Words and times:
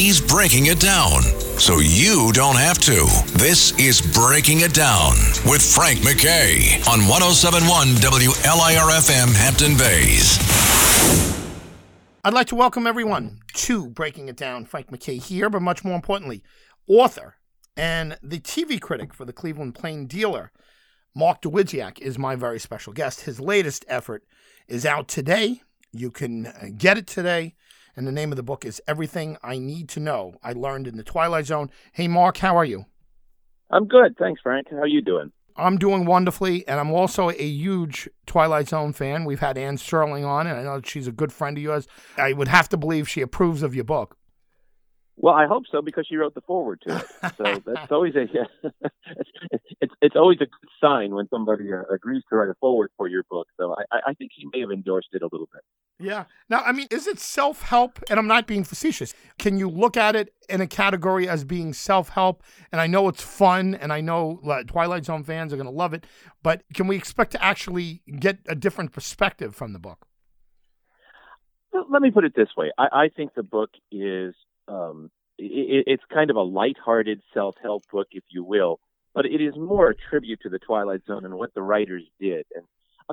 he's 0.00 0.18
breaking 0.18 0.64
it 0.64 0.80
down 0.80 1.20
so 1.60 1.78
you 1.78 2.32
don't 2.32 2.56
have 2.56 2.78
to. 2.78 3.06
This 3.36 3.78
is 3.78 4.00
Breaking 4.00 4.60
It 4.60 4.72
Down 4.72 5.12
with 5.44 5.60
Frank 5.60 5.98
McKay 5.98 6.80
on 6.88 7.00
1071 7.06 7.88
WLIRFM 7.96 9.34
Hampton 9.36 9.76
Bays. 9.76 10.38
I'd 12.24 12.32
like 12.32 12.46
to 12.46 12.54
welcome 12.54 12.86
everyone 12.86 13.40
to 13.52 13.90
Breaking 13.90 14.28
It 14.28 14.38
Down. 14.38 14.64
Frank 14.64 14.86
McKay 14.86 15.22
here, 15.22 15.50
but 15.50 15.60
much 15.60 15.84
more 15.84 15.96
importantly, 15.96 16.42
author 16.86 17.34
and 17.76 18.16
the 18.22 18.40
TV 18.40 18.80
critic 18.80 19.12
for 19.12 19.26
the 19.26 19.34
Cleveland 19.34 19.74
Plain 19.74 20.06
Dealer. 20.06 20.50
Mark 21.14 21.42
Dawidziak 21.42 21.98
is 21.98 22.18
my 22.18 22.36
very 22.36 22.58
special 22.58 22.94
guest. 22.94 23.22
His 23.22 23.38
latest 23.38 23.84
effort 23.86 24.24
is 24.66 24.86
out 24.86 25.08
today. 25.08 25.60
You 25.92 26.10
can 26.10 26.46
uh, 26.46 26.68
get 26.78 26.96
it 26.96 27.06
today. 27.06 27.54
And 28.00 28.06
the 28.06 28.12
name 28.12 28.32
of 28.32 28.36
the 28.36 28.42
book 28.42 28.64
is 28.64 28.80
Everything 28.88 29.36
I 29.42 29.58
Need 29.58 29.90
to 29.90 30.00
Know 30.00 30.38
I 30.42 30.54
Learned 30.54 30.86
in 30.86 30.96
the 30.96 31.04
Twilight 31.04 31.44
Zone. 31.44 31.70
Hey, 31.92 32.08
Mark, 32.08 32.38
how 32.38 32.56
are 32.56 32.64
you? 32.64 32.86
I'm 33.68 33.86
good. 33.86 34.16
Thanks, 34.18 34.40
Frank. 34.40 34.68
How 34.70 34.78
are 34.78 34.86
you 34.86 35.02
doing? 35.02 35.32
I'm 35.54 35.76
doing 35.76 36.06
wonderfully, 36.06 36.66
and 36.66 36.80
I'm 36.80 36.92
also 36.92 37.28
a 37.28 37.46
huge 37.46 38.08
Twilight 38.24 38.68
Zone 38.68 38.94
fan. 38.94 39.26
We've 39.26 39.40
had 39.40 39.58
Anne 39.58 39.76
Serling 39.76 40.26
on, 40.26 40.46
and 40.46 40.58
I 40.58 40.62
know 40.62 40.80
she's 40.82 41.08
a 41.08 41.12
good 41.12 41.30
friend 41.30 41.58
of 41.58 41.62
yours. 41.62 41.86
I 42.16 42.32
would 42.32 42.48
have 42.48 42.70
to 42.70 42.78
believe 42.78 43.06
she 43.06 43.20
approves 43.20 43.62
of 43.62 43.74
your 43.74 43.84
book. 43.84 44.16
Well, 45.22 45.34
I 45.34 45.46
hope 45.46 45.64
so 45.70 45.82
because 45.82 46.06
she 46.08 46.16
wrote 46.16 46.34
the 46.34 46.40
forward 46.40 46.82
to 46.86 46.96
it. 46.96 47.32
So 47.36 47.62
that's 47.66 47.90
always 47.92 48.14
a 48.14 48.22
it's, 48.22 48.74
it's, 49.82 49.94
it's 50.00 50.16
always 50.16 50.38
a 50.38 50.46
good 50.46 50.70
sign 50.80 51.14
when 51.14 51.28
somebody 51.28 51.70
uh, 51.70 51.82
agrees 51.92 52.22
to 52.30 52.36
write 52.36 52.48
a 52.48 52.54
forward 52.54 52.90
for 52.96 53.06
your 53.06 53.24
book. 53.30 53.46
So 53.58 53.74
I, 53.92 53.98
I 54.08 54.14
think 54.14 54.30
she 54.34 54.46
may 54.50 54.60
have 54.60 54.70
endorsed 54.70 55.08
it 55.12 55.20
a 55.20 55.28
little 55.30 55.48
bit. 55.52 55.62
Yeah. 55.98 56.24
Now, 56.48 56.62
I 56.64 56.72
mean, 56.72 56.86
is 56.90 57.06
it 57.06 57.18
self 57.18 57.60
help? 57.60 58.02
And 58.08 58.18
I'm 58.18 58.26
not 58.26 58.46
being 58.46 58.64
facetious. 58.64 59.12
Can 59.38 59.58
you 59.58 59.68
look 59.68 59.98
at 59.98 60.16
it 60.16 60.32
in 60.48 60.62
a 60.62 60.66
category 60.66 61.28
as 61.28 61.44
being 61.44 61.74
self 61.74 62.08
help? 62.08 62.42
And 62.72 62.80
I 62.80 62.86
know 62.86 63.06
it's 63.08 63.22
fun, 63.22 63.74
and 63.74 63.92
I 63.92 64.00
know 64.00 64.40
Twilight 64.68 65.04
Zone 65.04 65.22
fans 65.22 65.52
are 65.52 65.56
going 65.56 65.66
to 65.66 65.70
love 65.70 65.92
it. 65.92 66.06
But 66.42 66.62
can 66.72 66.86
we 66.86 66.96
expect 66.96 67.32
to 67.32 67.44
actually 67.44 68.00
get 68.18 68.38
a 68.48 68.54
different 68.54 68.92
perspective 68.92 69.54
from 69.54 69.74
the 69.74 69.78
book? 69.78 70.06
Let 71.90 72.00
me 72.00 72.10
put 72.10 72.24
it 72.24 72.32
this 72.34 72.48
way. 72.56 72.70
I, 72.78 72.86
I 72.92 73.08
think 73.14 73.34
the 73.34 73.42
book 73.42 73.70
is 73.92 74.34
um, 74.70 75.10
it, 75.38 75.84
it's 75.86 76.02
kind 76.12 76.30
of 76.30 76.36
a 76.36 76.42
light-hearted 76.42 77.20
self-help 77.34 77.84
book, 77.90 78.08
if 78.12 78.24
you 78.30 78.44
will, 78.44 78.80
but 79.14 79.26
it 79.26 79.40
is 79.40 79.56
more 79.56 79.90
a 79.90 79.94
tribute 79.94 80.40
to 80.42 80.48
the 80.48 80.58
Twilight 80.58 81.02
Zone 81.06 81.24
and 81.24 81.34
what 81.34 81.54
the 81.54 81.62
writers 81.62 82.04
did. 82.20 82.46
And 82.54 82.64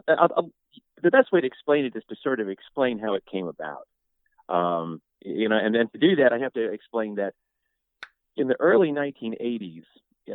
I'll, 0.07 0.29
I'll, 0.35 0.51
the 1.01 1.11
best 1.11 1.31
way 1.31 1.41
to 1.41 1.47
explain 1.47 1.85
it 1.85 1.95
is 1.95 2.03
to 2.09 2.15
sort 2.21 2.39
of 2.39 2.49
explain 2.49 2.99
how 2.99 3.15
it 3.15 3.23
came 3.31 3.47
about. 3.47 3.87
Um, 4.49 5.01
you 5.21 5.49
know, 5.49 5.57
and 5.57 5.73
then 5.73 5.89
to 5.89 5.97
do 5.97 6.17
that, 6.17 6.31
I 6.31 6.39
have 6.39 6.53
to 6.53 6.71
explain 6.71 7.15
that 7.15 7.33
in 8.35 8.47
the 8.47 8.55
early 8.59 8.89
1980s, 8.89 9.83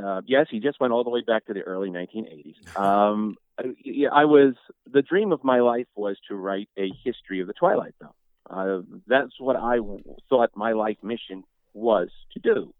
uh, 0.02 0.22
yes, 0.26 0.46
he 0.50 0.58
just 0.58 0.80
went 0.80 0.92
all 0.92 1.04
the 1.04 1.10
way 1.10 1.22
back 1.22 1.46
to 1.46 1.54
the 1.54 1.62
early 1.62 1.90
1980s. 1.90 2.56
Um, 2.76 3.36
I 3.58 4.24
was 4.24 4.54
the 4.90 5.02
dream 5.02 5.30
of 5.30 5.44
my 5.44 5.60
life 5.60 5.86
was 5.94 6.16
to 6.28 6.34
write 6.34 6.68
a 6.76 6.90
history 7.04 7.40
of 7.40 7.46
the 7.46 7.52
Twilight 7.52 7.94
Zone. 8.02 8.10
Uh, 8.48 8.80
that's 9.06 9.32
what 9.38 9.56
I 9.56 9.78
thought 10.28 10.50
my 10.54 10.72
life 10.72 10.96
mission 11.02 11.44
was 11.74 12.08
to 12.32 12.40
do. 12.40 12.74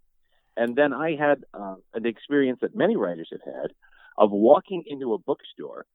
And 0.57 0.77
then 0.77 0.93
I 0.93 1.17
had 1.17 1.45
uh, 1.55 1.77
an 1.95 2.07
experience 2.07 2.59
that 2.63 2.77
many 2.77 2.97
writers 2.97 3.29
have 3.31 3.41
had 3.45 3.73
of 4.19 4.31
walking 4.31 4.85
into 4.87 5.15
a 5.15 5.19
bookstore 5.19 5.87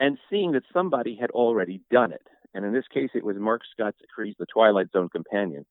and 0.00 0.18
seeing 0.28 0.52
that 0.52 0.62
somebody 0.72 1.16
had 1.20 1.30
already 1.30 1.80
done 1.90 2.12
it. 2.12 2.26
And 2.54 2.64
in 2.64 2.72
this 2.72 2.86
case, 2.92 3.10
it 3.14 3.24
was 3.24 3.36
Mark 3.36 3.62
Scott 3.72 3.94
Zicree's 4.00 4.34
The 4.38 4.46
Twilight 4.46 4.90
Zone 4.92 5.08
Companion, 5.08 5.64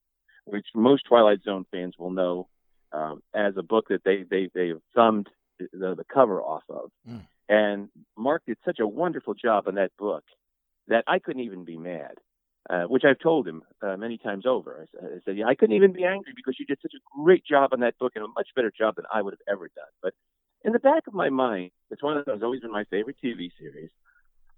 which 0.46 0.66
most 0.74 1.04
Twilight 1.06 1.42
Zone 1.44 1.66
fans 1.70 1.94
will 1.98 2.10
know 2.10 2.48
um, 2.92 3.22
as 3.34 3.54
a 3.56 3.62
book 3.62 3.86
that 3.90 4.02
they 4.04 4.24
they 4.28 4.48
they 4.54 4.68
have 4.68 4.80
thumbed 4.94 5.28
the, 5.58 5.94
the 5.94 6.04
cover 6.12 6.40
off 6.40 6.62
of. 6.70 6.90
Mm. 7.08 7.26
And 7.48 7.88
Mark 8.16 8.42
did 8.46 8.56
such 8.64 8.78
a 8.78 8.86
wonderful 8.86 9.34
job 9.34 9.64
on 9.66 9.74
that 9.74 9.90
book 9.98 10.24
that 10.88 11.04
I 11.06 11.18
couldn't 11.18 11.42
even 11.42 11.64
be 11.64 11.76
mad 11.76 12.14
uh, 12.68 12.84
which 12.84 13.04
I've 13.04 13.18
told 13.18 13.48
him 13.48 13.62
uh, 13.82 13.96
many 13.96 14.18
times 14.18 14.44
over. 14.46 14.86
I, 15.02 15.06
I 15.06 15.08
said, 15.24 15.36
yeah, 15.36 15.46
I 15.46 15.54
couldn't 15.54 15.76
even 15.76 15.92
be 15.92 16.04
angry 16.04 16.32
because 16.36 16.56
you 16.58 16.66
did 16.66 16.78
such 16.82 16.92
a 16.94 17.22
great 17.22 17.44
job 17.44 17.70
on 17.72 17.80
that 17.80 17.98
book 17.98 18.12
and 18.14 18.24
a 18.24 18.28
much 18.28 18.48
better 18.54 18.72
job 18.76 18.96
than 18.96 19.06
I 19.12 19.22
would 19.22 19.32
have 19.32 19.54
ever 19.54 19.68
done. 19.74 19.92
But 20.02 20.14
in 20.64 20.72
the 20.72 20.78
back 20.78 21.06
of 21.06 21.14
my 21.14 21.30
mind, 21.30 21.70
it's 21.90 22.02
one 22.02 22.18
of 22.18 22.26
those 22.26 22.42
always 22.42 22.60
been 22.60 22.72
my 22.72 22.84
favorite 22.84 23.16
TV 23.24 23.50
series. 23.58 23.90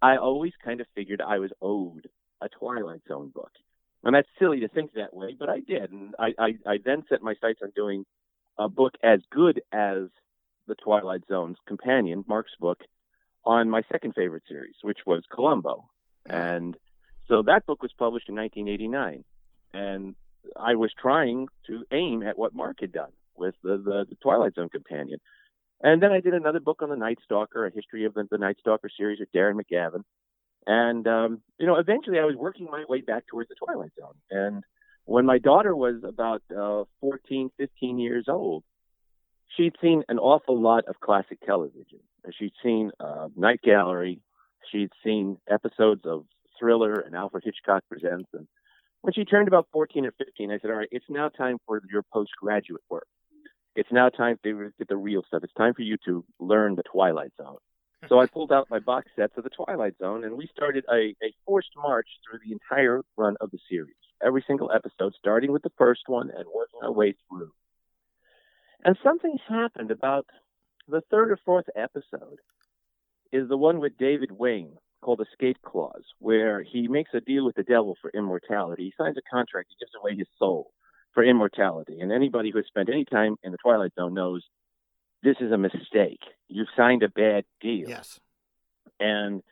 I 0.01 0.17
always 0.17 0.53
kind 0.65 0.81
of 0.81 0.87
figured 0.95 1.21
I 1.21 1.39
was 1.39 1.53
owed 1.61 2.09
a 2.41 2.49
Twilight 2.49 3.03
Zone 3.07 3.31
book. 3.33 3.53
And 4.03 4.17
that's 4.17 4.29
silly 4.39 4.61
to 4.61 4.69
think 4.69 4.95
that 4.95 5.15
way, 5.15 5.37
but 5.39 5.49
I 5.49 5.61
did. 5.61 5.93
And 5.93 6.15
I, 6.19 6.35
I, 6.39 6.55
I 6.67 6.79
then 6.85 7.05
set 7.09 7.23
my 7.23 7.35
sights 7.41 7.61
on 7.63 7.71
doing 7.77 8.05
a 8.59 8.69
book 8.69 8.95
as 9.03 9.21
good 9.31 9.63
as 9.73 10.09
the 10.67 10.75
Twilight 10.75 11.23
Zone's 11.29 11.57
companion, 11.69 12.25
Mark's 12.27 12.53
book, 12.59 12.81
on 13.45 13.71
my 13.71 13.83
second 13.91 14.15
favorite 14.15 14.43
series, 14.49 14.75
which 14.83 14.99
was 15.07 15.23
Columbo. 15.33 15.89
And 16.27 16.77
so 17.29 17.43
that 17.43 17.67
book 17.67 17.83
was 17.83 17.93
published 17.99 18.29
in 18.29 18.35
1989, 18.37 19.25
and 19.75 20.15
I 20.57 20.75
was 20.75 20.91
trying 21.01 21.49
to 21.67 21.85
aim 21.93 22.23
at 22.23 22.39
what 22.39 22.55
Mark 22.55 22.79
had 22.81 22.93
done 22.93 23.13
with 23.37 23.55
the, 23.63 23.77
the, 23.79 24.07
the 24.09 24.17
Twilight 24.23 24.55
Zone 24.55 24.69
companion. 24.69 25.19
And 25.83 26.03
then 26.03 26.13
I 26.13 26.21
did 26.21 26.35
another 26.35 26.61
book 26.61 26.81
on 26.83 26.91
the 26.91 26.97
Night 26.97 27.19
Stalker, 27.25 27.67
a 27.67 27.73
history 27.73 28.05
of 28.05 28.15
the, 28.15 28.27
the 28.31 28.39
Night 28.39 28.57
Stalker 28.61 28.89
series 28.97 29.19
with 29.19 29.33
Darren 29.33 29.61
McGavin. 29.61 30.03
And, 30.67 31.07
um, 31.09 31.41
you 31.59 31.67
know, 31.67 31.77
eventually 31.77 32.21
I 32.21 32.25
was 32.25 32.37
working 32.37 32.69
my 32.71 32.85
way 32.89 33.01
back 33.01 33.25
towards 33.27 33.49
the 33.49 33.57
Twilight 33.57 33.91
Zone. 33.99 34.15
And 34.31 34.63
when 35.05 35.27
my 35.27 35.39
daughter 35.39 35.75
was 35.75 36.03
about 36.07 36.43
uh, 36.57 36.85
14, 37.01 37.51
15 37.59 37.99
years 37.99 38.27
old, 38.29 38.63
she'd 39.57 39.75
seen 39.83 40.05
an 40.09 40.19
awful 40.19 40.61
lot 40.61 40.85
of 40.87 41.01
classic 41.01 41.39
television. 41.45 41.99
She'd 42.39 42.53
seen 42.63 42.93
uh, 43.01 43.29
Night 43.37 43.61
Gallery. 43.63 44.21
She'd 44.71 44.91
seen 45.03 45.39
episodes 45.51 46.03
of 46.05 46.27
thriller 46.63 47.01
and 47.01 47.17
Alfred 47.17 47.43
Hitchcock 47.45 47.83
Presents. 47.91 48.29
And 48.33 48.47
when 49.01 49.13
she 49.13 49.25
turned 49.25 49.49
about 49.49 49.67
14 49.73 50.07
or 50.07 50.13
15, 50.13 50.53
I 50.53 50.59
said, 50.61 50.71
all 50.71 50.77
right, 50.77 50.89
it's 50.93 51.05
now 51.09 51.29
time 51.29 51.59
for 51.67 51.83
your 51.91 52.05
postgraduate 52.13 52.83
work. 52.89 53.09
It's 53.75 53.91
now 53.91 54.11
time 54.11 54.39
to 54.45 54.71
get 54.79 54.89
the 54.89 54.97
real 54.97 55.25
stuff. 55.27 55.43
It's 55.43 55.53
time 55.55 55.75
for 55.75 55.83
you 55.83 55.97
to 56.07 56.25
learn 56.39 56.77
the 56.77 56.85
Twilight 56.85 57.33
Zone. 57.37 57.57
So 58.09 58.19
I 58.19 58.27
pulled 58.27 58.51
out 58.51 58.67
my 58.69 58.81
box 58.81 59.07
sets 59.15 59.35
of 59.37 59.45
the 59.45 59.51
Twilight 59.51 59.95
Zone, 60.01 60.25
and 60.25 60.37
we 60.37 60.49
started 60.49 60.85
a, 60.93 61.15
a 61.25 61.33
forced 61.47 61.71
march 61.77 62.09
through 62.25 62.41
the 62.45 62.51
entire 62.51 63.03
run 63.17 63.37
of 63.41 63.53
the 63.53 63.61
series. 63.71 63.95
Every 64.21 64.43
single 64.45 64.73
episode, 64.73 65.15
starting 65.17 65.53
with 65.53 65.63
the 65.63 65.71
first 65.79 66.01
one 66.09 66.29
and 66.37 66.45
working 66.53 66.81
our 66.83 66.91
way 66.91 67.15
through. 67.29 67.53
And 68.85 68.99
something 69.05 69.39
happened 69.49 69.93
about 69.93 70.27
the 70.89 71.03
third 71.13 71.31
or 71.31 71.39
fourth 71.45 71.67
episode 71.77 72.41
is 73.31 73.49
the 73.49 73.57
one 73.57 73.79
with 73.79 73.97
David 73.99 74.33
Wayne, 74.33 74.77
called 75.03 75.21
Escape 75.21 75.59
Clause, 75.63 76.05
where 76.19 76.63
he 76.63 76.89
makes 76.89 77.11
a 77.13 77.21
deal 77.21 77.45
with 77.45 77.57
the 77.57 77.63
devil 77.63 77.97
for 78.01 78.11
immortality. 78.15 78.85
He 78.85 78.95
signs 78.97 79.17
a 79.19 79.31
contract, 79.31 79.71
he 79.71 79.85
gives 79.85 79.93
away 80.01 80.17
his 80.17 80.29
soul 80.39 80.73
for 81.13 81.25
immortality. 81.25 82.01
And 82.01 82.11
anybody 82.11 82.51
who 82.51 82.59
has 82.59 82.67
spent 82.67 82.89
any 82.89 83.05
time 83.05 83.37
in 83.43 83.53
the 83.53 83.59
Twilight 83.59 83.93
Zone 83.95 84.15
knows 84.15 84.43
this 85.23 85.37
is 85.41 85.53
a 85.53 85.59
mistake. 85.59 86.21
You've 86.49 86.69
signed 86.77 87.03
a 87.03 87.09
bad 87.09 87.45
deal. 87.61 87.89
Yes. 87.89 88.19
And 88.99 89.43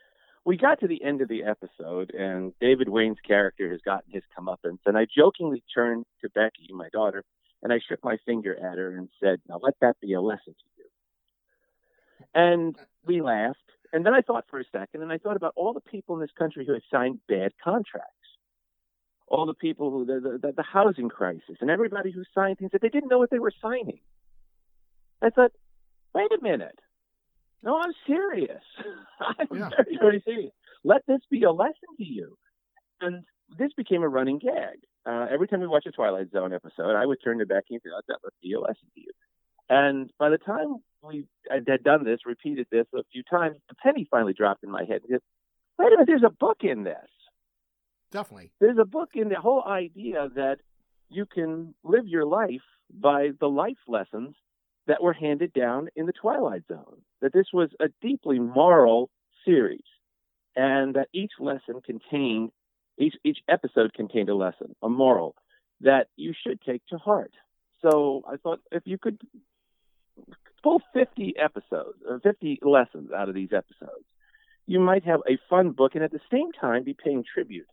we 0.44 0.56
got 0.56 0.80
to 0.80 0.88
the 0.88 1.02
end 1.04 1.20
of 1.20 1.28
the 1.28 1.44
episode, 1.44 2.12
and 2.14 2.52
David 2.60 2.88
Wayne's 2.88 3.18
character 3.26 3.70
has 3.70 3.80
gotten 3.84 4.10
his 4.10 4.22
comeuppance. 4.36 4.78
And 4.86 4.96
I 4.96 5.06
jokingly 5.14 5.62
turned 5.74 6.06
to 6.22 6.30
Becky, 6.30 6.68
my 6.70 6.88
daughter, 6.88 7.24
and 7.62 7.72
I 7.72 7.78
shook 7.86 8.02
my 8.02 8.16
finger 8.24 8.56
at 8.56 8.78
her 8.78 8.96
and 8.96 9.08
said, 9.22 9.40
Now 9.48 9.60
let 9.62 9.74
that 9.80 10.00
be 10.00 10.14
a 10.14 10.20
lesson 10.20 10.54
to 10.54 10.68
you. 10.78 10.84
And 12.34 12.76
we 13.04 13.20
laughed 13.20 13.69
and 13.92 14.06
then 14.06 14.14
I 14.14 14.20
thought 14.20 14.44
for 14.48 14.60
a 14.60 14.64
second, 14.72 15.02
and 15.02 15.12
I 15.12 15.18
thought 15.18 15.36
about 15.36 15.52
all 15.56 15.72
the 15.72 15.80
people 15.80 16.14
in 16.14 16.20
this 16.20 16.30
country 16.38 16.64
who 16.64 16.72
had 16.72 16.82
signed 16.90 17.18
bad 17.28 17.52
contracts, 17.62 18.14
all 19.26 19.46
the 19.46 19.54
people 19.54 19.90
who 19.90 20.04
the 20.04 20.38
the, 20.40 20.52
the 20.52 20.62
housing 20.62 21.08
crisis, 21.08 21.56
and 21.60 21.70
everybody 21.70 22.10
who 22.10 22.22
signed 22.34 22.58
things 22.58 22.72
that 22.72 22.82
they 22.82 22.88
didn't 22.88 23.08
know 23.08 23.18
what 23.18 23.30
they 23.30 23.38
were 23.38 23.52
signing. 23.62 24.00
I 25.22 25.30
thought, 25.30 25.52
wait 26.14 26.30
a 26.32 26.42
minute, 26.42 26.78
no, 27.62 27.78
I'm 27.78 27.92
serious. 28.06 28.62
I'm 29.20 29.58
yeah. 29.58 29.70
very 29.76 29.98
very 30.00 30.22
serious. 30.24 30.52
Let 30.84 31.02
this 31.06 31.20
be 31.30 31.42
a 31.42 31.52
lesson 31.52 31.90
to 31.98 32.04
you. 32.04 32.36
And 33.00 33.24
this 33.58 33.72
became 33.76 34.02
a 34.02 34.08
running 34.08 34.38
gag. 34.38 34.78
Uh, 35.06 35.26
every 35.30 35.48
time 35.48 35.60
we 35.60 35.66
watch 35.66 35.86
a 35.86 35.90
Twilight 35.90 36.30
Zone 36.30 36.52
episode, 36.52 36.94
I 36.94 37.06
would 37.06 37.18
turn 37.22 37.38
to 37.38 37.46
Becky 37.46 37.74
and 37.74 37.80
say, 37.82 37.90
"Let 37.94 38.06
that 38.08 38.18
be 38.42 38.52
a 38.52 38.60
lesson 38.60 38.88
to 38.94 39.00
you." 39.00 39.10
And 39.68 40.10
by 40.18 40.28
the 40.28 40.38
time 40.38 40.76
we 41.02 41.26
had 41.48 41.64
done 41.82 42.04
this, 42.04 42.20
repeated 42.26 42.66
this 42.70 42.86
a 42.94 43.02
few 43.12 43.22
times, 43.22 43.56
the 43.68 43.74
penny 43.76 44.06
finally 44.10 44.32
dropped 44.32 44.64
in 44.64 44.70
my 44.70 44.84
head. 44.84 45.02
Wait 45.08 45.20
a 45.78 45.90
minute, 45.90 46.06
there's 46.06 46.22
a 46.24 46.30
book 46.30 46.58
in 46.60 46.84
this. 46.84 46.96
Definitely. 48.12 48.52
There's 48.60 48.78
a 48.78 48.84
book 48.84 49.10
in 49.14 49.28
the 49.28 49.40
whole 49.40 49.64
idea 49.64 50.28
that 50.34 50.58
you 51.08 51.26
can 51.26 51.74
live 51.84 52.06
your 52.06 52.24
life 52.24 52.62
by 52.92 53.30
the 53.38 53.48
life 53.48 53.78
lessons 53.86 54.34
that 54.86 55.02
were 55.02 55.12
handed 55.12 55.52
down 55.52 55.88
in 55.94 56.06
the 56.06 56.12
Twilight 56.12 56.62
Zone. 56.68 57.02
That 57.20 57.32
this 57.32 57.46
was 57.52 57.70
a 57.80 57.86
deeply 58.02 58.38
moral 58.38 59.10
series, 59.44 59.84
and 60.56 60.94
that 60.94 61.08
each 61.12 61.32
lesson 61.38 61.80
contained, 61.84 62.50
each 62.98 63.14
each 63.24 63.38
episode 63.48 63.94
contained 63.94 64.28
a 64.28 64.34
lesson, 64.34 64.74
a 64.82 64.88
moral. 64.88 65.34
that 65.80 66.08
you 66.16 66.34
should 66.46 66.60
take 66.60 66.84
to 66.86 66.98
heart. 66.98 67.32
So 67.82 68.22
I 68.28 68.36
thought 68.36 68.60
if 68.70 68.82
you 68.84 68.98
could 68.98 69.20
pull 70.62 70.80
50 70.92 71.34
episodes 71.38 71.98
or 72.08 72.20
50 72.20 72.60
lessons 72.62 73.10
out 73.12 73.28
of 73.28 73.34
these 73.34 73.52
episodes, 73.52 74.04
you 74.66 74.80
might 74.80 75.04
have 75.04 75.20
a 75.28 75.38
fun 75.48 75.70
book 75.70 75.94
and 75.94 76.04
at 76.04 76.12
the 76.12 76.20
same 76.30 76.52
time 76.52 76.84
be 76.84 76.94
paying 76.94 77.24
tribute 77.24 77.66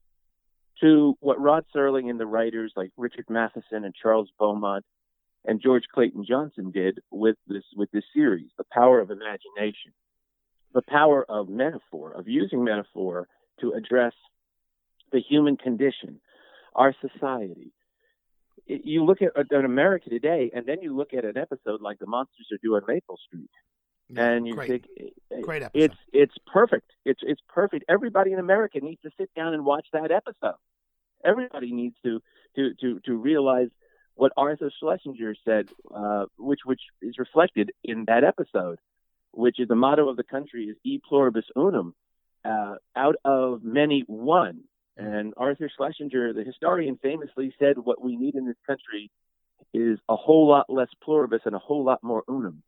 to 0.82 1.16
what 1.20 1.42
Rod 1.42 1.66
Serling 1.76 2.10
and 2.10 2.20
the 2.20 2.26
writers 2.26 2.74
like 2.76 2.92
Richard 2.98 3.26
Matheson 3.30 3.84
and 3.84 3.94
Charles 3.96 4.30
Beaumont 4.40 4.86
and 5.46 5.62
George 5.62 5.84
Clayton 5.94 6.26
Johnson 6.28 6.72
did 6.72 7.00
with 7.10 7.38
this 7.48 7.64
with 7.76 7.90
this 7.92 8.04
series, 8.14 8.50
the 8.58 8.66
power 8.72 9.00
of 9.00 9.10
imagination, 9.10 9.94
the 10.74 10.82
power 10.82 11.26
of 11.28 11.50
metaphor, 11.50 12.12
of 12.12 12.28
using 12.28 12.64
metaphor 12.64 13.28
to 13.62 13.72
address 13.72 14.14
the 15.12 15.22
human 15.22 15.58
condition, 15.58 16.20
our 16.76 16.94
society. 17.02 17.72
You 18.66 19.06
look 19.06 19.22
at, 19.22 19.32
at 19.38 19.52
America 19.66 20.10
today, 20.10 20.52
and 20.54 20.66
then 20.66 20.82
you 20.82 20.96
look 20.96 21.14
at 21.14 21.24
an 21.26 21.38
episode 21.38 21.82
like 21.82 22.00
The 22.00 22.08
Monsters 22.08 22.48
Are 22.52 22.58
Due 22.62 22.76
on 22.76 22.82
Maple 22.88 23.18
Street, 23.28 23.50
Yeah, 24.10 24.30
and 24.30 24.48
you 24.48 24.56
great. 24.56 24.68
think 24.68 25.44
Great 25.44 25.64
episode. 25.64 25.84
it's 25.84 25.96
it's 26.12 26.36
perfect. 26.52 26.90
It's 27.06 27.22
it's 27.24 27.42
perfect. 27.48 27.86
Everybody 27.88 28.34
in 28.34 28.40
America 28.40 28.80
needs 28.82 29.02
to 29.04 29.12
sit 29.18 29.30
down 29.36 29.54
and 29.54 29.64
watch 29.66 29.86
that 29.94 30.12
episode. 30.12 30.56
Everybody 31.24 31.72
needs 31.72 31.96
to 32.04 32.22
to 32.56 32.74
to 32.82 33.00
to 33.06 33.16
realize 33.16 33.70
what 34.16 34.32
Arthur 34.36 34.72
Schlesinger 34.80 35.36
said, 35.46 35.70
uh, 35.94 36.26
which 36.38 36.62
which 36.66 36.82
is 37.02 37.18
reflected 37.20 37.72
in 37.84 38.06
that 38.06 38.24
episode, 38.24 38.80
which 39.32 39.60
is 39.60 39.68
the 39.68 39.76
motto 39.76 40.10
of 40.10 40.18
the 40.18 40.24
country 40.24 40.66
is 40.66 40.78
"E 40.84 41.00
pluribus 41.08 41.46
unum," 41.56 41.94
uh, 42.44 42.76
out 42.96 43.16
of 43.24 43.64
many 43.64 44.04
one. 44.08 44.62
Mm-hmm. 45.00 45.14
And 45.14 45.34
Arthur 45.38 45.70
Schlesinger, 45.76 46.34
the 46.34 46.44
historian, 46.44 46.98
famously 47.02 47.54
said, 47.60 47.78
"What 47.78 48.02
we 48.04 48.16
need 48.16 48.36
in 48.36 48.46
this 48.46 48.58
country 48.66 49.12
is 49.74 50.00
a 50.10 50.16
whole 50.16 50.48
lot 50.48 50.66
less 50.70 50.90
pluribus 51.04 51.42
and 51.46 51.56
a 51.56 51.60
whole 51.60 51.84
lot 51.84 52.04
more 52.04 52.24
unum." 52.28 52.64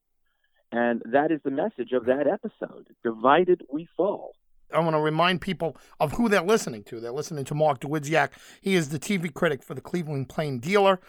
And 0.72 1.02
that 1.06 1.31
is 1.31 1.40
the 1.44 1.52
message 1.52 1.94
of 1.94 2.06
that 2.06 2.28
episode. 2.28 2.88
Divided 3.04 3.64
we 3.72 3.88
fall. 3.98 4.34
I 4.72 4.80
want 4.80 4.96
to 4.96 5.00
remind 5.00 5.42
people 5.42 5.76
of 6.00 6.14
who 6.14 6.30
they're 6.30 6.42
listening 6.42 6.84
to. 6.86 7.00
They're 7.00 7.12
listening 7.12 7.46
to 7.46 7.56
Mark 7.56 7.80
Dawidziak. 7.80 8.32
He 8.62 8.75
is 8.75 8.90
the 8.90 9.00
TV 9.00 9.34
critic 9.34 9.64
for 9.64 9.74
the 9.74 9.82
Cleveland 9.82 10.30
Plain 10.30 10.60
Dealer 10.60 11.00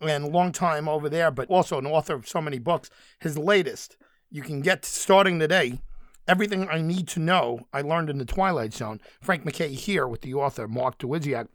and 0.00 0.28
long 0.28 0.52
time 0.52 0.88
over 0.88 1.08
there, 1.08 1.32
but 1.32 1.48
also 1.48 1.78
an 1.78 1.86
author 1.86 2.14
of 2.14 2.28
so 2.28 2.40
many 2.40 2.60
books. 2.60 2.90
His 3.18 3.36
latest, 3.36 3.96
you 4.30 4.42
can 4.42 4.60
get 4.60 4.84
starting 4.84 5.40
today. 5.40 5.80
Everything 6.28 6.68
I 6.68 6.82
need 6.82 7.08
to 7.08 7.20
know, 7.20 7.66
I 7.72 7.80
learned 7.80 8.10
in 8.10 8.18
the 8.18 8.24
Twilight 8.24 8.74
Zone. 8.74 9.00
Frank 9.20 9.44
McKay 9.44 9.70
here 9.70 10.06
with 10.06 10.20
the 10.20 10.34
author, 10.34 10.68
Mark 10.68 10.98
Dawidziak. 10.98 11.48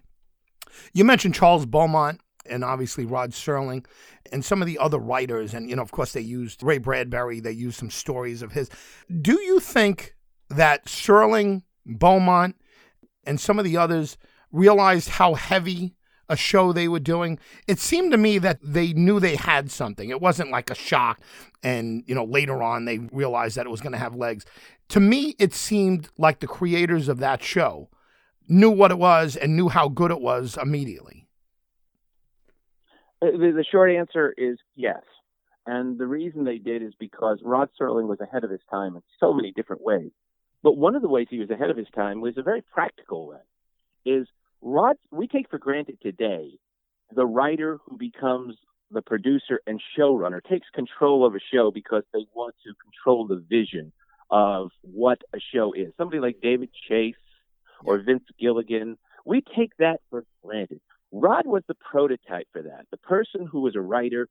You 0.94 1.04
mentioned 1.04 1.36
Charles 1.36 1.68
Beaumont 1.68 2.20
and 2.46 2.64
obviously 2.64 3.06
Rod 3.06 3.32
Serling 3.32 3.86
and 4.32 4.44
some 4.44 4.62
of 4.62 4.66
the 4.66 4.80
other 4.80 4.98
writers. 4.98 5.54
And, 5.54 5.70
you 5.70 5.76
know, 5.76 5.82
of 5.84 5.92
course, 5.92 6.12
they 6.14 6.22
used 6.22 6.64
Ray 6.64 6.80
Bradbury, 6.80 7.40
they 7.40 7.52
used 7.52 7.78
some 7.78 7.92
stories 7.92 8.42
of 8.42 8.52
his. 8.52 8.70
Do 9.22 9.40
you 9.40 9.60
think 9.60 10.16
that 10.50 10.86
Serling, 10.86 11.62
Beaumont, 11.86 12.56
and 13.26 13.40
some 13.40 13.60
of 13.60 13.66
the 13.66 13.78
others 13.78 14.18
realized 14.52 15.10
how 15.10 15.36
heavy 15.36 15.96
a 16.30 16.36
show 16.36 16.72
they 16.72 16.88
were 16.88 17.00
doing? 17.00 17.40
It 17.68 17.80
seemed 17.80 18.12
to 18.12 18.18
me 18.18 18.38
that 18.40 18.60
they 18.62 18.94
knew 18.94 19.20
they 19.20 19.36
had 19.36 19.72
something. 19.72 20.10
It 20.10 20.22
wasn't 20.22 20.52
like 20.52 20.70
a 20.70 20.76
shock, 20.76 21.20
and 21.62 22.04
you 22.08 22.16
know 22.16 22.24
later 22.26 22.62
on 22.64 22.86
they 22.86 23.00
realized 23.00 23.56
that 23.58 23.66
it 23.66 23.70
was 23.70 23.82
going 23.82 23.94
to 23.94 24.00
have 24.00 24.16
legs. 24.16 24.46
To 24.90 25.00
me, 25.00 25.36
it 25.40 25.54
seemed 25.54 26.10
like 26.18 26.40
the 26.40 26.48
creators 26.48 27.08
of 27.08 27.20
that 27.20 27.44
show 27.44 27.90
knew 28.48 28.70
what 28.70 28.92
it 28.92 28.98
was 28.98 29.36
and 29.36 29.56
knew 29.56 29.70
how 29.70 29.88
good 29.90 30.12
it 30.12 30.22
was 30.22 30.58
immediately. 30.62 31.28
Uh, 33.22 33.32
The, 33.32 33.54
the 33.56 33.66
short 33.70 33.92
answer 33.92 34.34
is 34.38 34.58
yes. 34.76 35.02
And 35.66 35.98
the 35.98 36.08
reason 36.08 36.44
they 36.44 36.58
did 36.58 36.84
is 36.84 36.94
because 37.00 37.40
Rod 37.42 37.70
Serling 37.80 38.08
was 38.08 38.20
ahead 38.20 38.44
of 38.44 38.52
his 38.52 38.60
time 38.70 38.96
in 38.96 39.02
so 39.20 39.34
many 39.34 39.54
different 39.54 39.82
ways. 39.82 40.12
But 40.62 40.78
one 40.78 40.96
of 40.96 41.02
the 41.02 41.08
ways 41.08 41.28
he 41.30 41.40
was 41.40 41.50
ahead 41.50 41.70
of 41.70 41.78
his 41.78 41.88
time 41.96 42.20
was 42.20 42.38
a 42.38 42.44
very 42.44 42.62
practical 42.62 43.28
way. 43.28 43.38
Is 44.06 44.28
Rod? 44.66 44.96
We 45.12 45.28
take 45.28 45.50
for 45.50 45.58
granted 45.58 45.98
today 46.02 46.58
the 47.14 47.26
writer 47.26 47.80
who 47.86 47.98
becomes 47.98 48.56
the 48.92 49.02
producer 49.02 49.60
and 49.68 49.82
showrunner 49.98 50.42
takes 50.42 50.68
control 50.74 51.26
of 51.26 51.36
a 51.36 51.40
show 51.54 51.70
because 51.70 52.04
they 52.14 52.26
want 52.34 52.56
to 52.64 52.74
control 52.82 53.28
the 53.28 53.44
vision 53.50 53.92
of 54.32 54.70
what 54.82 55.22
a 55.36 55.40
show 55.54 55.74
is. 55.74 55.92
Somebody 55.98 56.22
like 56.22 56.38
David 56.42 56.70
Chase 56.88 57.16
or 57.84 58.00
Vince 58.00 58.24
Gilligan, 58.40 58.98
we 59.26 59.42
take 59.56 59.76
that 59.80 60.00
for 60.10 60.24
granted. 60.44 60.80
Rod 61.12 61.46
was 61.46 61.64
the 61.68 61.76
prototype 61.76 62.48
for 62.54 62.62
that. 62.62 62.86
The 62.90 62.98
person 62.98 63.46
who 63.46 63.62
was 63.62 63.76
a 63.76 63.82
writer 63.82 64.30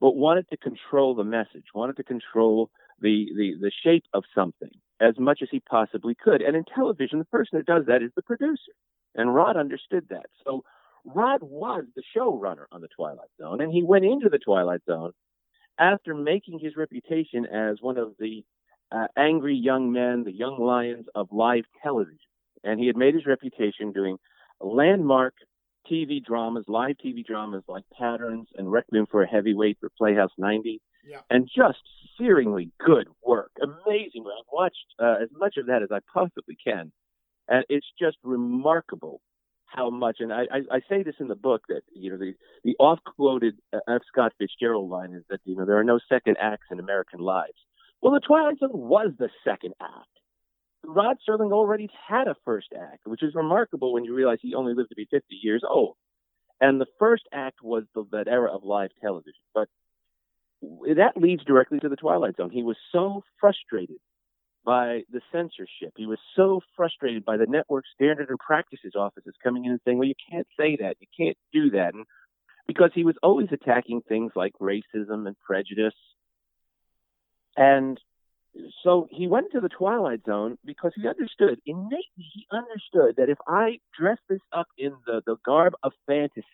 but 0.00 0.16
wanted 0.16 0.48
to 0.50 0.56
control 0.56 1.14
the 1.14 1.24
message, 1.24 1.66
wanted 1.72 1.96
to 1.98 2.04
control 2.04 2.70
the, 3.00 3.26
the, 3.36 3.54
the 3.60 3.72
shape 3.84 4.04
of 4.12 4.24
something 4.34 4.70
as 5.00 5.14
much 5.18 5.38
as 5.40 5.48
he 5.52 5.60
possibly 5.60 6.16
could. 6.16 6.42
And 6.42 6.56
in 6.56 6.64
television, 6.64 7.20
the 7.20 7.24
person 7.26 7.58
who 7.58 7.62
does 7.62 7.86
that 7.86 8.02
is 8.02 8.10
the 8.16 8.22
producer. 8.22 8.72
And 9.18 9.34
Rod 9.34 9.56
understood 9.58 10.06
that. 10.08 10.26
So 10.44 10.62
Rod 11.04 11.40
was 11.42 11.84
the 11.94 12.02
showrunner 12.16 12.64
on 12.72 12.80
The 12.80 12.88
Twilight 12.96 13.28
Zone, 13.40 13.60
and 13.60 13.70
he 13.72 13.82
went 13.82 14.04
into 14.06 14.28
The 14.30 14.38
Twilight 14.38 14.80
Zone 14.86 15.12
after 15.78 16.14
making 16.14 16.58
his 16.60 16.76
reputation 16.76 17.44
as 17.46 17.78
one 17.80 17.98
of 17.98 18.14
the 18.18 18.44
uh, 18.90 19.06
angry 19.16 19.54
young 19.56 19.92
men, 19.92 20.24
the 20.24 20.32
young 20.32 20.58
lions 20.58 21.06
of 21.14 21.28
live 21.32 21.64
television. 21.82 22.16
And 22.64 22.80
he 22.80 22.86
had 22.86 22.96
made 22.96 23.14
his 23.14 23.26
reputation 23.26 23.92
doing 23.92 24.16
landmark 24.60 25.34
TV 25.90 26.22
dramas, 26.24 26.64
live 26.68 26.96
TV 27.04 27.24
dramas 27.24 27.62
like 27.68 27.84
Patterns 27.98 28.48
and 28.56 28.70
Requiem 28.70 29.06
for 29.10 29.22
a 29.22 29.26
Heavyweight 29.28 29.78
for 29.80 29.90
Playhouse 29.96 30.32
90, 30.38 30.80
Yeah. 31.08 31.20
and 31.30 31.48
just 31.54 31.78
searingly 32.20 32.70
good 32.84 33.08
work. 33.24 33.52
Amazing. 33.62 34.24
I've 34.26 34.44
watched 34.52 34.86
uh, 34.98 35.16
as 35.22 35.28
much 35.32 35.56
of 35.56 35.66
that 35.66 35.82
as 35.82 35.90
I 35.92 36.00
possibly 36.12 36.56
can, 36.62 36.92
and 37.48 37.64
it's 37.68 37.86
just 37.98 38.16
remarkable 38.22 39.20
how 39.66 39.90
much. 39.90 40.16
And 40.20 40.32
I, 40.32 40.44
I, 40.70 40.80
say 40.88 41.02
this 41.02 41.14
in 41.20 41.28
the 41.28 41.34
book 41.34 41.62
that 41.68 41.82
you 41.92 42.10
know 42.10 42.16
the 42.16 42.34
the 42.64 42.76
oft 42.78 43.02
quoted 43.04 43.56
uh, 43.72 43.78
F. 43.88 44.02
Scott 44.08 44.32
Fitzgerald 44.38 44.90
line 44.90 45.12
is 45.12 45.24
that 45.30 45.40
you 45.44 45.56
know 45.56 45.64
there 45.64 45.78
are 45.78 45.84
no 45.84 45.98
second 46.08 46.36
acts 46.40 46.66
in 46.70 46.80
American 46.80 47.20
lives. 47.20 47.58
Well, 48.00 48.12
The 48.12 48.20
Twilight 48.20 48.58
Zone 48.60 48.70
was 48.72 49.10
the 49.18 49.28
second 49.44 49.74
act. 49.82 50.06
Rod 50.84 51.16
Serling 51.28 51.52
already 51.52 51.90
had 52.08 52.28
a 52.28 52.36
first 52.44 52.68
act, 52.72 53.06
which 53.06 53.22
is 53.22 53.34
remarkable 53.34 53.92
when 53.92 54.04
you 54.04 54.14
realize 54.14 54.38
he 54.40 54.54
only 54.54 54.74
lived 54.74 54.90
to 54.90 54.94
be 54.94 55.08
50 55.10 55.34
years 55.42 55.62
old. 55.68 55.96
And 56.60 56.80
the 56.80 56.86
first 56.98 57.24
act 57.32 57.58
was 57.62 57.84
the, 57.94 58.04
that 58.12 58.28
era 58.28 58.54
of 58.54 58.64
live 58.64 58.90
television. 59.00 59.42
But 59.52 59.68
that 60.62 61.16
leads 61.16 61.44
directly 61.44 61.80
to 61.80 61.88
the 61.88 61.96
Twilight 61.96 62.36
Zone. 62.36 62.50
He 62.50 62.62
was 62.62 62.76
so 62.92 63.22
frustrated 63.40 63.98
by 64.64 65.02
the 65.10 65.20
censorship. 65.32 65.94
He 65.96 66.06
was 66.06 66.18
so 66.36 66.60
frustrated 66.76 67.24
by 67.24 67.36
the 67.36 67.46
network 67.46 67.84
standard 67.94 68.28
and 68.28 68.38
practices 68.38 68.92
offices 68.96 69.34
coming 69.42 69.64
in 69.64 69.72
and 69.72 69.80
saying, 69.84 69.98
well, 69.98 70.08
you 70.08 70.14
can't 70.30 70.46
say 70.58 70.76
that. 70.76 70.96
You 71.00 71.06
can't 71.16 71.36
do 71.52 71.70
that. 71.70 71.94
And 71.94 72.04
because 72.66 72.90
he 72.94 73.04
was 73.04 73.16
always 73.22 73.48
attacking 73.50 74.02
things 74.02 74.32
like 74.36 74.52
racism 74.60 75.26
and 75.26 75.36
prejudice. 75.40 75.94
And 77.56 77.98
so 78.84 79.08
he 79.10 79.26
went 79.26 79.52
to 79.52 79.60
the 79.60 79.68
Twilight 79.68 80.20
Zone 80.26 80.58
because 80.64 80.92
he 80.94 81.08
understood, 81.08 81.60
innately, 81.64 82.02
he 82.16 82.46
understood 82.52 83.16
that 83.16 83.30
if 83.30 83.38
I 83.46 83.78
dress 83.98 84.18
this 84.28 84.40
up 84.52 84.68
in 84.76 84.92
the, 85.06 85.22
the 85.26 85.36
garb 85.44 85.74
of 85.82 85.92
fantasy, 86.06 86.44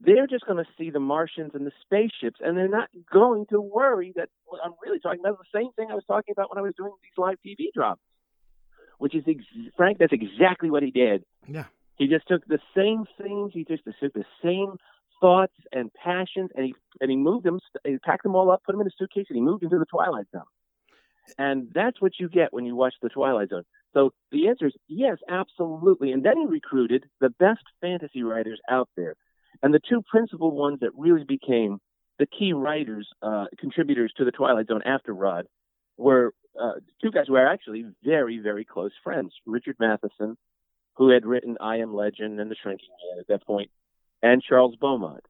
they're 0.00 0.26
just 0.26 0.46
going 0.46 0.62
to 0.62 0.70
see 0.78 0.90
the 0.90 1.00
Martians 1.00 1.52
and 1.54 1.66
the 1.66 1.72
spaceships, 1.82 2.40
and 2.40 2.56
they're 2.56 2.68
not 2.68 2.88
going 3.12 3.46
to 3.50 3.60
worry 3.60 4.12
that 4.16 4.28
what 4.46 4.60
I'm 4.64 4.72
really 4.84 4.98
talking 4.98 5.20
about 5.20 5.38
the 5.38 5.58
same 5.58 5.72
thing 5.72 5.88
I 5.90 5.94
was 5.94 6.04
talking 6.06 6.32
about 6.32 6.50
when 6.50 6.58
I 6.58 6.62
was 6.62 6.74
doing 6.76 6.92
these 7.02 7.16
live 7.16 7.36
TV 7.46 7.66
drops, 7.74 8.00
which 8.98 9.14
is, 9.14 9.24
ex- 9.28 9.44
Frank, 9.76 9.98
that's 9.98 10.12
exactly 10.12 10.70
what 10.70 10.82
he 10.82 10.90
did. 10.90 11.24
Yeah. 11.46 11.64
He 11.96 12.08
just 12.08 12.26
took 12.26 12.44
the 12.46 12.58
same 12.76 13.04
things, 13.20 13.52
he 13.52 13.64
just 13.64 13.84
took 13.84 14.12
the 14.12 14.24
same 14.42 14.76
thoughts 15.20 15.54
and 15.72 15.92
passions, 15.94 16.50
and 16.56 16.66
he 16.66 16.74
and 17.00 17.10
he 17.10 17.16
moved 17.16 17.44
them, 17.44 17.60
he 17.84 17.98
packed 17.98 18.24
them 18.24 18.34
all 18.34 18.50
up, 18.50 18.62
put 18.64 18.72
them 18.72 18.80
in 18.80 18.86
a 18.86 18.90
suitcase, 18.98 19.26
and 19.28 19.36
he 19.36 19.42
moved 19.42 19.62
into 19.62 19.78
the 19.78 19.86
Twilight 19.86 20.26
Zone. 20.32 20.42
And 21.38 21.68
that's 21.72 22.00
what 22.00 22.12
you 22.18 22.28
get 22.28 22.52
when 22.52 22.64
you 22.64 22.74
watch 22.74 22.94
the 23.00 23.08
Twilight 23.08 23.50
Zone. 23.50 23.62
So 23.94 24.12
the 24.30 24.48
answer 24.48 24.66
is 24.66 24.74
yes, 24.88 25.18
absolutely. 25.28 26.12
And 26.12 26.24
then 26.24 26.38
he 26.38 26.46
recruited 26.46 27.04
the 27.20 27.30
best 27.30 27.62
fantasy 27.80 28.22
writers 28.22 28.60
out 28.68 28.88
there. 28.96 29.14
And 29.62 29.72
the 29.72 29.80
two 29.88 30.02
principal 30.10 30.50
ones 30.50 30.80
that 30.80 30.90
really 30.96 31.24
became 31.24 31.78
the 32.18 32.26
key 32.26 32.52
writers, 32.52 33.08
uh, 33.22 33.46
contributors 33.58 34.12
to 34.16 34.24
the 34.24 34.30
Twilight 34.30 34.68
Zone 34.68 34.82
after 34.84 35.12
Rod 35.12 35.46
were 35.96 36.32
uh, 36.60 36.74
two 37.02 37.10
guys 37.10 37.24
who 37.28 37.34
are 37.34 37.46
actually 37.46 37.84
very, 38.04 38.38
very 38.38 38.64
close 38.64 38.92
friends. 39.02 39.32
Richard 39.46 39.76
Matheson, 39.78 40.36
who 40.96 41.10
had 41.10 41.26
written 41.26 41.56
I 41.60 41.78
Am 41.78 41.94
Legend 41.94 42.38
and 42.38 42.50
The 42.50 42.56
Shrinking 42.62 42.88
Man 43.10 43.20
at 43.20 43.28
that 43.28 43.46
point, 43.46 43.70
and 44.22 44.42
Charles 44.42 44.76
Beaumont. 44.76 45.24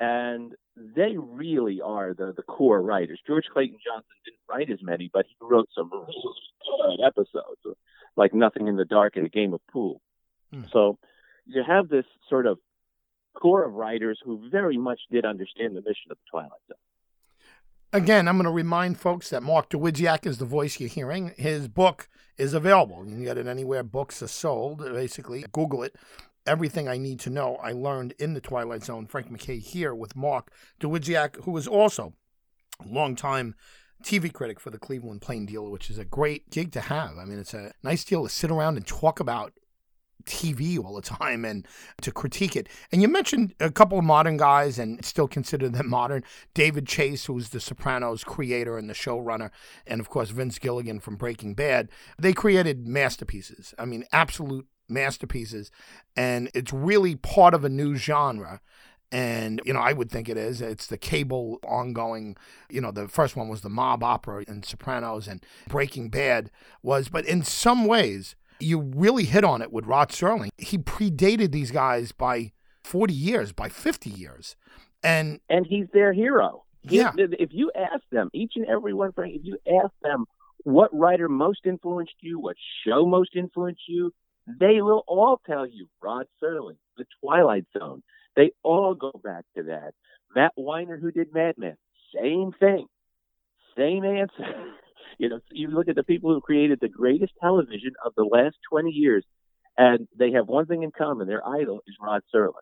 And 0.00 0.54
they 0.76 1.16
really 1.16 1.80
are 1.80 2.14
the, 2.14 2.32
the 2.36 2.42
core 2.42 2.82
writers. 2.82 3.20
George 3.26 3.44
Clayton 3.52 3.78
Johnson 3.84 4.10
didn't 4.24 4.40
write 4.48 4.70
as 4.70 4.82
many, 4.82 5.08
but 5.12 5.26
he 5.28 5.36
wrote 5.40 5.68
some 5.74 5.90
really 5.92 6.06
good 6.96 7.06
episodes, 7.06 7.78
like 8.16 8.34
Nothing 8.34 8.66
in 8.66 8.76
the 8.76 8.84
Dark 8.84 9.16
and 9.16 9.26
A 9.26 9.28
Game 9.28 9.54
of 9.54 9.60
Pool. 9.70 10.00
Hmm. 10.52 10.62
So 10.72 10.98
you 11.46 11.62
have 11.66 11.88
this 11.88 12.06
sort 12.28 12.46
of 12.46 12.58
core 13.34 13.64
of 13.64 13.74
writers 13.74 14.18
who 14.24 14.48
very 14.50 14.78
much 14.78 15.00
did 15.10 15.24
understand 15.24 15.76
the 15.76 15.80
mission 15.80 16.10
of 16.10 16.16
the 16.18 16.30
Twilight 16.30 16.50
Zone. 16.68 16.78
Again, 17.92 18.26
I'm 18.26 18.36
going 18.36 18.44
to 18.44 18.50
remind 18.50 18.98
folks 18.98 19.30
that 19.30 19.42
Mark 19.42 19.70
Dawidziak 19.70 20.26
is 20.26 20.38
the 20.38 20.44
voice 20.44 20.80
you're 20.80 20.88
hearing. 20.88 21.32
His 21.36 21.68
book 21.68 22.08
is 22.36 22.52
available. 22.52 23.04
You 23.04 23.12
can 23.12 23.24
get 23.24 23.38
it 23.38 23.46
anywhere 23.46 23.84
books 23.84 24.22
are 24.22 24.28
sold. 24.28 24.78
Basically, 24.78 25.44
Google 25.52 25.84
it. 25.84 25.94
Everything 26.46 26.88
I 26.88 26.98
need 26.98 27.20
to 27.20 27.30
know 27.30 27.56
I 27.62 27.72
learned 27.72 28.14
in 28.18 28.34
the 28.34 28.40
Twilight 28.40 28.82
Zone. 28.84 29.06
Frank 29.06 29.30
McKay 29.30 29.60
here 29.60 29.94
with 29.94 30.16
Mark 30.16 30.52
Dawidziak, 30.80 31.44
who 31.44 31.56
is 31.56 31.68
also 31.68 32.14
a 32.84 32.88
longtime 32.88 33.54
TV 34.02 34.32
critic 34.32 34.60
for 34.60 34.70
the 34.70 34.78
Cleveland 34.78 35.22
Plain 35.22 35.46
Dealer, 35.46 35.70
which 35.70 35.88
is 35.88 35.98
a 35.98 36.04
great 36.04 36.50
gig 36.50 36.72
to 36.72 36.80
have. 36.80 37.16
I 37.16 37.24
mean, 37.24 37.38
it's 37.38 37.54
a 37.54 37.72
nice 37.82 38.04
deal 38.04 38.24
to 38.24 38.28
sit 38.28 38.50
around 38.50 38.76
and 38.76 38.86
talk 38.86 39.20
about 39.20 39.52
TV 40.24 40.82
all 40.82 40.94
the 40.94 41.02
time 41.02 41.44
and 41.44 41.66
to 42.02 42.10
critique 42.12 42.56
it. 42.56 42.68
And 42.92 43.02
you 43.02 43.08
mentioned 43.08 43.54
a 43.60 43.70
couple 43.70 43.98
of 43.98 44.04
modern 44.04 44.36
guys 44.36 44.78
and 44.78 45.04
still 45.04 45.28
consider 45.28 45.68
them 45.68 45.88
modern. 45.94 46.24
David 46.54 46.86
Chase, 46.86 47.26
who's 47.26 47.50
the 47.50 47.60
Sopranos 47.60 48.24
creator 48.24 48.76
and 48.78 48.88
the 48.88 48.94
showrunner, 48.94 49.50
and 49.86 50.00
of 50.00 50.08
course 50.08 50.30
Vince 50.30 50.58
Gilligan 50.58 51.00
from 51.00 51.16
Breaking 51.16 51.54
Bad. 51.54 51.88
They 52.18 52.32
created 52.32 52.86
masterpieces. 52.86 53.74
I 53.78 53.84
mean, 53.84 54.04
absolute 54.12 54.66
masterpieces. 54.88 55.70
And 56.16 56.50
it's 56.54 56.72
really 56.72 57.16
part 57.16 57.54
of 57.54 57.64
a 57.64 57.68
new 57.68 57.96
genre. 57.96 58.60
And, 59.12 59.60
you 59.64 59.72
know, 59.72 59.80
I 59.80 59.92
would 59.92 60.10
think 60.10 60.28
it 60.28 60.36
is. 60.36 60.60
It's 60.60 60.88
the 60.88 60.98
cable 60.98 61.60
ongoing, 61.62 62.36
you 62.68 62.80
know, 62.80 62.90
the 62.90 63.06
first 63.06 63.36
one 63.36 63.48
was 63.48 63.60
the 63.60 63.68
mob 63.68 64.02
opera 64.02 64.44
and 64.48 64.64
Sopranos 64.64 65.28
and 65.28 65.44
Breaking 65.68 66.08
Bad 66.08 66.50
was, 66.82 67.08
but 67.08 67.24
in 67.24 67.44
some 67.44 67.84
ways, 67.84 68.34
you 68.60 68.80
really 68.80 69.24
hit 69.24 69.44
on 69.44 69.62
it 69.62 69.72
with 69.72 69.86
Rod 69.86 70.10
Serling. 70.10 70.50
He 70.58 70.78
predated 70.78 71.52
these 71.52 71.70
guys 71.70 72.12
by 72.12 72.52
40 72.82 73.14
years, 73.14 73.52
by 73.52 73.68
50 73.68 74.10
years. 74.10 74.56
And 75.02 75.40
and 75.50 75.66
he's 75.66 75.86
their 75.92 76.12
hero. 76.12 76.64
Yeah. 76.82 77.12
If 77.16 77.50
you 77.52 77.72
ask 77.74 78.02
them, 78.10 78.30
each 78.32 78.52
and 78.56 78.66
every 78.66 78.92
one, 78.94 79.12
Frank, 79.12 79.34
if 79.36 79.42
you 79.44 79.58
ask 79.82 79.92
them 80.02 80.26
what 80.64 80.90
writer 80.94 81.28
most 81.28 81.60
influenced 81.64 82.14
you, 82.20 82.38
what 82.38 82.56
show 82.86 83.06
most 83.06 83.30
influenced 83.36 83.82
you, 83.88 84.12
they 84.46 84.80
will 84.82 85.04
all 85.06 85.40
tell 85.46 85.66
you 85.66 85.88
Rod 86.02 86.26
Serling, 86.42 86.76
The 86.96 87.04
Twilight 87.20 87.64
Zone. 87.78 88.02
They 88.36 88.52
all 88.62 88.94
go 88.94 89.12
back 89.22 89.44
to 89.56 89.64
that. 89.64 89.92
Matt 90.34 90.52
Weiner, 90.56 90.98
who 90.98 91.10
did 91.10 91.32
Mad 91.32 91.54
Men, 91.56 91.76
same 92.14 92.52
thing, 92.58 92.86
same 93.76 94.04
answer. 94.04 94.44
You 95.18 95.28
know, 95.28 95.40
you 95.50 95.68
look 95.68 95.88
at 95.88 95.96
the 95.96 96.02
people 96.02 96.32
who 96.32 96.40
created 96.40 96.78
the 96.80 96.88
greatest 96.88 97.32
television 97.40 97.92
of 98.04 98.12
the 98.16 98.24
last 98.24 98.56
20 98.70 98.90
years, 98.90 99.24
and 99.76 100.08
they 100.18 100.32
have 100.32 100.48
one 100.48 100.66
thing 100.66 100.82
in 100.82 100.90
common: 100.90 101.26
their 101.26 101.46
idol 101.46 101.80
is 101.86 101.96
Rod 102.00 102.22
Serling. 102.34 102.52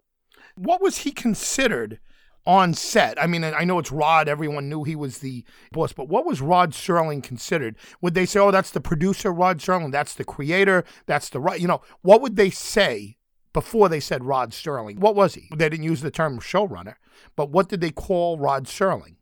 What 0.56 0.82
was 0.82 0.99
he 0.99 1.12
considered 1.12 2.00
on 2.44 2.75
set? 2.75 3.23
I 3.23 3.26
mean, 3.26 3.44
I 3.44 3.64
know 3.64 3.78
it's 3.78 3.92
Rod. 3.92 4.28
Everyone 4.28 4.68
knew 4.68 4.82
he 4.85 4.97
was 4.97 5.18
the 5.18 5.44
boss, 5.73 5.92
but 5.92 6.09
what 6.09 6.26
was 6.26 6.40
Rod 6.40 6.73
Serling 6.73 7.23
considered? 7.23 7.76
Would 8.00 8.14
they 8.14 8.26
say, 8.26 8.40
"Oh, 8.40 8.50
that's 8.50 8.71
the 8.71 8.80
producer, 8.80 9.32
Rod 9.32 9.59
Serling. 9.59 9.92
That's 9.92 10.14
the 10.14 10.25
creator. 10.25 10.85
That's 11.06 11.28
the 11.28 11.40
right"? 11.40 11.61
You 11.61 11.68
know, 11.68 11.82
what 12.02 12.21
would 12.21 12.37
they 12.37 12.50
say 12.50 13.16
before 13.52 13.88
they 13.88 14.00
said 14.00 14.25
Rod 14.25 14.50
Serling? 14.50 14.99
What 14.99 15.14
was 15.14 15.35
he? 15.35 15.49
They 15.54 15.68
didn't 15.68 15.85
use 15.85 16.00
the 16.00 16.11
term 16.11 16.40
showrunner, 16.40 16.94
but 17.37 17.50
what 17.50 17.68
did 17.68 17.80
they 17.80 17.90
call 17.90 18.38
Rod 18.38 18.64
Serling? 18.64 19.16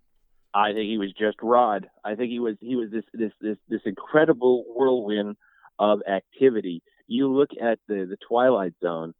I 0.52 0.72
think 0.72 0.88
he 0.88 0.98
was 0.98 1.12
just 1.12 1.36
Rod. 1.42 1.88
I 2.04 2.14
think 2.14 2.30
he 2.30 2.40
was 2.40 2.56
he 2.60 2.76
was 2.76 2.90
this 2.90 3.04
this 3.12 3.32
this 3.40 3.56
this 3.68 3.80
incredible 3.84 4.64
whirlwind 4.68 5.36
of 5.78 6.00
activity. 6.08 6.82
You 7.06 7.28
look 7.32 7.50
at 7.60 7.78
the 7.86 8.06
the 8.08 8.16
Twilight 8.28 8.74
Zone, 8.82 9.14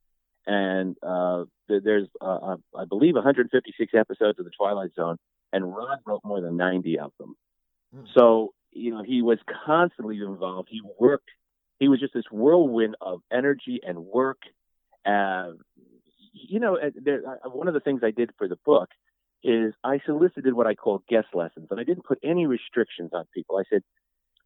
and 0.47 0.97
uh, 1.03 1.45
there's 1.69 2.09
uh, 2.21 2.25
uh 2.25 2.57
I 2.77 2.85
believe 2.85 3.15
156 3.15 3.93
episodes 3.95 4.39
of 4.39 4.45
the 4.45 4.51
Twilight 4.57 4.91
Zone, 4.95 5.17
and 5.53 5.65
Rod 5.75 5.99
wrote 6.05 6.23
more 6.25 6.41
than 6.41 6.57
90 6.57 6.99
of 6.99 7.13
them. 7.19 7.37
Mm. 7.97 8.07
So 8.15 8.53
you 8.73 8.93
know 8.93 9.03
he 9.03 9.23
was 9.23 9.39
constantly 9.67 10.19
involved. 10.19 10.69
He 10.71 10.83
worked. 10.99 11.31
He 11.79 11.89
was 11.89 12.01
just 12.01 12.13
this 12.13 12.25
whirlwind 12.31 12.97
of 13.01 13.21
energy 13.33 13.81
and 13.87 13.99
work. 13.99 14.39
Uh, 15.07 15.53
you 16.33 16.61
know, 16.61 16.79
there, 16.95 17.23
one 17.45 17.69
of 17.69 17.75
the 17.75 17.81
things 17.81 18.03
I 18.05 18.11
did 18.11 18.31
for 18.37 18.49
the 18.49 18.59
book 18.65 18.91
is 19.43 19.75
I 19.83 20.01
solicited 20.05 20.55
what 20.55 20.67
I 20.67 20.75
call 20.75 21.03
guest 21.09 21.29
lessons, 21.35 21.69
and 21.71 21.81
I 21.81 21.85
didn't 21.85 22.05
put 22.05 22.19
any 22.23 22.47
restrictions 22.47 23.11
on 23.13 23.25
people. 23.35 23.57
I 23.59 23.63
said, 23.71 23.83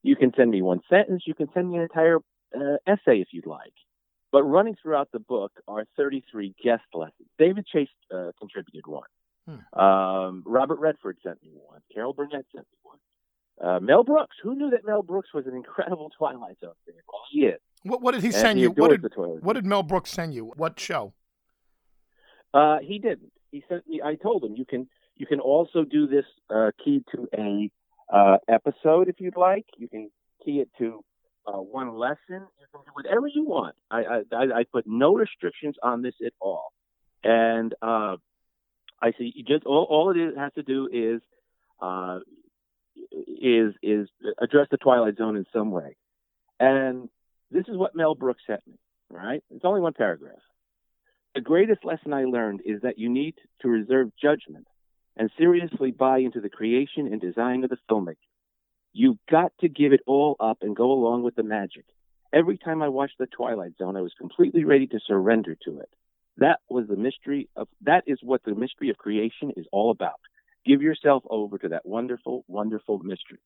you 0.02 0.16
can 0.16 0.32
send 0.36 0.50
me 0.50 0.62
one 0.62 0.80
sentence, 0.88 1.24
you 1.26 1.34
can 1.34 1.48
send 1.54 1.70
me 1.70 1.76
an 1.76 1.82
entire 1.82 2.18
uh, 2.54 2.76
essay 2.86 3.20
if 3.20 3.28
you'd 3.32 3.46
like. 3.46 3.72
But 4.30 4.42
running 4.42 4.76
throughout 4.80 5.10
the 5.12 5.20
book 5.20 5.52
are 5.68 5.84
33 5.96 6.54
guest 6.62 6.82
lessons. 6.92 7.28
David 7.38 7.66
Chase 7.66 7.88
uh, 8.12 8.32
contributed 8.38 8.86
one. 8.86 9.08
Hmm. 9.48 9.78
Um, 9.78 10.42
Robert 10.44 10.80
Redford 10.80 11.18
sent 11.22 11.42
me 11.42 11.50
one. 11.54 11.80
Carol 11.92 12.12
Burnett 12.12 12.44
sent 12.54 12.66
me 12.66 12.78
one. 12.82 12.98
Uh, 13.62 13.78
Mel 13.80 14.02
Brooks. 14.02 14.36
Who 14.42 14.56
knew 14.56 14.70
that 14.70 14.84
Mel 14.84 15.02
Brooks 15.02 15.28
was 15.32 15.46
an 15.46 15.54
incredible 15.54 16.10
Twilight 16.18 16.58
Zone 16.60 16.72
fan? 16.84 16.96
Well, 17.12 17.22
he 17.30 17.40
is. 17.42 17.60
What, 17.84 18.02
what 18.02 18.14
did 18.14 18.24
he 18.24 18.32
send 18.32 18.58
you? 18.58 18.70
What 18.70 18.90
did, 18.90 19.04
what 19.14 19.52
did 19.52 19.66
Mel 19.66 19.82
Brooks 19.82 20.10
send 20.10 20.34
you? 20.34 20.52
What 20.56 20.80
show? 20.80 21.12
Uh, 22.52 22.78
he 22.82 22.98
didn't 22.98 23.30
he 23.54 23.62
sent 23.68 23.86
me. 23.86 24.00
I 24.04 24.16
told 24.16 24.42
him 24.42 24.54
you 24.56 24.66
can 24.66 24.88
you 25.16 25.26
can 25.26 25.38
also 25.38 25.84
do 25.84 26.08
this 26.08 26.24
uh, 26.50 26.72
key 26.84 27.04
to 27.14 27.28
a 27.38 27.70
uh, 28.12 28.38
episode 28.48 29.08
if 29.08 29.20
you'd 29.20 29.36
like. 29.36 29.64
You 29.78 29.88
can 29.88 30.10
key 30.44 30.58
it 30.58 30.68
to 30.78 31.04
uh, 31.46 31.58
one 31.58 31.96
lesson. 31.96 32.18
You 32.30 32.66
can 32.72 32.80
do 32.84 32.90
whatever 32.94 33.28
you 33.28 33.44
want. 33.44 33.76
I, 33.90 34.22
I 34.32 34.60
I 34.60 34.64
put 34.70 34.86
no 34.86 35.14
restrictions 35.14 35.76
on 35.82 36.02
this 36.02 36.14
at 36.26 36.32
all, 36.40 36.72
and 37.22 37.72
uh, 37.80 38.16
I 39.00 39.12
see 39.16 39.32
just 39.46 39.64
all 39.66 39.86
all 39.88 40.10
it 40.10 40.36
has 40.36 40.52
to 40.54 40.64
do 40.64 40.88
is 40.92 41.22
uh, 41.80 42.18
is 43.12 43.72
is 43.84 44.08
address 44.42 44.66
the 44.72 44.78
Twilight 44.78 45.16
Zone 45.16 45.36
in 45.36 45.46
some 45.52 45.70
way, 45.70 45.96
and 46.58 47.08
this 47.52 47.66
is 47.68 47.76
what 47.76 47.94
Mel 47.94 48.16
Brooks 48.16 48.42
sent 48.48 48.66
me. 48.66 48.74
Right? 49.10 49.44
It's 49.50 49.64
only 49.64 49.80
one 49.80 49.92
paragraph. 49.92 50.42
The 51.34 51.40
greatest 51.40 51.84
lesson 51.84 52.12
I 52.12 52.24
learned 52.24 52.60
is 52.64 52.82
that 52.82 52.98
you 52.98 53.08
need 53.08 53.34
to 53.62 53.68
reserve 53.68 54.10
judgment 54.20 54.66
and 55.16 55.30
seriously 55.38 55.90
buy 55.90 56.18
into 56.18 56.40
the 56.40 56.48
creation 56.48 57.06
and 57.06 57.20
design 57.20 57.64
of 57.64 57.70
the 57.70 57.78
filmmaker. 57.90 58.16
You've 58.92 59.18
got 59.28 59.52
to 59.60 59.68
give 59.68 59.92
it 59.92 60.00
all 60.06 60.36
up 60.38 60.58
and 60.62 60.76
go 60.76 60.92
along 60.92 61.24
with 61.24 61.34
the 61.34 61.42
magic. 61.42 61.84
Every 62.32 62.56
time 62.58 62.82
I 62.82 62.88
watched 62.88 63.18
The 63.18 63.26
Twilight 63.26 63.72
Zone, 63.78 63.96
I 63.96 64.00
was 64.00 64.12
completely 64.18 64.64
ready 64.64 64.86
to 64.88 65.00
surrender 65.06 65.56
to 65.64 65.80
it. 65.80 65.88
That 66.38 66.58
was 66.68 66.86
the 66.88 66.96
mystery 66.96 67.48
of 67.56 67.68
that 67.82 68.04
is 68.06 68.18
what 68.22 68.42
the 68.44 68.54
mystery 68.54 68.90
of 68.90 68.96
creation 68.98 69.52
is 69.56 69.66
all 69.72 69.90
about. 69.92 70.20
Give 70.66 70.82
yourself 70.82 71.22
over 71.28 71.58
to 71.58 71.68
that 71.68 71.84
wonderful, 71.86 72.44
wonderful 72.48 72.98
mystery. 72.98 73.38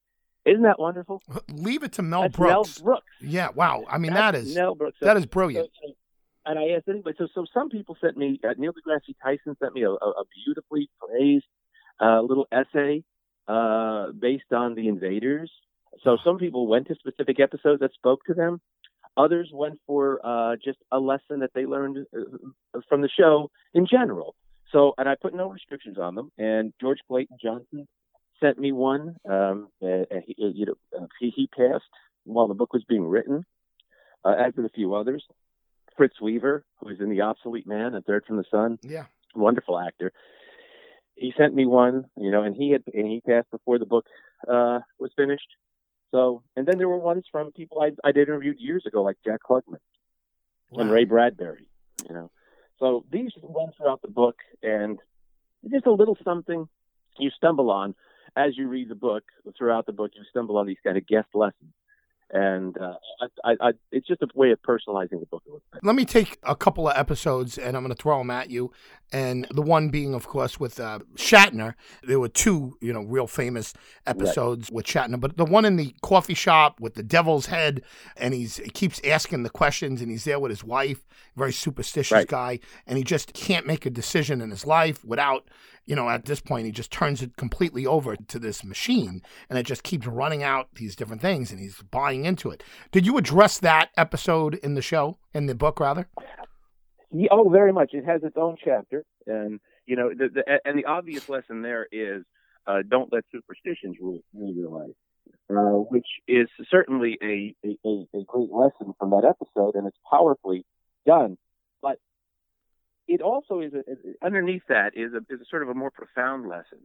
Isn't 0.46 0.62
that 0.62 0.78
wonderful? 0.78 1.22
Leave 1.52 1.82
it 1.82 1.92
to 1.94 2.02
Mel 2.02 2.22
That's 2.22 2.36
Brooks. 2.36 2.78
Mel 2.80 2.84
Brooks. 2.84 3.06
Yeah, 3.20 3.48
wow. 3.54 3.84
I 3.90 3.98
mean, 3.98 4.12
That's 4.14 4.38
that 4.38 4.46
is 4.46 4.54
Mel 4.54 4.74
Brooks. 4.74 4.96
that 5.02 5.16
is 5.18 5.26
brilliant. 5.26 5.68
So, 5.82 5.92
and 6.48 6.58
I 6.58 6.74
asked 6.76 6.88
anybody. 6.88 7.14
So, 7.18 7.28
so 7.34 7.44
some 7.52 7.68
people 7.68 7.96
sent 8.00 8.16
me. 8.16 8.40
Uh, 8.42 8.54
Neil 8.56 8.72
deGrasse 8.72 9.14
Tyson 9.22 9.54
sent 9.62 9.74
me 9.74 9.82
a, 9.82 9.90
a 9.90 10.24
beautifully 10.44 10.88
phrased 10.98 11.44
uh, 12.00 12.22
little 12.22 12.48
essay 12.50 13.04
uh, 13.46 14.12
based 14.18 14.52
on 14.52 14.74
the 14.74 14.88
invaders. 14.88 15.50
So 16.02 16.16
some 16.24 16.38
people 16.38 16.66
went 16.66 16.88
to 16.88 16.94
specific 16.94 17.38
episodes 17.38 17.80
that 17.80 17.92
spoke 17.92 18.24
to 18.26 18.34
them. 18.34 18.60
Others 19.16 19.50
went 19.52 19.78
for 19.86 20.20
uh, 20.24 20.56
just 20.64 20.78
a 20.90 20.98
lesson 20.98 21.40
that 21.40 21.50
they 21.54 21.66
learned 21.66 22.06
uh, 22.16 22.80
from 22.88 23.02
the 23.02 23.08
show 23.08 23.50
in 23.74 23.86
general. 23.86 24.34
So, 24.72 24.94
and 24.96 25.08
I 25.08 25.16
put 25.20 25.34
no 25.34 25.50
restrictions 25.50 25.98
on 25.98 26.14
them. 26.14 26.30
And 26.38 26.72
George 26.80 26.98
Clayton 27.08 27.36
Johnson 27.42 27.86
sent 28.40 28.58
me 28.58 28.72
one. 28.72 29.16
Um, 29.28 29.68
uh, 29.82 30.04
he, 30.24 30.34
you 30.38 30.66
know, 30.66 31.08
he, 31.20 31.30
he 31.34 31.46
passed 31.48 31.84
while 32.24 32.48
the 32.48 32.54
book 32.54 32.72
was 32.72 32.84
being 32.88 33.04
written, 33.04 33.44
uh, 34.24 34.34
as 34.38 34.54
did 34.54 34.64
a 34.64 34.70
few 34.70 34.94
others. 34.94 35.24
Fritz 35.98 36.20
Weaver, 36.20 36.64
who 36.78 36.88
is 36.88 37.00
in 37.00 37.10
The 37.10 37.22
Obsolete 37.22 37.66
Man 37.66 37.94
and 37.94 38.04
Third 38.04 38.24
from 38.24 38.36
the 38.36 38.44
Sun. 38.50 38.78
Yeah. 38.82 39.06
Wonderful 39.34 39.78
actor. 39.78 40.12
He 41.16 41.34
sent 41.36 41.54
me 41.54 41.66
one, 41.66 42.04
you 42.16 42.30
know, 42.30 42.44
and 42.44 42.54
he 42.54 42.70
had 42.70 42.84
and 42.94 43.06
he 43.06 43.20
passed 43.20 43.50
before 43.50 43.78
the 43.78 43.84
book 43.84 44.06
uh, 44.46 44.78
was 45.00 45.10
finished. 45.16 45.48
So, 46.12 46.44
and 46.56 46.66
then 46.66 46.78
there 46.78 46.88
were 46.88 46.98
ones 46.98 47.24
from 47.30 47.50
people 47.50 47.82
I 47.82 47.90
I 48.08 48.12
did 48.12 48.28
interviewed 48.28 48.60
years 48.60 48.84
ago, 48.86 49.02
like 49.02 49.16
Jack 49.24 49.40
Klugman 49.42 49.80
wow. 50.70 50.82
and 50.82 50.90
Ray 50.90 51.04
Bradbury, 51.04 51.68
you 52.08 52.14
know. 52.14 52.30
So 52.78 53.04
these 53.10 53.32
run 53.42 53.72
throughout 53.76 54.00
the 54.00 54.08
book, 54.08 54.36
and 54.62 55.00
just 55.68 55.86
a 55.86 55.92
little 55.92 56.16
something 56.24 56.68
you 57.18 57.30
stumble 57.30 57.72
on 57.72 57.96
as 58.36 58.56
you 58.56 58.68
read 58.68 58.88
the 58.88 58.94
book. 58.94 59.24
Throughout 59.58 59.86
the 59.86 59.92
book, 59.92 60.12
you 60.14 60.22
stumble 60.30 60.56
on 60.56 60.68
these 60.68 60.78
kind 60.84 60.96
of 60.96 61.04
guest 61.08 61.28
lessons 61.34 61.74
and 62.30 62.76
uh, 62.76 62.94
I, 63.20 63.52
I, 63.52 63.56
I, 63.60 63.72
it's 63.90 64.06
just 64.06 64.22
a 64.22 64.28
way 64.34 64.50
of 64.50 64.60
personalizing 64.62 65.20
the 65.20 65.26
book. 65.30 65.42
Let 65.82 65.94
me 65.94 66.04
take 66.04 66.38
a 66.42 66.54
couple 66.54 66.88
of 66.88 66.96
episodes, 66.96 67.56
and 67.56 67.76
I'm 67.76 67.82
going 67.82 67.94
to 67.94 68.00
throw 68.00 68.18
them 68.18 68.30
at 68.30 68.50
you. 68.50 68.70
And 69.10 69.46
the 69.50 69.62
one 69.62 69.88
being, 69.88 70.14
of 70.14 70.26
course, 70.26 70.60
with 70.60 70.78
uh, 70.78 70.98
Shatner. 71.14 71.74
There 72.02 72.20
were 72.20 72.28
two, 72.28 72.76
you 72.82 72.92
know, 72.92 73.02
real 73.02 73.26
famous 73.26 73.72
episodes 74.06 74.68
right. 74.68 74.76
with 74.76 74.86
Shatner, 74.86 75.18
but 75.18 75.38
the 75.38 75.46
one 75.46 75.64
in 75.64 75.76
the 75.76 75.94
coffee 76.02 76.34
shop 76.34 76.80
with 76.80 76.94
the 76.94 77.02
devil's 77.02 77.46
head, 77.46 77.82
and 78.16 78.34
he's 78.34 78.58
he 78.58 78.68
keeps 78.68 79.00
asking 79.04 79.42
the 79.42 79.50
questions, 79.50 80.02
and 80.02 80.10
he's 80.10 80.24
there 80.24 80.38
with 80.38 80.50
his 80.50 80.62
wife, 80.62 81.06
very 81.36 81.52
superstitious 81.52 82.12
right. 82.12 82.28
guy, 82.28 82.60
and 82.86 82.98
he 82.98 83.04
just 83.04 83.32
can't 83.32 83.66
make 83.66 83.86
a 83.86 83.90
decision 83.90 84.42
in 84.42 84.50
his 84.50 84.66
life 84.66 85.02
without 85.04 85.48
you 85.88 85.96
know, 85.96 86.10
at 86.10 86.26
this 86.26 86.38
point, 86.38 86.66
he 86.66 86.70
just 86.70 86.92
turns 86.92 87.22
it 87.22 87.38
completely 87.38 87.86
over 87.86 88.14
to 88.14 88.38
this 88.38 88.62
machine 88.62 89.22
and 89.48 89.58
it 89.58 89.62
just 89.62 89.82
keeps 89.82 90.06
running 90.06 90.42
out 90.42 90.68
these 90.74 90.94
different 90.94 91.22
things 91.22 91.50
and 91.50 91.58
he's 91.58 91.80
buying 91.90 92.26
into 92.26 92.50
it. 92.50 92.62
Did 92.92 93.06
you 93.06 93.16
address 93.16 93.58
that 93.60 93.88
episode 93.96 94.56
in 94.56 94.74
the 94.74 94.82
show, 94.82 95.16
in 95.32 95.46
the 95.46 95.54
book, 95.54 95.80
rather? 95.80 96.06
Oh, 97.30 97.48
very 97.48 97.72
much. 97.72 97.94
It 97.94 98.04
has 98.04 98.22
its 98.22 98.36
own 98.36 98.56
chapter. 98.62 99.06
And, 99.26 99.60
you 99.86 99.96
know, 99.96 100.10
the, 100.10 100.28
the, 100.28 100.60
and 100.66 100.78
the 100.78 100.84
obvious 100.84 101.26
lesson 101.30 101.62
there 101.62 101.88
is 101.90 102.22
uh, 102.66 102.80
don't 102.86 103.10
let 103.10 103.24
superstitions 103.32 103.96
rule, 103.98 104.20
rule 104.34 104.54
your 104.54 104.68
life. 104.68 104.94
Uh, 105.50 105.80
which 105.88 106.06
is 106.26 106.46
certainly 106.70 107.16
a, 107.22 107.54
a, 107.64 107.88
a 108.14 108.24
great 108.26 108.50
lesson 108.52 108.92
from 108.98 109.10
that 109.10 109.24
episode, 109.24 109.74
and 109.74 109.86
it's 109.86 109.96
powerfully 110.10 110.64
done 111.06 111.38
it 113.08 113.22
also 113.22 113.60
is 113.60 113.72
a, 113.74 114.24
underneath 114.24 114.62
that 114.68 114.92
is 114.94 115.12
a, 115.14 115.18
is 115.32 115.40
a 115.40 115.44
sort 115.50 115.62
of 115.62 115.70
a 115.70 115.74
more 115.74 115.90
profound 115.90 116.48
lesson 116.48 116.78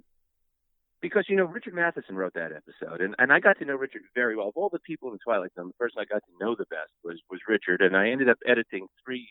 because 1.02 1.26
you 1.28 1.36
know 1.36 1.44
Richard 1.44 1.74
Matheson 1.76 2.16
wrote 2.16 2.34
that 2.34 2.52
episode, 2.54 3.02
and, 3.02 3.14
and 3.20 3.32
I 3.32 3.40
got 3.40 3.60
to 3.60 3.66
know 3.66 3.76
Richard 3.76 4.02
very 4.16 4.36
well. 4.38 4.48
Of 4.48 4.54
all 4.56 4.70
the 4.70 4.80
people 4.80 5.10
in 5.10 5.14
the 5.14 5.20
Twilight 5.24 5.52
Zone, 5.54 5.68
the 5.68 5.74
person 5.74 6.00
I 6.00 6.06
got 6.06 6.24
to 6.24 6.44
know 6.44 6.56
the 6.56 6.66
best 6.72 6.92
was 7.04 7.20
was 7.30 7.42
Richard, 7.48 7.82
and 7.82 7.96
I 7.96 8.10
ended 8.10 8.30
up 8.30 8.38
editing 8.48 8.88
three 9.06 9.28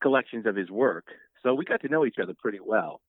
collections 0.00 0.46
of 0.46 0.56
his 0.56 0.70
work, 0.70 1.06
so 1.42 1.52
we 1.54 1.64
got 1.64 1.82
to 1.82 1.88
know 1.88 2.06
each 2.06 2.18
other 2.22 2.32
pretty 2.40 2.60
well. 2.64 3.00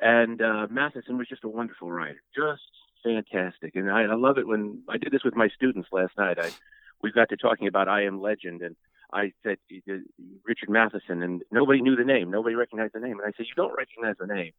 And 0.00 0.40
uh, 0.40 0.68
Matheson 0.70 1.18
was 1.18 1.26
just 1.26 1.44
a 1.44 1.48
wonderful 1.48 1.90
writer, 1.90 2.20
just 2.36 2.62
fantastic, 3.02 3.74
and 3.74 3.90
I, 3.90 4.02
I 4.02 4.14
love 4.14 4.36
it 4.36 4.46
when 4.46 4.82
I 4.88 4.98
did 4.98 5.12
this 5.12 5.24
with 5.24 5.34
my 5.34 5.48
students 5.48 5.88
last 5.90 6.12
night. 6.18 6.38
I 6.38 6.50
we 7.02 7.10
got 7.10 7.30
to 7.30 7.36
talking 7.36 7.68
about 7.68 7.88
I 7.88 8.04
Am 8.04 8.20
Legend, 8.20 8.60
and 8.60 8.76
I 9.12 9.32
said 9.42 9.58
Richard 10.44 10.68
Matheson, 10.68 11.22
and 11.22 11.42
nobody 11.50 11.80
knew 11.80 11.96
the 11.96 12.04
name. 12.04 12.30
Nobody 12.30 12.54
recognized 12.54 12.94
the 12.94 13.00
name. 13.00 13.18
And 13.18 13.22
I 13.22 13.32
said, 13.36 13.46
you 13.46 13.54
don't 13.56 13.76
recognize 13.76 14.16
the 14.18 14.26
name, 14.26 14.52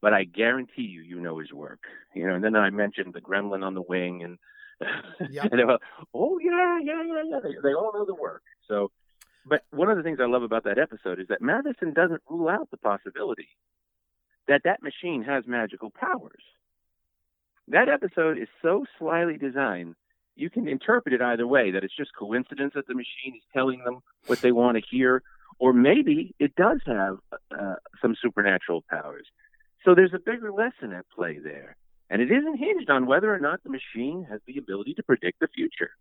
but 0.00 0.14
I 0.14 0.24
guarantee 0.24 0.82
you, 0.82 1.02
you 1.02 1.20
know 1.20 1.38
his 1.38 1.52
work. 1.52 1.80
You 2.14 2.26
know. 2.26 2.34
And 2.34 2.44
then 2.44 2.56
I 2.56 2.70
mentioned 2.70 3.12
the 3.12 3.20
Gremlin 3.20 3.62
on 3.64 3.74
the 3.74 3.82
Wing, 3.82 4.22
and 4.22 4.38
yep. 5.30 5.50
and 5.50 5.60
they 5.60 5.64
were, 5.64 5.78
oh 6.14 6.38
yeah, 6.38 6.78
yeah, 6.82 7.02
yeah, 7.02 7.22
yeah. 7.28 7.40
They, 7.42 7.54
they 7.62 7.74
all 7.74 7.92
know 7.92 8.06
the 8.06 8.14
work. 8.14 8.42
So, 8.66 8.90
but 9.44 9.62
one 9.70 9.90
of 9.90 9.96
the 9.96 10.02
things 10.02 10.18
I 10.20 10.26
love 10.26 10.42
about 10.42 10.64
that 10.64 10.78
episode 10.78 11.20
is 11.20 11.28
that 11.28 11.42
Matheson 11.42 11.92
doesn't 11.92 12.22
rule 12.28 12.48
out 12.48 12.70
the 12.70 12.78
possibility 12.78 13.48
that 14.48 14.62
that 14.64 14.82
machine 14.82 15.22
has 15.22 15.44
magical 15.46 15.90
powers. 15.90 16.42
That 17.68 17.88
episode 17.88 18.38
is 18.38 18.48
so 18.62 18.84
slyly 18.98 19.36
designed 19.36 19.94
you 20.40 20.50
can 20.50 20.66
interpret 20.66 21.14
it 21.14 21.20
either 21.20 21.46
way 21.46 21.70
that 21.70 21.84
it's 21.84 21.96
just 21.96 22.10
coincidence 22.14 22.72
that 22.74 22.86
the 22.86 22.94
machine 22.94 23.34
is 23.36 23.42
telling 23.52 23.84
them 23.84 24.00
what 24.26 24.40
they 24.40 24.52
want 24.52 24.76
to 24.76 24.82
hear, 24.90 25.22
or 25.58 25.72
maybe 25.72 26.34
it 26.38 26.54
does 26.56 26.80
have 26.86 27.18
uh, 27.58 27.74
some 28.00 28.16
supernatural 28.20 28.82
powers. 28.88 29.26
So 29.84 29.94
there's 29.94 30.14
a 30.14 30.18
bigger 30.18 30.52
lesson 30.52 30.92
at 30.92 31.08
play 31.10 31.38
there. 31.38 31.76
And 32.08 32.20
it 32.20 32.30
isn't 32.30 32.56
hinged 32.56 32.90
on 32.90 33.06
whether 33.06 33.32
or 33.32 33.38
not 33.38 33.62
the 33.62 33.70
machine 33.70 34.26
has 34.28 34.40
the 34.46 34.58
ability 34.58 34.94
to 34.94 35.02
predict 35.02 35.38
the 35.40 35.46
future. 35.46 35.92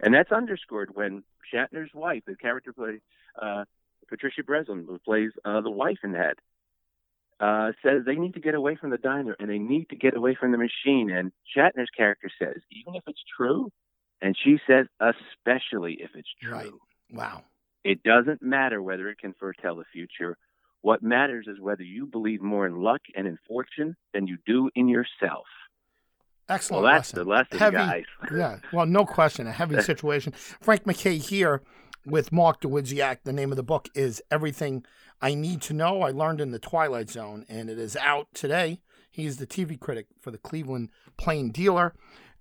And 0.00 0.14
that's 0.14 0.30
underscored 0.30 0.90
when 0.94 1.24
Shatner's 1.52 1.92
wife, 1.92 2.22
the 2.26 2.36
character 2.36 2.72
play, 2.72 3.00
uh, 3.40 3.64
Patricia 4.08 4.44
Breslin, 4.44 4.84
who 4.88 4.98
plays 4.98 5.32
uh, 5.44 5.60
the 5.60 5.70
wife 5.70 5.98
in 6.04 6.12
that, 6.12 6.36
uh, 7.40 7.72
says 7.82 8.02
they 8.04 8.16
need 8.16 8.34
to 8.34 8.40
get 8.40 8.54
away 8.54 8.76
from 8.76 8.90
the 8.90 8.98
diner 8.98 9.36
and 9.38 9.48
they 9.48 9.58
need 9.58 9.88
to 9.90 9.96
get 9.96 10.16
away 10.16 10.36
from 10.38 10.52
the 10.52 10.58
machine. 10.58 11.10
And 11.10 11.32
Shatner's 11.56 11.90
character 11.96 12.30
says, 12.38 12.56
even 12.70 12.94
if 12.94 13.04
it's 13.06 13.22
true, 13.36 13.70
and 14.20 14.36
she 14.44 14.58
says, 14.66 14.86
especially 15.00 15.98
if 16.00 16.10
it's 16.14 16.28
true. 16.42 16.52
Right. 16.52 16.70
Wow. 17.12 17.42
It 17.84 18.02
doesn't 18.02 18.42
matter 18.42 18.82
whether 18.82 19.08
it 19.08 19.18
can 19.18 19.34
foretell 19.38 19.76
the 19.76 19.84
future. 19.92 20.36
What 20.82 21.02
matters 21.02 21.46
is 21.48 21.60
whether 21.60 21.82
you 21.82 22.06
believe 22.06 22.42
more 22.42 22.66
in 22.66 22.82
luck 22.82 23.00
and 23.14 23.26
in 23.26 23.38
fortune 23.46 23.96
than 24.12 24.26
you 24.26 24.38
do 24.46 24.70
in 24.74 24.88
yourself. 24.88 25.46
Excellent. 26.48 26.82
Well, 26.82 26.92
that's 26.92 27.12
lesson. 27.12 27.24
the 27.24 27.30
lesson, 27.30 27.58
heavy, 27.58 27.76
guys. 27.76 28.04
yeah. 28.34 28.58
Well, 28.72 28.86
no 28.86 29.04
question. 29.04 29.46
A 29.46 29.52
heavy 29.52 29.80
situation. 29.82 30.32
Frank 30.32 30.84
McKay 30.84 31.22
here 31.22 31.62
with 32.08 32.32
Mark 32.32 32.60
Dawidziak. 32.60 33.18
The 33.24 33.32
name 33.32 33.50
of 33.52 33.56
the 33.56 33.62
book 33.62 33.88
is 33.94 34.22
Everything 34.30 34.84
I 35.20 35.34
Need 35.34 35.60
to 35.62 35.74
Know. 35.74 36.02
I 36.02 36.10
learned 36.10 36.40
in 36.40 36.50
the 36.50 36.58
Twilight 36.58 37.10
Zone, 37.10 37.44
and 37.48 37.68
it 37.68 37.78
is 37.78 37.96
out 37.96 38.28
today. 38.34 38.80
He's 39.10 39.36
the 39.36 39.46
TV 39.46 39.78
critic 39.78 40.06
for 40.20 40.30
the 40.30 40.38
Cleveland 40.38 40.90
Plain 41.16 41.50
Dealer, 41.50 41.94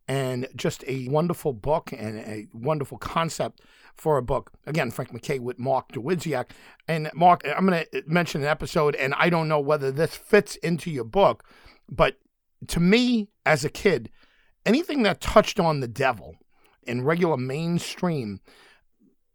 and 0.08 0.48
just 0.56 0.84
a 0.88 1.08
wonderful 1.10 1.54
book 1.54 1.92
and 1.92 2.20
a 2.20 2.48
wonderful 2.54 2.98
concept 2.98 3.62
for 3.96 4.18
a 4.18 4.22
book. 4.22 4.52
Again, 4.66 4.92
Frank 4.92 5.12
McKay 5.12 5.40
with 5.40 5.60
Mark 5.60 5.92
Dawidziak. 5.92 6.52
And 6.88 7.10
Mark, 7.14 7.42
I'm 7.46 7.66
going 7.68 7.84
to 7.92 8.04
mention 8.06 8.42
an 8.42 8.48
episode, 8.48 8.96
and 8.96 9.14
I 9.16 9.30
don't 9.30 9.50
know 9.50 9.60
whether 9.60 9.92
this 9.92 10.16
fits 10.16 10.56
into 10.58 10.90
your 10.90 11.04
book, 11.04 11.44
but 11.90 12.20
to 12.68 12.80
me 12.80 13.30
as 13.46 13.66
a 13.66 13.70
kid, 13.70 14.10
anything 14.66 15.04
that 15.04 15.20
touched 15.20 15.60
on 15.60 15.80
the 15.80 15.88
devil 15.88 16.38
in 16.84 17.04
regular 17.04 17.38
mainstream 17.38 18.40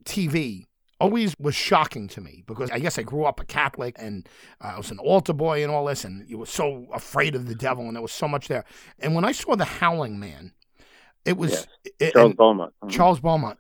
TV 0.05 0.67
always 1.01 1.35
was 1.39 1.55
shocking 1.55 2.07
to 2.09 2.21
me 2.21 2.45
because 2.47 2.71
I 2.71 2.79
guess 2.79 2.99
I 2.99 3.03
grew 3.03 3.25
up 3.25 3.41
a 3.41 3.45
Catholic 3.45 3.97
and 3.99 4.29
uh, 4.61 4.73
I 4.75 4.77
was 4.77 4.91
an 4.91 4.99
altar 4.99 5.33
boy 5.33 5.63
and 5.63 5.73
all 5.73 5.85
this, 5.87 6.05
and 6.05 6.29
you 6.29 6.39
were 6.39 6.47
so 6.47 6.87
afraid 6.93 7.35
of 7.35 7.49
the 7.49 7.55
devil, 7.55 7.85
and 7.87 7.97
there 7.97 8.03
was 8.03 8.13
so 8.13 8.29
much 8.29 8.49
there. 8.49 8.65
And 9.01 9.15
when 9.15 9.25
I 9.25 9.33
saw 9.33 9.57
The 9.57 9.65
Howling 9.65 10.21
Man, 10.21 10.53
it 11.25 11.37
was 11.37 11.51
yes. 11.53 11.67
it, 11.99 12.13
Charles 12.13 12.35
Beaumont. 12.35 12.73
Mm-hmm. 12.83 12.89
Charles 12.91 13.21
Beaumont. 13.21 13.59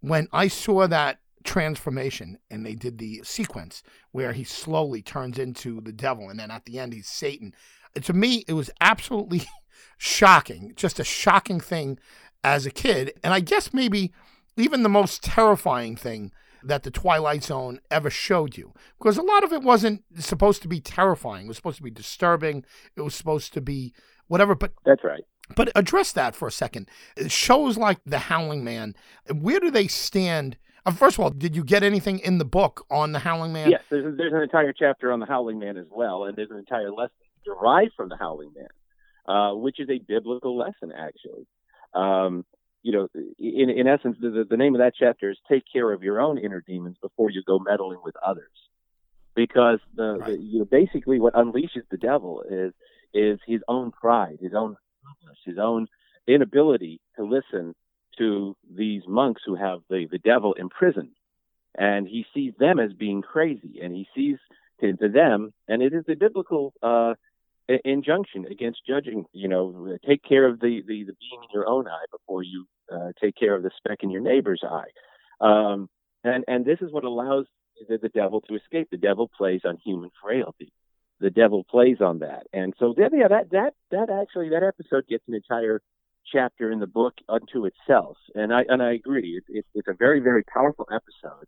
When 0.00 0.28
I 0.32 0.48
saw 0.48 0.86
that 0.88 1.18
transformation 1.42 2.38
and 2.50 2.64
they 2.64 2.74
did 2.74 2.98
the 2.98 3.20
sequence 3.24 3.82
where 4.12 4.32
he 4.32 4.44
slowly 4.44 5.02
turns 5.02 5.38
into 5.38 5.80
the 5.80 5.92
devil 5.92 6.28
and 6.28 6.38
then 6.38 6.50
at 6.50 6.64
the 6.64 6.78
end 6.78 6.92
he's 6.92 7.08
Satan. 7.08 7.54
To 8.00 8.12
me, 8.12 8.44
it 8.48 8.54
was 8.54 8.70
absolutely 8.80 9.42
shocking, 9.98 10.72
just 10.76 10.98
a 10.98 11.04
shocking 11.04 11.60
thing 11.60 11.98
as 12.42 12.66
a 12.66 12.70
kid. 12.70 13.12
And 13.22 13.34
I 13.34 13.40
guess 13.40 13.72
maybe 13.72 14.12
even 14.56 14.82
the 14.82 14.88
most 14.88 15.22
terrifying 15.22 15.96
thing 15.96 16.32
that 16.62 16.82
the 16.82 16.90
Twilight 16.90 17.44
Zone 17.44 17.80
ever 17.90 18.10
showed 18.10 18.56
you. 18.56 18.72
Because 18.98 19.18
a 19.18 19.22
lot 19.22 19.44
of 19.44 19.52
it 19.52 19.62
wasn't 19.62 20.04
supposed 20.18 20.62
to 20.62 20.68
be 20.68 20.80
terrifying. 20.80 21.46
It 21.46 21.48
was 21.48 21.56
supposed 21.56 21.78
to 21.78 21.82
be 21.82 21.90
disturbing. 21.90 22.64
It 22.96 23.02
was 23.02 23.14
supposed 23.14 23.52
to 23.54 23.60
be 23.60 23.92
whatever. 24.28 24.54
But 24.54 24.72
that's 24.84 25.02
right. 25.04 25.22
But 25.56 25.72
address 25.74 26.12
that 26.12 26.34
for 26.34 26.48
a 26.48 26.52
second. 26.52 26.88
Shows 27.26 27.76
like 27.76 27.98
The 28.06 28.18
Howling 28.18 28.64
Man, 28.64 28.94
where 29.32 29.60
do 29.60 29.70
they 29.70 29.88
stand? 29.88 30.56
Uh, 30.86 30.92
first 30.92 31.16
of 31.16 31.24
all, 31.24 31.30
did 31.30 31.54
you 31.54 31.64
get 31.64 31.82
anything 31.82 32.18
in 32.20 32.38
the 32.38 32.44
book 32.44 32.86
on 32.90 33.12
The 33.12 33.18
Howling 33.18 33.52
Man? 33.52 33.70
Yes, 33.70 33.82
there's, 33.90 34.16
there's 34.16 34.32
an 34.32 34.42
entire 34.42 34.72
chapter 34.72 35.12
on 35.12 35.20
The 35.20 35.26
Howling 35.26 35.58
Man 35.58 35.76
as 35.76 35.86
well, 35.90 36.24
and 36.24 36.36
there's 36.36 36.50
an 36.50 36.58
entire 36.58 36.90
lesson 36.90 37.14
derived 37.44 37.92
from 37.96 38.08
The 38.08 38.16
Howling 38.16 38.52
Man, 38.56 39.36
uh, 39.36 39.54
which 39.54 39.80
is 39.80 39.88
a 39.90 39.98
biblical 39.98 40.56
lesson, 40.56 40.92
actually. 40.96 41.46
Um, 41.94 42.44
you 42.82 42.92
know, 42.92 43.08
in, 43.38 43.70
in 43.70 43.86
essence, 43.86 44.16
the, 44.20 44.44
the 44.48 44.56
name 44.56 44.74
of 44.74 44.80
that 44.80 44.94
chapter 44.98 45.30
is 45.30 45.38
Take 45.48 45.64
Care 45.72 45.92
of 45.92 46.02
Your 46.02 46.20
Own 46.20 46.38
Inner 46.38 46.62
Demons 46.66 46.96
Before 47.00 47.30
You 47.30 47.42
Go 47.46 47.58
Meddling 47.58 48.00
with 48.04 48.14
Others. 48.24 48.50
Because 49.34 49.78
the, 49.94 50.18
right. 50.18 50.32
the 50.32 50.38
you 50.38 50.58
know, 50.60 50.64
basically 50.64 51.18
what 51.18 51.34
unleashes 51.34 51.88
the 51.90 51.96
devil 51.96 52.42
is 52.48 52.72
is 53.14 53.38
his 53.46 53.60
own 53.68 53.90
pride, 53.92 54.38
his 54.40 54.52
own 54.54 54.76
his 55.44 55.58
own 55.58 55.86
inability 56.26 57.00
to 57.16 57.24
listen 57.24 57.74
to 58.18 58.56
these 58.74 59.02
monks 59.06 59.42
who 59.44 59.54
have 59.54 59.80
the, 59.88 60.06
the 60.10 60.18
devil 60.18 60.54
imprisoned. 60.54 61.12
And 61.76 62.06
he 62.06 62.26
sees 62.34 62.52
them 62.58 62.78
as 62.78 62.92
being 62.92 63.22
crazy, 63.22 63.80
and 63.82 63.94
he 63.94 64.06
sees 64.14 64.36
to, 64.80 64.94
to 64.96 65.08
them, 65.08 65.54
and 65.68 65.82
it 65.82 65.94
is 65.94 66.04
a 66.08 66.14
biblical 66.14 66.74
uh, 66.82 67.14
injunction 67.84 68.46
against 68.50 68.80
judging. 68.86 69.24
You 69.32 69.48
know, 69.48 69.96
take 70.06 70.22
care 70.22 70.46
of 70.46 70.60
the, 70.60 70.82
the, 70.86 71.04
the 71.04 71.12
beam 71.12 71.40
in 71.42 71.48
your 71.52 71.68
own 71.68 71.88
eye 71.88 72.06
before 72.10 72.42
you 72.42 72.66
uh, 72.92 73.12
take 73.20 73.36
care 73.36 73.54
of 73.54 73.62
the 73.62 73.70
speck 73.76 73.98
in 74.02 74.10
your 74.10 74.22
neighbor's 74.22 74.62
eye. 74.64 74.90
Um, 75.40 75.88
and, 76.24 76.44
and 76.46 76.64
this 76.64 76.78
is 76.80 76.92
what 76.92 77.04
allows 77.04 77.46
the, 77.88 77.98
the 77.98 78.08
devil 78.08 78.40
to 78.42 78.54
escape. 78.54 78.88
The 78.90 78.96
devil 78.96 79.30
plays 79.36 79.62
on 79.64 79.78
human 79.84 80.10
frailty 80.22 80.72
the 81.22 81.30
devil 81.30 81.64
plays 81.64 81.98
on 82.00 82.18
that. 82.18 82.46
And 82.52 82.74
so 82.78 82.94
yeah, 82.98 83.28
that 83.28 83.50
that 83.52 83.74
that 83.92 84.10
actually 84.10 84.50
that 84.50 84.62
episode 84.62 85.06
gets 85.08 85.22
an 85.28 85.34
entire 85.34 85.80
chapter 86.30 86.70
in 86.70 86.80
the 86.80 86.86
book 86.86 87.14
unto 87.28 87.64
itself. 87.64 88.16
And 88.34 88.52
I 88.52 88.64
and 88.68 88.82
I 88.82 88.92
agree. 88.92 89.40
It, 89.40 89.44
it, 89.58 89.66
it's 89.74 89.88
a 89.88 89.94
very 89.94 90.20
very 90.20 90.42
powerful 90.42 90.86
episode. 90.92 91.46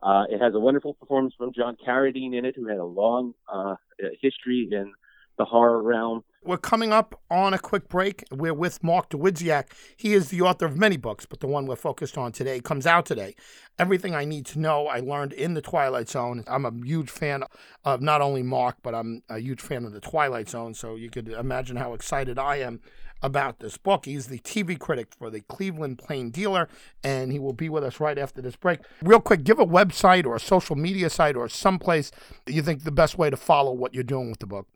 Uh, 0.00 0.24
it 0.30 0.40
has 0.40 0.54
a 0.54 0.60
wonderful 0.60 0.94
performance 0.94 1.34
from 1.36 1.52
John 1.52 1.76
Carradine 1.84 2.36
in 2.38 2.44
it, 2.44 2.54
who 2.54 2.68
had 2.68 2.76
a 2.76 2.84
long 2.84 3.32
uh, 3.52 3.74
history 4.22 4.68
in 4.70 4.92
the 5.38 5.44
horror 5.44 5.82
realm. 5.82 6.24
we're 6.44 6.56
coming 6.56 6.92
up 6.92 7.20
on 7.30 7.52
a 7.52 7.58
quick 7.58 7.88
break. 7.88 8.24
We're 8.30 8.54
with 8.54 8.82
Mark 8.82 9.10
Dawidziak. 9.10 9.66
He 9.96 10.14
is 10.14 10.30
the 10.30 10.40
author 10.42 10.66
of 10.66 10.76
many 10.76 10.96
books, 10.96 11.26
but 11.26 11.40
the 11.40 11.46
one 11.46 11.66
we're 11.66 11.76
focused 11.76 12.16
on 12.18 12.32
today 12.32 12.60
comes 12.60 12.86
out 12.86 13.06
today. 13.06 13.34
Everything 13.78 14.14
I 14.14 14.24
Need 14.24 14.46
to 14.46 14.58
Know 14.58 14.86
I 14.86 15.00
learned 15.00 15.32
in 15.32 15.54
The 15.54 15.62
Twilight 15.62 16.08
Zone. 16.08 16.44
I'm 16.46 16.64
a 16.64 16.72
huge 16.84 17.10
fan 17.10 17.44
of 17.84 18.00
not 18.00 18.20
only 18.20 18.42
Mark, 18.42 18.76
but 18.82 18.94
I'm 18.94 19.22
a 19.28 19.38
huge 19.38 19.60
fan 19.60 19.84
of 19.84 19.92
The 19.92 20.00
Twilight 20.00 20.48
Zone, 20.48 20.74
so 20.74 20.96
you 20.96 21.10
could 21.10 21.28
imagine 21.28 21.76
how 21.76 21.92
excited 21.94 22.38
I 22.38 22.56
am 22.56 22.80
about 23.22 23.58
this 23.58 23.76
book. 23.76 24.04
He's 24.06 24.28
the 24.28 24.38
TV 24.38 24.78
critic 24.78 25.08
for 25.18 25.28
the 25.28 25.40
Cleveland 25.42 25.98
Plain 25.98 26.30
Dealer, 26.30 26.68
and 27.02 27.32
he 27.32 27.38
will 27.38 27.52
be 27.52 27.68
with 27.68 27.84
us 27.84 28.00
right 28.00 28.18
after 28.18 28.40
this 28.40 28.56
break. 28.56 28.80
Real 29.02 29.20
quick, 29.20 29.44
give 29.44 29.58
a 29.58 29.66
website 29.66 30.24
or 30.24 30.36
a 30.36 30.40
social 30.40 30.76
media 30.76 31.10
site 31.10 31.36
or 31.36 31.48
someplace 31.48 32.10
you 32.46 32.62
think 32.62 32.84
the 32.84 32.92
best 32.92 33.18
way 33.18 33.28
to 33.28 33.36
follow 33.36 33.72
what 33.72 33.92
you're 33.92 34.04
doing 34.04 34.30
with 34.30 34.38
the 34.38 34.46
book. 34.46 34.66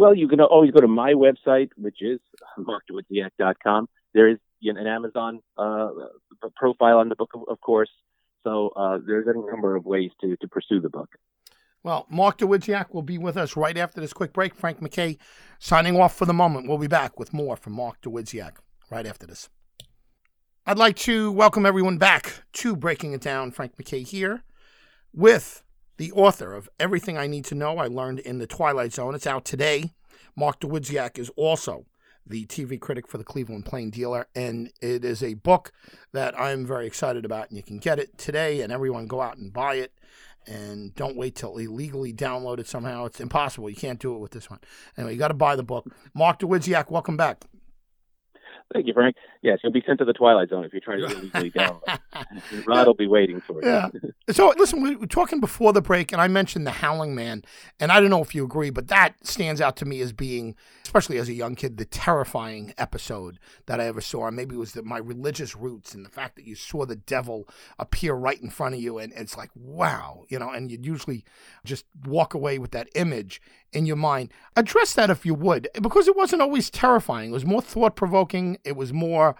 Well, 0.00 0.14
you 0.14 0.28
can 0.28 0.40
always 0.40 0.70
go 0.70 0.80
to 0.80 0.88
my 0.88 1.12
website, 1.12 1.68
which 1.76 1.98
is 2.00 2.20
markdawidziak.com. 2.58 3.86
There 4.14 4.30
is 4.30 4.38
an 4.62 4.86
Amazon 4.86 5.40
uh, 5.58 5.90
profile 6.56 7.00
on 7.00 7.10
the 7.10 7.16
book, 7.16 7.32
of 7.34 7.60
course. 7.60 7.90
So 8.42 8.70
uh, 8.74 9.00
there's 9.06 9.26
a 9.26 9.34
number 9.34 9.76
of 9.76 9.84
ways 9.84 10.10
to, 10.22 10.38
to 10.38 10.48
pursue 10.48 10.80
the 10.80 10.88
book. 10.88 11.10
Well, 11.82 12.06
Mark 12.08 12.38
Dawidziak 12.38 12.94
will 12.94 13.02
be 13.02 13.18
with 13.18 13.36
us 13.36 13.58
right 13.58 13.76
after 13.76 14.00
this 14.00 14.14
quick 14.14 14.32
break. 14.32 14.54
Frank 14.54 14.80
McKay 14.80 15.18
signing 15.58 16.00
off 16.00 16.16
for 16.16 16.24
the 16.24 16.32
moment. 16.32 16.66
We'll 16.66 16.78
be 16.78 16.86
back 16.86 17.18
with 17.18 17.34
more 17.34 17.54
from 17.54 17.74
Mark 17.74 18.00
Dawidziak 18.00 18.52
right 18.90 19.04
after 19.04 19.26
this. 19.26 19.50
I'd 20.64 20.78
like 20.78 20.96
to 21.00 21.30
welcome 21.30 21.66
everyone 21.66 21.98
back 21.98 22.44
to 22.54 22.74
Breaking 22.74 23.12
It 23.12 23.20
Down. 23.20 23.50
Frank 23.50 23.76
McKay 23.76 24.08
here 24.08 24.44
with 25.12 25.62
the 26.00 26.12
author 26.12 26.54
of 26.54 26.66
Everything 26.80 27.18
I 27.18 27.26
Need 27.26 27.44
to 27.44 27.54
Know 27.54 27.76
I 27.76 27.86
Learned 27.86 28.20
in 28.20 28.38
the 28.38 28.46
Twilight 28.46 28.94
Zone. 28.94 29.14
It's 29.14 29.26
out 29.26 29.44
today. 29.44 29.90
Mark 30.34 30.58
Dawidziak 30.58 31.18
is 31.18 31.30
also 31.36 31.84
the 32.26 32.46
TV 32.46 32.80
critic 32.80 33.06
for 33.06 33.18
the 33.18 33.24
Cleveland 33.24 33.66
Plain 33.66 33.90
Dealer, 33.90 34.26
and 34.34 34.72
it 34.80 35.04
is 35.04 35.22
a 35.22 35.34
book 35.34 35.72
that 36.12 36.40
I'm 36.40 36.64
very 36.64 36.86
excited 36.86 37.26
about. 37.26 37.50
And 37.50 37.58
you 37.58 37.62
can 37.62 37.76
get 37.76 37.98
it 37.98 38.16
today, 38.16 38.62
and 38.62 38.72
everyone 38.72 39.08
go 39.08 39.20
out 39.20 39.36
and 39.36 39.52
buy 39.52 39.74
it. 39.74 39.92
And 40.46 40.94
don't 40.94 41.18
wait 41.18 41.34
till 41.34 41.58
illegally 41.58 42.14
download 42.14 42.60
it 42.60 42.66
somehow. 42.66 43.04
It's 43.04 43.20
impossible. 43.20 43.68
You 43.68 43.76
can't 43.76 44.00
do 44.00 44.14
it 44.14 44.20
with 44.20 44.30
this 44.30 44.48
one. 44.48 44.60
Anyway, 44.96 45.12
you 45.12 45.18
got 45.18 45.28
to 45.28 45.34
buy 45.34 45.54
the 45.54 45.62
book. 45.62 45.94
Mark 46.14 46.38
Dawidziak, 46.38 46.90
welcome 46.90 47.18
back. 47.18 47.44
Thank 48.72 48.86
you, 48.86 48.92
Frank. 48.92 49.16
Yes, 49.42 49.58
you'll 49.62 49.72
be 49.72 49.82
sent 49.84 49.98
to 49.98 50.04
the 50.04 50.12
Twilight 50.12 50.50
Zone 50.50 50.64
if 50.64 50.72
you 50.72 50.80
try 50.80 50.96
to 50.96 51.04
illegally 51.04 51.50
download. 51.56 51.98
Rod 52.66 52.86
will 52.86 52.94
be 52.94 53.08
waiting 53.08 53.40
for 53.40 53.62
you. 53.62 53.68
Yeah. 53.68 53.88
So, 54.30 54.54
listen, 54.56 54.80
we 54.80 54.94
were 54.94 55.08
talking 55.08 55.40
before 55.40 55.72
the 55.72 55.82
break, 55.82 56.12
and 56.12 56.20
I 56.20 56.28
mentioned 56.28 56.64
The 56.64 56.70
Howling 56.70 57.16
Man, 57.16 57.42
and 57.80 57.90
I 57.90 57.98
don't 57.98 58.10
know 58.10 58.22
if 58.22 58.32
you 58.32 58.44
agree, 58.44 58.70
but 58.70 58.86
that 58.86 59.26
stands 59.26 59.60
out 59.60 59.76
to 59.78 59.84
me 59.84 60.00
as 60.00 60.12
being, 60.12 60.54
especially 60.84 61.18
as 61.18 61.28
a 61.28 61.32
young 61.32 61.56
kid, 61.56 61.78
the 61.78 61.84
terrifying 61.84 62.72
episode 62.78 63.40
that 63.66 63.80
I 63.80 63.86
ever 63.86 64.00
saw. 64.00 64.30
Maybe 64.30 64.54
it 64.54 64.58
was 64.58 64.74
the, 64.74 64.84
my 64.84 64.98
religious 64.98 65.56
roots 65.56 65.94
and 65.94 66.04
the 66.06 66.10
fact 66.10 66.36
that 66.36 66.44
you 66.44 66.54
saw 66.54 66.86
the 66.86 66.94
devil 66.94 67.48
appear 67.76 68.14
right 68.14 68.40
in 68.40 68.50
front 68.50 68.76
of 68.76 68.80
you, 68.80 68.98
and 68.98 69.12
it's 69.14 69.36
like, 69.36 69.50
wow, 69.56 70.22
you 70.28 70.38
know, 70.38 70.50
and 70.50 70.70
you'd 70.70 70.86
usually 70.86 71.24
just 71.64 71.86
walk 72.06 72.32
away 72.32 72.60
with 72.60 72.70
that 72.70 72.88
image 72.94 73.42
in 73.72 73.86
your 73.86 73.96
mind. 73.96 74.32
Address 74.56 74.94
that 74.94 75.10
if 75.10 75.24
you 75.24 75.34
would, 75.34 75.68
because 75.80 76.08
it 76.08 76.16
wasn't 76.16 76.42
always 76.42 76.70
terrifying. 76.70 77.30
It 77.30 77.32
was 77.32 77.46
more 77.46 77.62
thought 77.62 77.96
provoking. 77.96 78.58
It 78.64 78.76
was 78.76 78.92
more, 78.92 79.36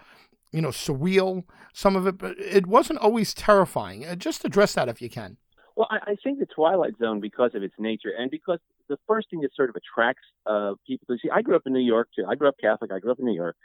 you 0.51 0.61
know, 0.61 0.69
surreal. 0.69 1.43
Some 1.73 1.95
of 1.95 2.05
it, 2.07 2.17
but 2.17 2.37
it 2.37 2.67
wasn't 2.67 2.99
always 2.99 3.33
terrifying. 3.33 4.05
Uh, 4.05 4.15
just 4.15 4.43
address 4.43 4.73
that 4.73 4.89
if 4.89 5.01
you 5.01 5.09
can. 5.09 5.37
Well, 5.75 5.87
I, 5.89 6.11
I 6.11 6.15
think 6.21 6.39
the 6.39 6.45
Twilight 6.45 6.93
Zone, 6.99 7.21
because 7.21 7.55
of 7.55 7.63
its 7.63 7.75
nature, 7.79 8.11
and 8.17 8.29
because 8.29 8.59
the 8.89 8.97
first 9.07 9.29
thing 9.29 9.39
that 9.41 9.55
sort 9.55 9.69
of 9.69 9.75
attracts 9.75 10.23
uh, 10.45 10.73
people 10.85 11.15
see, 11.21 11.29
I 11.29 11.41
grew 11.41 11.55
up 11.55 11.63
in 11.65 11.73
New 11.73 11.79
York 11.79 12.09
too. 12.15 12.25
I 12.29 12.35
grew 12.35 12.49
up 12.49 12.55
Catholic. 12.61 12.91
I 12.91 12.99
grew 12.99 13.11
up 13.11 13.19
in 13.19 13.25
New 13.25 13.35
York, 13.35 13.55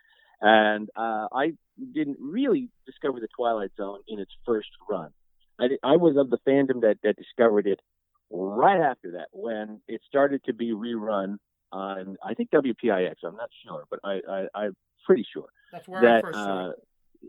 and 0.41 0.89
uh, 0.97 1.27
I 1.33 1.53
didn't 1.93 2.19
really 2.21 2.69
discover 2.87 3.19
the 3.19 3.29
Twilight 3.37 3.71
Zone 3.77 4.01
in 4.07 4.21
its 4.21 4.31
first 4.45 4.69
run. 4.89 5.11
I, 5.59 5.69
I 5.83 5.97
was 5.97 6.17
of 6.17 6.31
the 6.31 6.39
fandom 6.47 6.83
that, 6.83 6.99
that 7.03 7.17
discovered 7.17 7.67
it 7.67 7.81
right 8.31 8.81
after 8.81 9.13
that 9.13 9.29
when 9.33 9.81
it 9.89 10.01
started 10.09 10.45
to 10.45 10.53
be 10.53 10.73
rerun 10.73 11.39
on 11.73 12.17
I 12.25 12.35
think 12.35 12.51
WPIX. 12.51 13.15
I'm 13.25 13.37
not 13.37 13.51
sure, 13.67 13.85
but 13.91 14.01
I, 14.05 14.47
I 14.55 14.67
am 14.67 14.77
pretty 15.05 15.27
sure 15.33 15.49
That's 15.73 15.87
where 15.89 16.01
that 16.03 16.19
I 16.19 16.21
first 16.21 16.39
saw 16.39 16.67
uh, 16.67 16.71
it. 16.71 16.77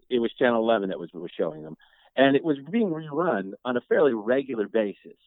it 0.09 0.19
was 0.19 0.31
Channel 0.33 0.61
11 0.61 0.89
that 0.89 0.99
was 0.99 1.09
was 1.13 1.31
showing 1.37 1.63
them, 1.63 1.77
and 2.15 2.35
it 2.35 2.43
was 2.43 2.57
being 2.71 2.89
rerun 2.89 3.53
on 3.65 3.77
a 3.77 3.81
fairly 3.81 4.13
regular 4.13 4.67
basis. 4.67 5.17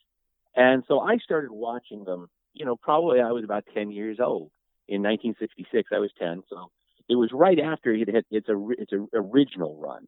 And 0.56 0.84
so 0.88 1.00
I 1.00 1.18
started 1.18 1.50
watching 1.50 2.04
them. 2.04 2.28
You 2.52 2.64
know, 2.64 2.76
probably 2.76 3.20
I 3.20 3.30
was 3.30 3.44
about 3.44 3.64
10 3.74 3.92
years 3.92 4.18
old 4.20 4.50
in 4.88 5.02
1966. 5.02 5.90
I 5.92 5.98
was 5.98 6.10
10, 6.18 6.42
so 6.48 6.70
it 7.08 7.14
was 7.14 7.30
right 7.32 7.58
after 7.60 7.92
it 7.92 8.08
had 8.12 8.24
its 8.30 8.48
a 8.48 8.68
its 8.78 8.92
a 8.92 9.06
original 9.14 9.76
run 9.76 10.06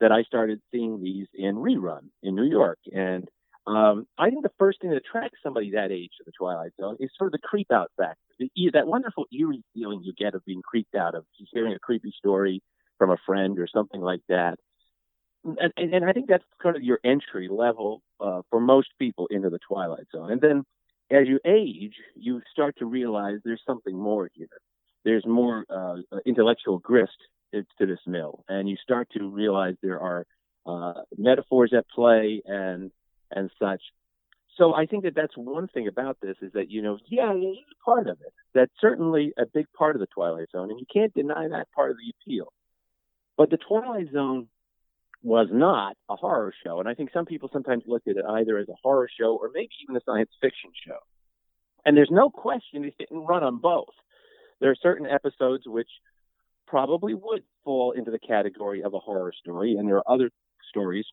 that 0.00 0.12
I 0.12 0.22
started 0.22 0.60
seeing 0.72 1.02
these 1.02 1.26
in 1.34 1.56
rerun 1.56 2.08
in 2.22 2.34
New 2.34 2.44
York 2.44 2.78
and 2.92 3.28
um, 3.66 4.06
I 4.18 4.30
think 4.30 4.42
the 4.42 4.52
first 4.58 4.80
thing 4.80 4.90
that 4.90 4.96
attracts 4.96 5.38
somebody 5.42 5.70
that 5.72 5.90
age 5.90 6.10
to 6.18 6.24
the 6.24 6.32
Twilight 6.38 6.72
Zone 6.78 6.96
is 7.00 7.10
sort 7.16 7.28
of 7.28 7.32
the 7.32 7.46
creep 7.46 7.72
out 7.72 7.90
factor, 7.96 8.18
the, 8.38 8.50
that 8.74 8.86
wonderful 8.86 9.24
eerie 9.32 9.64
feeling 9.74 10.02
you 10.02 10.12
get 10.12 10.34
of 10.34 10.44
being 10.44 10.62
creeped 10.62 10.94
out 10.94 11.14
of 11.14 11.24
hearing 11.52 11.72
a 11.72 11.78
creepy 11.78 12.12
story 12.16 12.62
from 12.98 13.10
a 13.10 13.16
friend 13.24 13.58
or 13.58 13.66
something 13.66 14.00
like 14.00 14.20
that. 14.28 14.58
And, 15.44 15.72
and, 15.76 15.94
and 15.94 16.04
I 16.04 16.12
think 16.12 16.28
that's 16.28 16.44
kind 16.62 16.76
of 16.76 16.82
your 16.82 17.00
entry 17.04 17.48
level 17.50 18.02
uh, 18.20 18.42
for 18.50 18.60
most 18.60 18.88
people 18.98 19.28
into 19.30 19.50
the 19.50 19.58
Twilight 19.66 20.06
Zone. 20.14 20.30
And 20.30 20.40
then 20.40 20.64
as 21.10 21.26
you 21.26 21.40
age, 21.46 21.94
you 22.16 22.42
start 22.50 22.76
to 22.78 22.86
realize 22.86 23.38
there's 23.44 23.62
something 23.66 23.96
more 23.96 24.28
here. 24.34 24.48
There's 25.04 25.24
more 25.26 25.64
uh, 25.68 25.96
intellectual 26.24 26.78
grist 26.78 27.16
to, 27.52 27.62
to 27.78 27.86
this 27.86 28.00
mill, 28.06 28.44
and 28.48 28.68
you 28.68 28.76
start 28.82 29.08
to 29.16 29.28
realize 29.28 29.74
there 29.82 30.00
are 30.00 30.26
uh, 30.66 31.02
metaphors 31.18 31.72
at 31.76 31.86
play 31.90 32.42
and 32.46 32.90
and 33.34 33.50
such. 33.58 33.82
So 34.56 34.72
I 34.72 34.86
think 34.86 35.02
that 35.02 35.14
that's 35.16 35.36
one 35.36 35.66
thing 35.68 35.88
about 35.88 36.18
this 36.22 36.36
is 36.40 36.52
that 36.52 36.70
you 36.70 36.80
know, 36.80 36.98
yeah, 37.08 37.32
it's 37.34 37.60
part 37.84 38.06
of 38.06 38.18
it. 38.20 38.32
That's 38.54 38.72
certainly 38.80 39.32
a 39.36 39.46
big 39.52 39.66
part 39.76 39.96
of 39.96 40.00
the 40.00 40.06
Twilight 40.06 40.50
Zone, 40.52 40.70
and 40.70 40.78
you 40.78 40.86
can't 40.92 41.12
deny 41.12 41.48
that 41.48 41.66
part 41.74 41.90
of 41.90 41.96
the 41.96 42.12
appeal. 42.20 42.52
But 43.36 43.50
the 43.50 43.58
Twilight 43.58 44.12
Zone 44.12 44.48
was 45.22 45.48
not 45.50 45.96
a 46.08 46.14
horror 46.14 46.52
show, 46.64 46.78
and 46.78 46.88
I 46.88 46.94
think 46.94 47.10
some 47.12 47.24
people 47.24 47.48
sometimes 47.52 47.82
look 47.86 48.02
at 48.08 48.16
it 48.16 48.24
either 48.24 48.58
as 48.58 48.68
a 48.68 48.76
horror 48.82 49.08
show 49.18 49.36
or 49.40 49.50
maybe 49.52 49.70
even 49.82 49.96
a 49.96 50.00
science 50.06 50.30
fiction 50.40 50.70
show. 50.86 50.98
And 51.84 51.96
there's 51.96 52.10
no 52.10 52.30
question 52.30 52.84
it 52.84 52.94
didn't 52.98 53.26
run 53.26 53.42
on 53.42 53.58
both. 53.58 53.94
There 54.60 54.70
are 54.70 54.76
certain 54.80 55.06
episodes 55.06 55.64
which 55.66 55.88
probably 56.66 57.14
would 57.14 57.42
fall 57.64 57.92
into 57.92 58.10
the 58.10 58.18
category 58.18 58.82
of 58.82 58.94
a 58.94 58.98
horror 58.98 59.32
story, 59.32 59.76
and 59.76 59.88
there 59.88 59.96
are 59.96 60.10
other 60.10 60.30
stories 60.68 61.06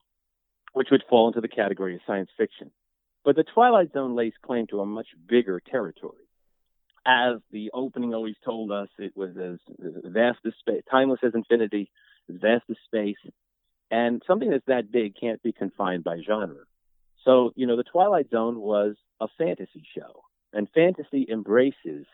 which 0.72 0.88
would 0.90 1.04
fall 1.08 1.28
into 1.28 1.40
the 1.40 1.48
category 1.48 1.94
of 1.94 2.00
science 2.06 2.30
fiction. 2.36 2.70
But 3.24 3.36
the 3.36 3.44
Twilight 3.44 3.92
Zone 3.92 4.16
lays 4.16 4.32
claim 4.44 4.66
to 4.68 4.80
a 4.80 4.86
much 4.86 5.08
bigger 5.28 5.60
territory. 5.60 6.16
As 7.06 7.36
the 7.50 7.70
opening 7.74 8.14
always 8.14 8.36
told 8.44 8.70
us, 8.70 8.88
it 8.98 9.16
was 9.16 9.36
as 9.36 9.58
vast 10.04 10.38
as 10.46 10.52
space, 10.60 10.82
timeless 10.90 11.20
as 11.24 11.34
infinity, 11.34 11.90
as 12.28 12.36
vast 12.40 12.64
as 12.70 12.76
space, 12.84 13.16
and 13.90 14.22
something 14.26 14.50
that's 14.50 14.64
that 14.66 14.90
big 14.90 15.14
can't 15.20 15.42
be 15.42 15.52
confined 15.52 16.04
by 16.04 16.20
genre. 16.26 16.64
So, 17.24 17.52
you 17.56 17.66
know, 17.66 17.76
the 17.76 17.84
Twilight 17.84 18.30
Zone 18.30 18.58
was 18.58 18.96
a 19.20 19.26
fantasy 19.36 19.84
show, 19.96 20.22
and 20.52 20.68
fantasy 20.74 21.26
embraces 21.30 22.06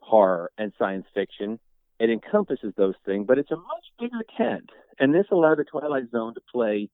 horror 0.00 0.50
and 0.56 0.72
science 0.78 1.06
fiction. 1.14 1.58
It 1.98 2.10
encompasses 2.10 2.72
those 2.76 2.94
things, 3.04 3.26
but 3.26 3.38
it's 3.38 3.50
a 3.50 3.56
much 3.56 3.86
bigger 3.98 4.22
tent. 4.36 4.70
And 4.98 5.14
this 5.14 5.26
allowed 5.30 5.58
the 5.58 5.64
Twilight 5.64 6.10
Zone 6.10 6.34
to 6.34 6.40
play 6.52 6.90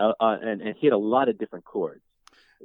uh, 0.00 0.12
uh, 0.18 0.36
and, 0.42 0.62
and 0.62 0.74
hit 0.80 0.92
a 0.92 0.98
lot 0.98 1.28
of 1.28 1.38
different 1.38 1.64
chords 1.64 2.02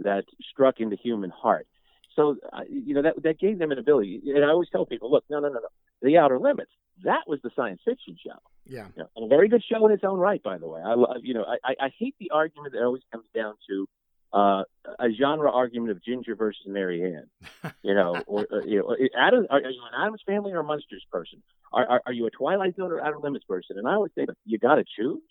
that 0.04 0.26
struck 0.52 0.80
in 0.80 0.90
the 0.90 0.96
human 0.96 1.30
heart. 1.30 1.68
So, 2.16 2.38
uh, 2.54 2.62
you 2.70 2.94
know, 2.94 3.02
that 3.02 3.22
that 3.24 3.40
gave 3.40 3.60
them 3.60 3.72
an 3.72 3.78
ability. 3.78 4.22
And 4.26 4.44
I 4.44 4.50
always 4.50 4.70
tell 4.70 4.86
people, 4.86 5.12
look, 5.12 5.26
no, 5.30 5.40
no, 5.40 5.50
no, 5.50 5.56
no. 5.56 5.68
The 6.02 6.18
Outer 6.18 6.40
Limits, 6.40 6.72
that 7.04 7.24
was 7.28 7.40
the 7.44 7.52
science 7.56 7.82
fiction 7.84 8.16
show. 8.26 8.40
Yeah. 8.66 8.88
You 8.96 9.04
know, 9.04 9.10
and 9.16 9.26
a 9.26 9.28
very 9.28 9.50
good 9.50 9.64
show 9.70 9.86
in 9.86 9.92
its 9.92 10.04
own 10.04 10.18
right, 10.18 10.42
by 10.42 10.58
the 10.58 10.68
way. 10.68 10.82
I, 10.82 10.94
love, 10.94 11.18
you 11.24 11.34
know, 11.34 11.46
I, 11.64 11.76
I 11.80 11.90
hate 12.00 12.16
the 12.20 12.32
argument 12.32 12.74
that 12.74 12.84
always 12.84 13.04
comes 13.12 13.26
down 13.36 13.56
to 13.70 13.88
uh, 14.34 14.64
a 15.00 15.10
genre 15.20 15.52
argument 15.52 15.92
of 15.92 16.04
Ginger 16.04 16.36
versus 16.36 16.66
Mary 16.68 17.04
Ann. 17.04 17.72
You 17.84 17.96
know, 17.96 18.22
or 18.28 18.48
uh, 18.52 18.66
you 18.66 18.80
know, 18.80 18.96
Adam, 19.18 19.46
are, 19.50 19.58
are 19.58 19.70
you 19.70 19.82
an 19.92 20.02
Addams 20.02 20.22
Family 20.26 20.54
or 20.54 20.60
a 20.60 20.64
Munsters 20.64 21.06
person? 21.12 21.44
Are, 21.74 21.86
are, 21.86 22.02
are 22.06 22.14
you 22.14 22.28
a 22.28 22.32
Twilight 22.32 22.76
Zone 22.76 22.92
or 22.92 23.02
Outer 23.02 23.20
Limits 23.20 23.46
person? 23.46 23.78
And 23.78 23.88
I 23.88 23.94
always 23.94 24.12
say, 24.18 24.26
you 24.46 24.58
got 24.58 24.76
to 24.76 24.86
choose. 24.98 25.22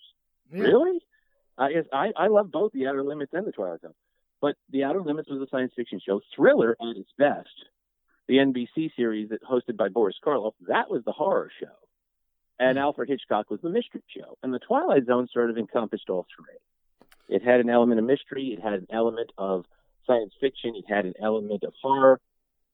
Yeah. 0.53 0.65
Really? 0.65 1.01
I, 1.57 1.83
I 1.93 2.13
I 2.17 2.27
love 2.29 2.51
both 2.51 2.73
the 2.73 2.87
Outer 2.87 3.03
Limits 3.03 3.33
and 3.33 3.47
the 3.47 3.53
Twilight 3.53 3.83
Zone, 3.83 3.95
but 4.41 4.57
the 4.71 4.85
Outer 4.85 5.03
Limits 5.03 5.29
was 5.29 5.41
a 5.41 5.47
science 5.51 5.73
fiction 5.77 6.01
show, 6.05 6.21
thriller 6.35 6.77
at 6.81 6.97
its 6.97 7.11
best. 7.19 7.49
The 8.27 8.37
NBC 8.37 8.91
series 8.97 9.29
that 9.29 9.43
hosted 9.43 9.77
by 9.77 9.89
Boris 9.89 10.17
Karloff, 10.25 10.55
that 10.69 10.91
was 10.91 11.05
the 11.05 11.13
horror 11.13 11.51
show, 11.61 11.77
and 12.59 12.79
Alfred 12.79 13.09
Hitchcock 13.09 13.51
was 13.51 13.61
the 13.61 13.69
mystery 13.69 14.03
show. 14.09 14.39
And 14.43 14.53
the 14.53 14.59
Twilight 14.59 15.07
Zone 15.07 15.29
sort 15.33 15.51
of 15.51 15.59
encompassed 15.59 16.09
all 16.09 16.27
three. 16.35 17.37
It 17.37 17.43
had 17.43 17.61
an 17.61 17.71
element 17.71 17.99
of 18.01 18.07
mystery, 18.07 18.55
it 18.57 18.63
had 18.63 18.73
an 18.73 18.87
element 18.91 19.31
of 19.37 19.65
science 20.07 20.33
fiction, 20.41 20.75
it 20.75 20.85
had 20.89 21.05
an 21.05 21.15
element 21.21 21.65
of 21.65 21.73
horror, 21.81 22.21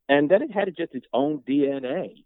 and 0.08 0.30
then 0.30 0.42
it 0.42 0.52
had 0.52 0.74
just 0.76 0.94
its 0.94 1.06
own 1.12 1.42
DNA, 1.48 2.24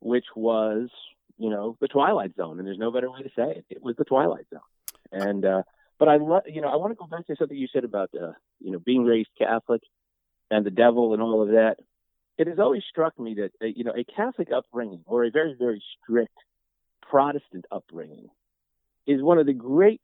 which 0.00 0.26
was 0.34 0.90
you 1.38 1.50
know 1.50 1.76
the 1.80 1.88
Twilight 1.88 2.36
Zone, 2.36 2.58
and 2.58 2.66
there's 2.66 2.78
no 2.78 2.90
better 2.90 3.10
way 3.10 3.22
to 3.22 3.30
say 3.36 3.50
it. 3.50 3.64
It 3.70 3.82
was 3.82 3.96
the 3.96 4.04
Twilight 4.04 4.46
Zone, 4.50 4.60
and 5.12 5.44
uh, 5.44 5.62
but 5.98 6.08
I 6.08 6.16
love 6.16 6.42
you 6.46 6.60
know 6.60 6.68
I 6.68 6.76
want 6.76 6.92
to 6.92 6.96
go 6.96 7.06
back 7.06 7.26
to 7.26 7.36
something 7.36 7.56
you 7.56 7.68
said 7.72 7.84
about 7.84 8.10
uh, 8.14 8.32
you 8.60 8.72
know 8.72 8.78
being 8.78 9.04
raised 9.04 9.30
Catholic 9.38 9.82
and 10.50 10.64
the 10.64 10.70
devil 10.70 11.12
and 11.12 11.22
all 11.22 11.42
of 11.42 11.48
that. 11.48 11.76
It 12.36 12.48
has 12.48 12.58
always 12.58 12.82
struck 12.88 13.18
me 13.18 13.34
that 13.34 13.52
uh, 13.62 13.66
you 13.66 13.84
know 13.84 13.94
a 13.96 14.04
Catholic 14.04 14.48
upbringing 14.52 15.02
or 15.06 15.24
a 15.24 15.30
very 15.30 15.54
very 15.58 15.82
strict 16.02 16.36
Protestant 17.02 17.66
upbringing 17.70 18.28
is 19.06 19.22
one 19.22 19.38
of 19.38 19.46
the 19.46 19.52
great 19.52 20.00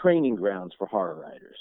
training 0.00 0.36
grounds 0.36 0.74
for 0.76 0.86
horror 0.86 1.14
writers. 1.14 1.58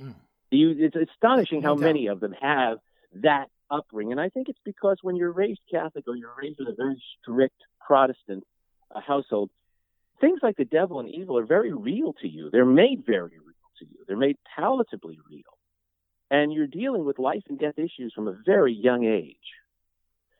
Mm. 0.00 0.14
You, 0.50 0.74
it's 0.78 0.96
astonishing 0.96 1.62
how 1.62 1.74
many 1.74 2.06
of 2.06 2.20
them 2.20 2.34
have 2.40 2.78
that 3.14 3.48
upbringing, 3.70 4.12
and 4.12 4.20
I 4.20 4.28
think 4.28 4.48
it's 4.48 4.58
because 4.64 4.98
when 5.02 5.16
you're 5.16 5.32
raised 5.32 5.60
Catholic 5.70 6.04
or 6.06 6.16
you're 6.16 6.34
raised 6.40 6.60
in 6.60 6.68
a 6.68 6.74
very 6.74 7.02
strict 7.20 7.60
Protestant 7.86 8.44
uh, 8.94 9.00
household, 9.00 9.50
things 10.20 10.40
like 10.42 10.56
the 10.56 10.64
devil 10.64 11.00
and 11.00 11.08
evil 11.08 11.38
are 11.38 11.46
very 11.46 11.72
real 11.72 12.14
to 12.20 12.28
you. 12.28 12.50
They're 12.50 12.64
made 12.64 13.04
very 13.06 13.38
real 13.38 13.70
to 13.78 13.84
you. 13.84 14.04
They're 14.06 14.16
made 14.16 14.36
palatably 14.58 15.16
real, 15.28 15.58
and 16.30 16.52
you're 16.52 16.66
dealing 16.66 17.04
with 17.04 17.18
life 17.18 17.42
and 17.48 17.58
death 17.58 17.78
issues 17.78 18.12
from 18.14 18.28
a 18.28 18.36
very 18.44 18.74
young 18.74 19.04
age, 19.04 19.36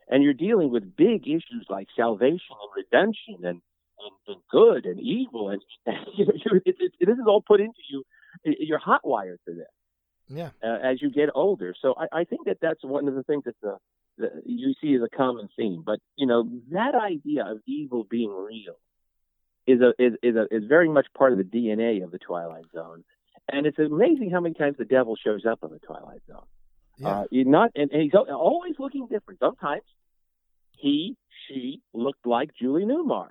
and 0.07 0.23
you're 0.23 0.33
dealing 0.33 0.71
with 0.71 0.95
big 0.95 1.27
issues 1.27 1.65
like 1.69 1.87
salvation 1.95 2.55
and 2.61 2.85
redemption 2.85 3.45
and 3.45 3.61
and, 4.01 4.35
and 4.35 4.41
good 4.49 4.85
and 4.85 4.99
evil, 4.99 5.49
and, 5.49 5.61
and 5.85 5.97
you 6.17 6.25
know, 6.25 6.31
it, 6.45 6.63
it, 6.65 6.75
it, 6.79 7.05
this 7.05 7.17
is 7.17 7.25
all 7.27 7.41
put 7.41 7.59
into 7.59 7.81
you. 7.89 8.03
You're 8.43 8.79
hot 8.79 9.01
wired 9.05 9.39
for 9.43 9.53
this. 9.53 9.67
Yeah. 10.29 10.49
Uh, 10.63 10.77
as 10.83 11.01
you 11.01 11.09
get 11.09 11.29
older, 11.33 11.73
so 11.81 11.95
I, 11.97 12.19
I 12.19 12.23
think 12.23 12.45
that 12.45 12.57
that's 12.61 12.83
one 12.83 13.07
of 13.07 13.15
the 13.15 13.23
things 13.23 13.43
that 13.45 13.55
the, 13.61 13.77
the 14.17 14.29
you 14.45 14.73
see 14.79 14.93
as 14.95 15.01
a 15.01 15.15
common 15.15 15.49
theme. 15.57 15.83
But 15.85 15.99
you 16.15 16.27
know 16.27 16.47
that 16.71 16.93
idea 16.95 17.45
of 17.45 17.57
evil 17.65 18.05
being 18.09 18.29
real 18.29 18.77
is 19.69 19.81
a 19.81 19.93
is 19.99 20.13
is, 20.23 20.35
a, 20.35 20.45
is 20.55 20.63
very 20.65 20.89
much 20.89 21.07
part 21.15 21.31
of 21.31 21.37
the 21.37 21.43
DNA 21.43 22.03
of 22.03 22.11
the 22.11 22.17
Twilight 22.17 22.65
Zone, 22.73 23.03
and 23.51 23.65
it's 23.65 23.79
amazing 23.79 24.31
how 24.31 24.39
many 24.39 24.55
times 24.55 24.77
the 24.77 24.85
devil 24.85 25.15
shows 25.15 25.45
up 25.45 25.59
in 25.63 25.69
the 25.69 25.79
Twilight 25.79 26.21
Zone. 26.27 26.45
Yeah. 26.97 27.07
Uh, 27.07 27.25
not, 27.31 27.71
and, 27.75 27.91
and 27.91 28.01
he's 28.01 28.13
always 28.13 28.75
looking 28.79 29.07
different. 29.07 29.39
Sometimes 29.39 29.83
he, 30.71 31.15
she 31.47 31.81
looked 31.93 32.25
like 32.25 32.49
Julie 32.59 32.83
Newmar 32.83 33.29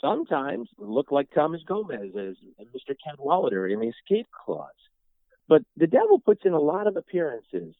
sometimes 0.00 0.68
looked 0.78 1.12
like 1.12 1.28
Thomas 1.34 1.60
Gomez 1.66 2.12
as 2.16 2.36
Mr. 2.74 2.94
Cadwallader 3.04 3.66
in 3.66 3.80
the 3.80 3.88
escape 3.88 4.28
clause. 4.32 4.68
But 5.46 5.62
the 5.76 5.86
devil 5.86 6.20
puts 6.20 6.42
in 6.44 6.52
a 6.52 6.60
lot 6.60 6.86
of 6.86 6.96
appearances, 6.96 7.74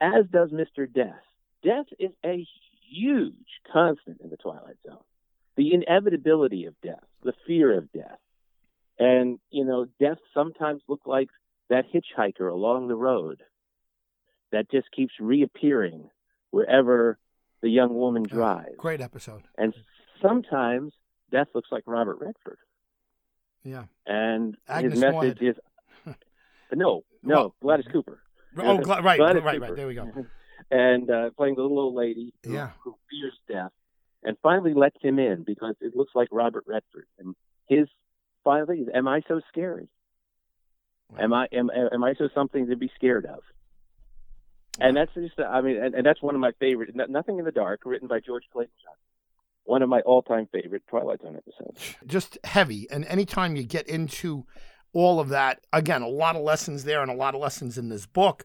as 0.00 0.24
does 0.32 0.50
Mr. 0.50 0.90
Death. 0.90 1.20
Death 1.62 1.86
is 1.98 2.12
a 2.24 2.46
huge 2.90 3.34
constant 3.70 4.20
in 4.22 4.30
the 4.30 4.36
Twilight 4.36 4.78
Zone. 4.86 5.02
The 5.58 5.74
inevitability 5.74 6.64
of 6.64 6.74
death, 6.82 7.04
the 7.22 7.34
fear 7.46 7.76
of 7.76 7.92
death. 7.92 8.18
And, 8.98 9.38
you 9.50 9.66
know, 9.66 9.86
death 10.00 10.18
sometimes 10.32 10.80
looks 10.88 11.06
like 11.06 11.28
that 11.68 11.84
hitchhiker 11.92 12.50
along 12.50 12.88
the 12.88 12.96
road 12.96 13.42
that 14.50 14.70
just 14.70 14.90
keeps 14.90 15.12
reappearing 15.20 16.08
wherever 16.50 17.18
the 17.60 17.68
young 17.68 17.94
woman 17.94 18.22
drives. 18.22 18.76
Great 18.78 19.02
episode. 19.02 19.42
And 19.58 19.74
sometimes 20.22 20.94
Death 21.30 21.48
looks 21.54 21.68
like 21.70 21.84
Robert 21.86 22.18
Redford. 22.20 22.58
Yeah. 23.62 23.84
And 24.06 24.56
Agnes 24.68 24.94
his 24.94 25.00
message 25.00 25.38
is 25.40 25.56
no, 26.72 27.04
no, 27.22 27.34
well, 27.34 27.54
Gladys 27.60 27.86
Cooper. 27.92 28.20
Oh, 28.56 28.78
right, 28.78 29.18
Gladys 29.18 29.42
right, 29.42 29.54
Cooper. 29.54 29.60
right. 29.60 29.76
There 29.76 29.86
we 29.86 29.94
go. 29.94 30.26
and 30.70 31.10
uh, 31.10 31.30
playing 31.36 31.56
the 31.56 31.62
little 31.62 31.78
old 31.80 31.94
lady 31.94 32.32
who, 32.44 32.54
yeah. 32.54 32.70
who 32.82 32.94
fears 33.10 33.34
death, 33.48 33.72
and 34.22 34.36
finally 34.42 34.74
lets 34.74 34.96
him 35.02 35.18
in 35.18 35.44
because 35.44 35.76
it 35.80 35.96
looks 35.96 36.12
like 36.14 36.28
Robert 36.30 36.64
Redford. 36.66 37.06
And 37.18 37.34
his 37.68 37.88
finally 38.44 38.80
is, 38.80 38.88
"Am 38.92 39.08
I 39.08 39.22
so 39.28 39.40
scary? 39.48 39.88
Wow. 41.10 41.18
Am 41.20 41.32
I 41.32 41.48
am 41.52 41.70
am 41.70 42.04
I 42.04 42.14
so 42.14 42.28
something 42.34 42.68
to 42.68 42.76
be 42.76 42.90
scared 42.94 43.26
of?" 43.26 43.40
And 44.80 44.96
that's 44.96 45.12
just, 45.12 45.40
I 45.40 45.60
mean, 45.60 45.76
and, 45.76 45.94
and 45.96 46.06
that's 46.06 46.22
one 46.22 46.36
of 46.36 46.40
my 46.40 46.52
favorite. 46.60 46.94
Nothing 46.94 47.40
in 47.40 47.44
the 47.44 47.50
Dark, 47.50 47.80
written 47.84 48.06
by 48.06 48.20
George 48.20 48.44
Clayton 48.52 48.70
Johnson 48.80 49.08
one 49.68 49.82
of 49.82 49.88
my 49.88 50.00
all-time 50.00 50.48
favorite 50.50 50.82
Twilight 50.88 51.20
Zone 51.20 51.36
episodes. 51.36 51.94
Just 52.06 52.38
heavy, 52.42 52.88
and 52.90 53.04
anytime 53.04 53.54
you 53.54 53.62
get 53.64 53.86
into 53.86 54.46
all 54.94 55.20
of 55.20 55.28
that, 55.28 55.60
again, 55.74 56.00
a 56.00 56.08
lot 56.08 56.36
of 56.36 56.42
lessons 56.42 56.84
there, 56.84 57.02
and 57.02 57.10
a 57.10 57.14
lot 57.14 57.34
of 57.34 57.40
lessons 57.42 57.76
in 57.76 57.90
this 57.90 58.06
book. 58.06 58.44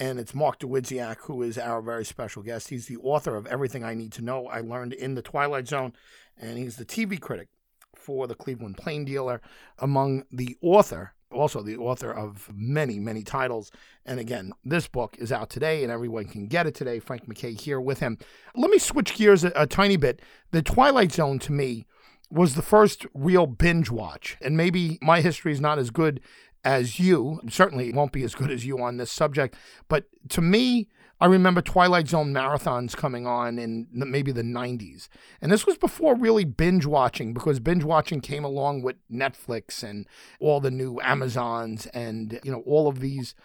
And 0.00 0.18
it's 0.18 0.34
Mark 0.34 0.58
Dawidziak, 0.58 1.18
who 1.22 1.42
is 1.42 1.58
our 1.58 1.82
very 1.82 2.04
special 2.04 2.42
guest. 2.42 2.70
He's 2.70 2.86
the 2.86 2.96
author 2.96 3.36
of 3.36 3.46
Everything 3.46 3.84
I 3.84 3.94
Need 3.94 4.12
to 4.12 4.22
Know 4.22 4.46
I 4.46 4.60
Learned 4.60 4.92
in 4.94 5.14
the 5.14 5.22
Twilight 5.22 5.68
Zone, 5.68 5.92
and 6.36 6.58
he's 6.58 6.76
the 6.76 6.84
TV 6.84 7.20
critic 7.20 7.48
for 7.94 8.26
the 8.26 8.34
Cleveland 8.34 8.78
Plain 8.78 9.04
Dealer. 9.04 9.40
Among 9.78 10.24
the 10.30 10.56
author 10.60 11.14
also 11.32 11.62
the 11.62 11.76
author 11.76 12.12
of 12.12 12.48
many, 12.54 12.98
many 12.98 13.22
titles. 13.22 13.70
And 14.04 14.20
again, 14.20 14.52
this 14.64 14.86
book 14.86 15.16
is 15.18 15.32
out 15.32 15.50
today 15.50 15.82
and 15.82 15.92
everyone 15.92 16.26
can 16.26 16.46
get 16.46 16.66
it 16.66 16.74
today. 16.74 16.98
Frank 16.98 17.26
McKay 17.26 17.58
here 17.58 17.80
with 17.80 18.00
him. 18.00 18.18
Let 18.54 18.70
me 18.70 18.78
switch 18.78 19.14
gears 19.14 19.44
a, 19.44 19.52
a 19.56 19.66
tiny 19.66 19.96
bit. 19.96 20.20
The 20.50 20.62
Twilight 20.62 21.12
Zone 21.12 21.38
to 21.40 21.52
me 21.52 21.86
was 22.30 22.54
the 22.54 22.62
first 22.62 23.06
real 23.14 23.46
binge 23.46 23.90
watch. 23.90 24.36
And 24.40 24.56
maybe 24.56 24.98
my 25.02 25.20
history 25.20 25.52
is 25.52 25.60
not 25.60 25.78
as 25.78 25.90
good 25.90 26.20
as 26.64 26.98
you. 26.98 27.40
Certainly 27.48 27.92
won't 27.92 28.12
be 28.12 28.22
as 28.22 28.34
good 28.34 28.50
as 28.50 28.64
you 28.64 28.80
on 28.82 28.96
this 28.96 29.10
subject. 29.10 29.56
But 29.88 30.06
to 30.30 30.40
me, 30.40 30.88
I 31.22 31.26
remember 31.26 31.62
Twilight 31.62 32.08
Zone 32.08 32.34
marathons 32.34 32.96
coming 32.96 33.28
on 33.28 33.56
in 33.56 33.86
maybe 33.92 34.32
the 34.32 34.42
90s. 34.42 35.06
And 35.40 35.52
this 35.52 35.66
was 35.66 35.78
before 35.78 36.16
really 36.16 36.44
binge 36.44 36.84
watching 36.84 37.32
because 37.32 37.60
binge 37.60 37.84
watching 37.84 38.20
came 38.20 38.44
along 38.44 38.82
with 38.82 38.96
Netflix 39.08 39.84
and 39.84 40.06
all 40.40 40.58
the 40.58 40.72
new 40.72 41.00
Amazons 41.00 41.86
and 41.94 42.40
you 42.42 42.50
know 42.50 42.64
all 42.66 42.88
of 42.88 42.98
these 42.98 43.36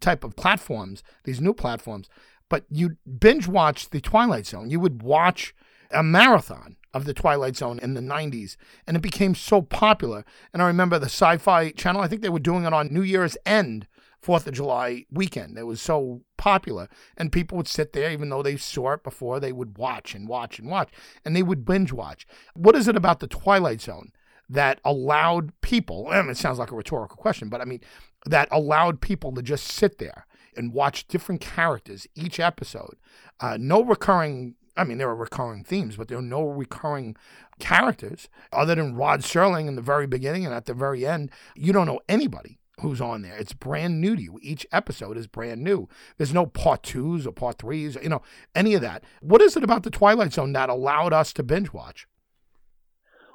type 0.00 0.24
of 0.24 0.34
platforms, 0.34 1.02
these 1.24 1.40
new 1.40 1.52
platforms. 1.52 2.08
But 2.48 2.64
you 2.70 2.96
binge 3.18 3.46
watch 3.46 3.90
the 3.90 4.00
Twilight 4.00 4.46
Zone. 4.46 4.70
You 4.70 4.80
would 4.80 5.02
watch 5.02 5.54
a 5.90 6.02
marathon 6.02 6.76
of 6.92 7.04
the 7.04 7.14
Twilight 7.14 7.56
Zone 7.56 7.78
in 7.80 7.94
the 7.94 8.00
90s 8.00 8.56
and 8.86 8.96
it 8.96 9.02
became 9.02 9.34
so 9.34 9.62
popular. 9.62 10.24
And 10.52 10.62
I 10.62 10.66
remember 10.66 10.98
the 10.98 11.06
Sci-Fi 11.06 11.70
channel, 11.72 12.00
I 12.00 12.08
think 12.08 12.22
they 12.22 12.28
were 12.28 12.38
doing 12.38 12.64
it 12.64 12.72
on 12.72 12.92
New 12.92 13.02
Year's 13.02 13.36
End 13.44 13.86
Fourth 14.26 14.46
of 14.46 14.54
July 14.54 15.04
weekend. 15.10 15.56
It 15.56 15.64
was 15.64 15.80
so 15.80 16.22
popular, 16.36 16.88
and 17.16 17.30
people 17.30 17.56
would 17.58 17.68
sit 17.68 17.92
there, 17.92 18.10
even 18.10 18.28
though 18.28 18.42
they 18.42 18.56
saw 18.56 18.94
it 18.94 19.04
before, 19.04 19.38
they 19.38 19.52
would 19.52 19.78
watch 19.78 20.16
and 20.16 20.26
watch 20.26 20.58
and 20.58 20.68
watch, 20.68 20.90
and 21.24 21.36
they 21.36 21.44
would 21.44 21.64
binge 21.64 21.92
watch. 21.92 22.26
What 22.54 22.74
is 22.74 22.88
it 22.88 22.96
about 22.96 23.20
the 23.20 23.28
Twilight 23.28 23.82
Zone 23.82 24.10
that 24.48 24.80
allowed 24.84 25.52
people? 25.60 26.08
Mean, 26.10 26.28
it 26.28 26.36
sounds 26.36 26.58
like 26.58 26.72
a 26.72 26.76
rhetorical 26.76 27.16
question, 27.16 27.48
but 27.48 27.60
I 27.60 27.66
mean, 27.66 27.82
that 28.24 28.48
allowed 28.50 29.00
people 29.00 29.32
to 29.32 29.42
just 29.42 29.68
sit 29.68 29.98
there 29.98 30.26
and 30.56 30.72
watch 30.72 31.06
different 31.06 31.40
characters 31.40 32.08
each 32.16 32.40
episode. 32.40 32.96
Uh, 33.38 33.56
no 33.60 33.84
recurring. 33.84 34.56
I 34.76 34.84
mean, 34.84 34.98
there 34.98 35.08
are 35.08 35.16
recurring 35.16 35.64
themes, 35.64 35.96
but 35.96 36.08
there 36.08 36.18
are 36.18 36.22
no 36.22 36.46
recurring 36.46 37.16
characters 37.58 38.28
other 38.52 38.74
than 38.74 38.94
Rod 38.94 39.20
Serling 39.20 39.68
in 39.68 39.76
the 39.76 39.82
very 39.82 40.06
beginning 40.06 40.44
and 40.44 40.54
at 40.54 40.66
the 40.66 40.74
very 40.74 41.06
end. 41.06 41.30
You 41.54 41.72
don't 41.72 41.86
know 41.86 42.00
anybody 42.08 42.58
who's 42.80 43.00
on 43.00 43.22
there. 43.22 43.36
It's 43.36 43.54
brand 43.54 44.00
new 44.00 44.14
to 44.14 44.22
you. 44.22 44.38
Each 44.42 44.66
episode 44.70 45.16
is 45.16 45.26
brand 45.26 45.62
new. 45.64 45.88
There's 46.18 46.34
no 46.34 46.46
part 46.46 46.82
twos 46.82 47.26
or 47.26 47.32
part 47.32 47.58
threes, 47.58 47.96
or, 47.96 48.02
you 48.02 48.10
know, 48.10 48.22
any 48.54 48.74
of 48.74 48.82
that. 48.82 49.02
What 49.20 49.40
is 49.40 49.56
it 49.56 49.64
about 49.64 49.82
the 49.82 49.90
Twilight 49.90 50.34
Zone 50.34 50.52
that 50.52 50.68
allowed 50.68 51.12
us 51.12 51.32
to 51.34 51.42
binge 51.42 51.72
watch? 51.72 52.06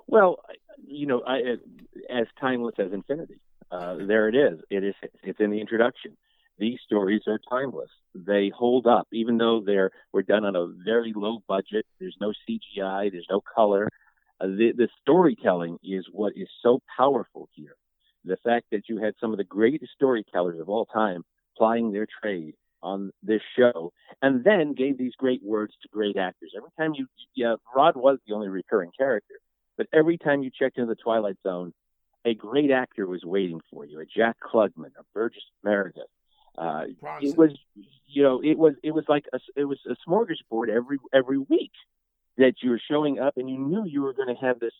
Well, 0.05 0.43
you 0.85 1.07
know, 1.07 1.23
I, 1.25 1.57
as 2.09 2.27
timeless 2.39 2.75
as 2.77 2.91
infinity. 2.93 3.39
Uh, 3.71 3.95
there 4.05 4.27
it 4.27 4.35
is. 4.35 4.59
It 4.69 4.83
is. 4.83 4.93
It's 5.23 5.39
in 5.39 5.49
the 5.49 5.61
introduction. 5.61 6.17
These 6.57 6.79
stories 6.85 7.21
are 7.27 7.39
timeless. 7.49 7.89
They 8.13 8.51
hold 8.55 8.85
up, 8.87 9.07
even 9.11 9.37
though 9.37 9.61
they're 9.65 9.91
were 10.13 10.23
done 10.23 10.45
on 10.45 10.55
a 10.55 10.67
very 10.85 11.13
low 11.15 11.39
budget. 11.47 11.85
There's 11.99 12.17
no 12.19 12.33
CGI. 12.47 13.11
There's 13.11 13.27
no 13.29 13.41
color. 13.55 13.89
Uh, 14.39 14.47
the, 14.47 14.73
the 14.75 14.89
storytelling 15.01 15.77
is 15.83 16.05
what 16.11 16.33
is 16.35 16.49
so 16.61 16.81
powerful 16.97 17.49
here 17.53 17.75
the 18.25 18.37
fact 18.43 18.65
that 18.71 18.87
you 18.87 18.97
had 18.97 19.13
some 19.19 19.31
of 19.31 19.37
the 19.37 19.43
greatest 19.43 19.91
storytellers 19.93 20.59
of 20.59 20.69
all 20.69 20.85
time 20.85 21.23
plying 21.57 21.91
their 21.91 22.07
trade 22.21 22.53
on 22.83 23.11
this 23.21 23.41
show, 23.55 23.91
and 24.23 24.43
then 24.43 24.73
gave 24.73 24.97
these 24.97 25.13
great 25.15 25.41
words 25.43 25.71
to 25.81 25.87
great 25.89 26.17
actors. 26.17 26.51
Every 26.57 26.71
time 26.79 26.93
you, 26.95 27.05
yeah, 27.35 27.55
Rod 27.75 27.95
was 27.95 28.17
the 28.25 28.33
only 28.33 28.47
recurring 28.47 28.89
character, 28.97 29.35
but 29.77 29.85
every 29.93 30.17
time 30.17 30.41
you 30.41 30.49
checked 30.49 30.77
into 30.77 30.89
the 30.89 30.95
Twilight 30.95 31.37
Zone, 31.43 31.73
a 32.25 32.33
great 32.33 32.71
actor 32.71 33.05
was 33.05 33.21
waiting 33.23 33.61
for 33.71 33.85
you. 33.85 33.99
A 33.99 34.05
Jack 34.05 34.37
Klugman, 34.43 34.91
a 34.97 35.03
Burgess 35.13 35.43
Meredith. 35.63 36.03
Uh, 36.57 36.83
it 37.21 37.37
was, 37.37 37.51
you 38.07 38.23
know, 38.23 38.41
it 38.43 38.57
was 38.57 38.73
it 38.83 38.91
was 38.91 39.05
like 39.07 39.25
a, 39.33 39.39
it 39.55 39.65
was 39.65 39.79
a 39.89 39.95
smorgasbord 40.07 40.69
every 40.69 40.97
every 41.13 41.37
week 41.37 41.71
that 42.37 42.55
you 42.61 42.71
were 42.71 42.81
showing 42.89 43.19
up, 43.19 43.37
and 43.37 43.49
you 43.49 43.57
knew 43.57 43.85
you 43.85 44.01
were 44.01 44.13
going 44.13 44.33
to 44.33 44.41
have 44.41 44.59
this 44.59 44.73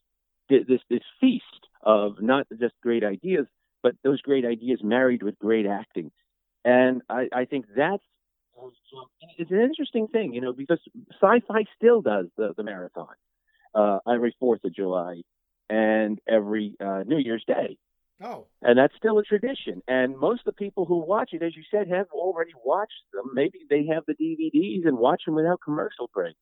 this 0.50 0.82
this 0.90 1.04
feast 1.20 1.46
of 1.84 2.22
not 2.22 2.48
just 2.60 2.74
great 2.82 3.04
ideas, 3.04 3.46
but 3.82 3.96
those 4.04 4.22
great 4.22 4.46
ideas 4.46 4.82
married 4.84 5.24
with 5.24 5.38
great 5.40 5.66
acting. 5.66 6.12
And 6.64 7.02
I, 7.10 7.28
I 7.34 7.46
think 7.46 7.66
that's 7.76 8.04
It's 9.38 9.52
an 9.52 9.62
interesting 9.62 10.08
thing, 10.08 10.34
you 10.34 10.42
know, 10.42 10.54
because 10.54 10.80
sci-fi 11.22 11.64
still 11.76 12.02
does 12.02 12.28
the, 12.38 12.54
the 12.56 12.64
marathon 12.64 13.16
uh, 13.74 14.00
every 14.12 14.36
Fourth 14.40 14.64
of 14.64 14.74
July 14.74 15.22
and 15.70 16.20
every 16.28 16.76
uh, 16.80 17.04
New 17.06 17.18
Year's 17.18 17.44
Day. 17.48 17.78
Oh. 18.24 18.48
And 18.62 18.78
that's 18.78 18.96
still 18.98 19.18
a 19.18 19.24
tradition. 19.24 19.82
And 19.88 20.18
most 20.18 20.42
of 20.42 20.54
the 20.54 20.64
people 20.64 20.86
who 20.86 20.98
watch 20.98 21.32
it, 21.34 21.42
as 21.42 21.56
you 21.56 21.64
said, 21.72 21.88
have 21.90 22.08
already 22.12 22.52
watched 22.64 23.04
them. 23.14 23.32
Maybe 23.34 23.60
they 23.70 23.88
have 23.88 24.04
the 24.06 24.14
DVDs 24.14 24.88
and 24.88 24.98
watch 24.98 25.24
them 25.26 25.36
without 25.36 25.60
commercial 25.64 26.10
break. 26.14 26.36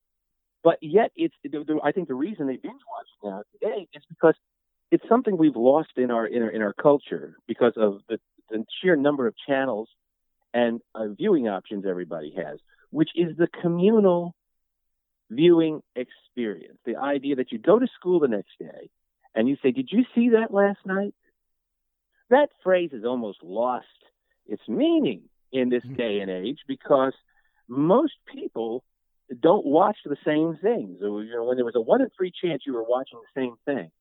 But 0.63 0.77
yet, 0.81 1.11
it's 1.15 1.35
I 1.83 1.91
think 1.93 2.09
the 2.09 2.15
reason 2.15 2.47
they 2.47 2.57
binge 2.57 2.81
watch 2.91 3.07
now 3.23 3.43
today 3.53 3.87
is 3.93 4.03
because 4.09 4.35
it's 4.91 5.07
something 5.07 5.37
we've 5.37 5.55
lost 5.55 5.91
in 5.95 6.11
our 6.11 6.25
in 6.25 6.41
our, 6.41 6.49
in 6.49 6.61
our 6.61 6.73
culture 6.73 7.35
because 7.47 7.73
of 7.77 8.01
the, 8.09 8.19
the 8.49 8.65
sheer 8.81 8.97
number 8.97 9.25
of 9.25 9.35
channels 9.47 9.87
and 10.53 10.81
uh, 10.95 11.07
viewing 11.17 11.47
options 11.47 11.85
everybody 11.87 12.33
has, 12.35 12.59
which 12.89 13.11
is 13.15 13.37
the 13.37 13.47
communal 13.61 14.35
viewing 15.29 15.81
experience. 15.95 16.77
The 16.85 16.97
idea 16.97 17.37
that 17.37 17.51
you 17.53 17.59
go 17.59 17.79
to 17.79 17.87
school 17.95 18.19
the 18.19 18.27
next 18.27 18.51
day 18.59 18.89
and 19.33 19.47
you 19.47 19.55
say, 19.63 19.71
"Did 19.71 19.89
you 19.91 20.03
see 20.13 20.29
that 20.29 20.53
last 20.53 20.79
night?" 20.85 21.13
That 22.29 22.49
phrase 22.63 22.91
has 22.93 23.03
almost 23.05 23.43
lost 23.43 23.87
its 24.45 24.61
meaning 24.67 25.23
in 25.51 25.69
this 25.69 25.83
mm-hmm. 25.83 25.95
day 25.95 26.19
and 26.19 26.29
age 26.29 26.59
because 26.67 27.13
most 27.67 28.13
people 28.31 28.83
don't 29.41 29.65
watch 29.65 29.97
the 30.05 30.17
same 30.25 30.57
things. 30.61 30.97
You 31.01 31.29
know, 31.33 31.45
when 31.45 31.57
there 31.57 31.65
was 31.65 31.75
a 31.75 31.81
one 31.81 32.01
in 32.01 32.09
three 32.17 32.31
chance 32.43 32.63
you 32.65 32.73
were 32.73 32.83
watching 32.83 33.19
the 33.19 33.41
same 33.41 33.55
thing, 33.65 33.91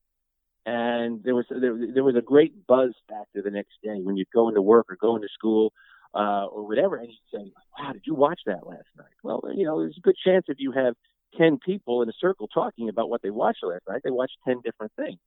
and 0.65 1.23
there 1.23 1.35
was 1.35 1.45
there, 1.49 1.77
there 1.93 2.03
was 2.03 2.15
a 2.15 2.21
great 2.21 2.65
buzz 2.67 2.93
factor 3.07 3.41
the 3.41 3.51
next 3.51 3.73
day 3.83 3.99
when 4.01 4.17
you'd 4.17 4.31
go 4.33 4.49
into 4.49 4.61
work 4.61 4.87
or 4.89 4.97
go 4.99 5.15
into 5.15 5.27
school 5.33 5.71
uh, 6.13 6.45
or 6.45 6.67
whatever, 6.67 6.97
and 6.97 7.09
you'd 7.09 7.39
say, 7.39 7.51
"Wow, 7.77 7.93
did 7.93 8.03
you 8.05 8.15
watch 8.15 8.41
that 8.45 8.65
last 8.65 8.87
night?" 8.97 9.07
Well, 9.23 9.43
you 9.53 9.65
know, 9.65 9.79
there's 9.79 9.97
a 9.97 10.01
good 10.01 10.17
chance 10.23 10.45
if 10.47 10.57
you 10.59 10.71
have 10.71 10.95
ten 11.37 11.59
people 11.63 12.01
in 12.01 12.09
a 12.09 12.13
circle 12.19 12.47
talking 12.47 12.89
about 12.89 13.09
what 13.09 13.21
they 13.21 13.29
watched 13.29 13.63
last 13.63 13.83
night, 13.87 14.01
they 14.03 14.11
watched 14.11 14.37
ten 14.45 14.61
different 14.63 14.91
things. 14.95 15.19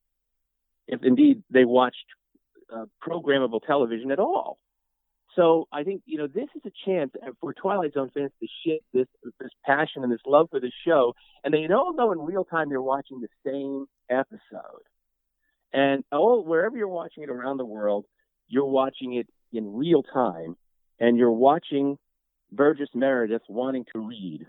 If 0.88 1.04
indeed 1.04 1.44
they 1.50 1.64
watched 1.64 2.06
uh, 2.74 2.84
programmable 3.06 3.60
television 3.66 4.10
at 4.10 4.18
all. 4.18 4.58
So 5.34 5.66
I 5.72 5.82
think 5.82 6.02
you 6.04 6.18
know 6.18 6.26
this 6.26 6.48
is 6.54 6.62
a 6.66 6.90
chance 6.90 7.12
for 7.40 7.54
Twilight 7.54 7.94
Zone 7.94 8.10
fans 8.12 8.32
to 8.40 8.46
shift 8.64 8.84
this 8.92 9.06
this 9.40 9.50
passion 9.64 10.02
and 10.02 10.12
this 10.12 10.20
love 10.26 10.48
for 10.50 10.60
the 10.60 10.70
show, 10.86 11.14
and 11.42 11.54
they 11.54 11.66
all 11.72 11.94
know 11.94 12.12
in 12.12 12.18
real 12.18 12.44
time 12.44 12.68
they're 12.68 12.82
watching 12.82 13.20
the 13.20 13.28
same 13.44 13.86
episode. 14.10 14.82
And 15.72 16.04
all 16.12 16.44
wherever 16.44 16.76
you're 16.76 16.88
watching 16.88 17.22
it 17.22 17.30
around 17.30 17.56
the 17.56 17.64
world, 17.64 18.04
you're 18.48 18.66
watching 18.66 19.14
it 19.14 19.26
in 19.52 19.74
real 19.74 20.02
time, 20.02 20.56
and 21.00 21.16
you're 21.16 21.32
watching 21.32 21.96
Burgess 22.50 22.90
Meredith 22.94 23.42
wanting 23.48 23.86
to 23.94 24.00
read, 24.00 24.46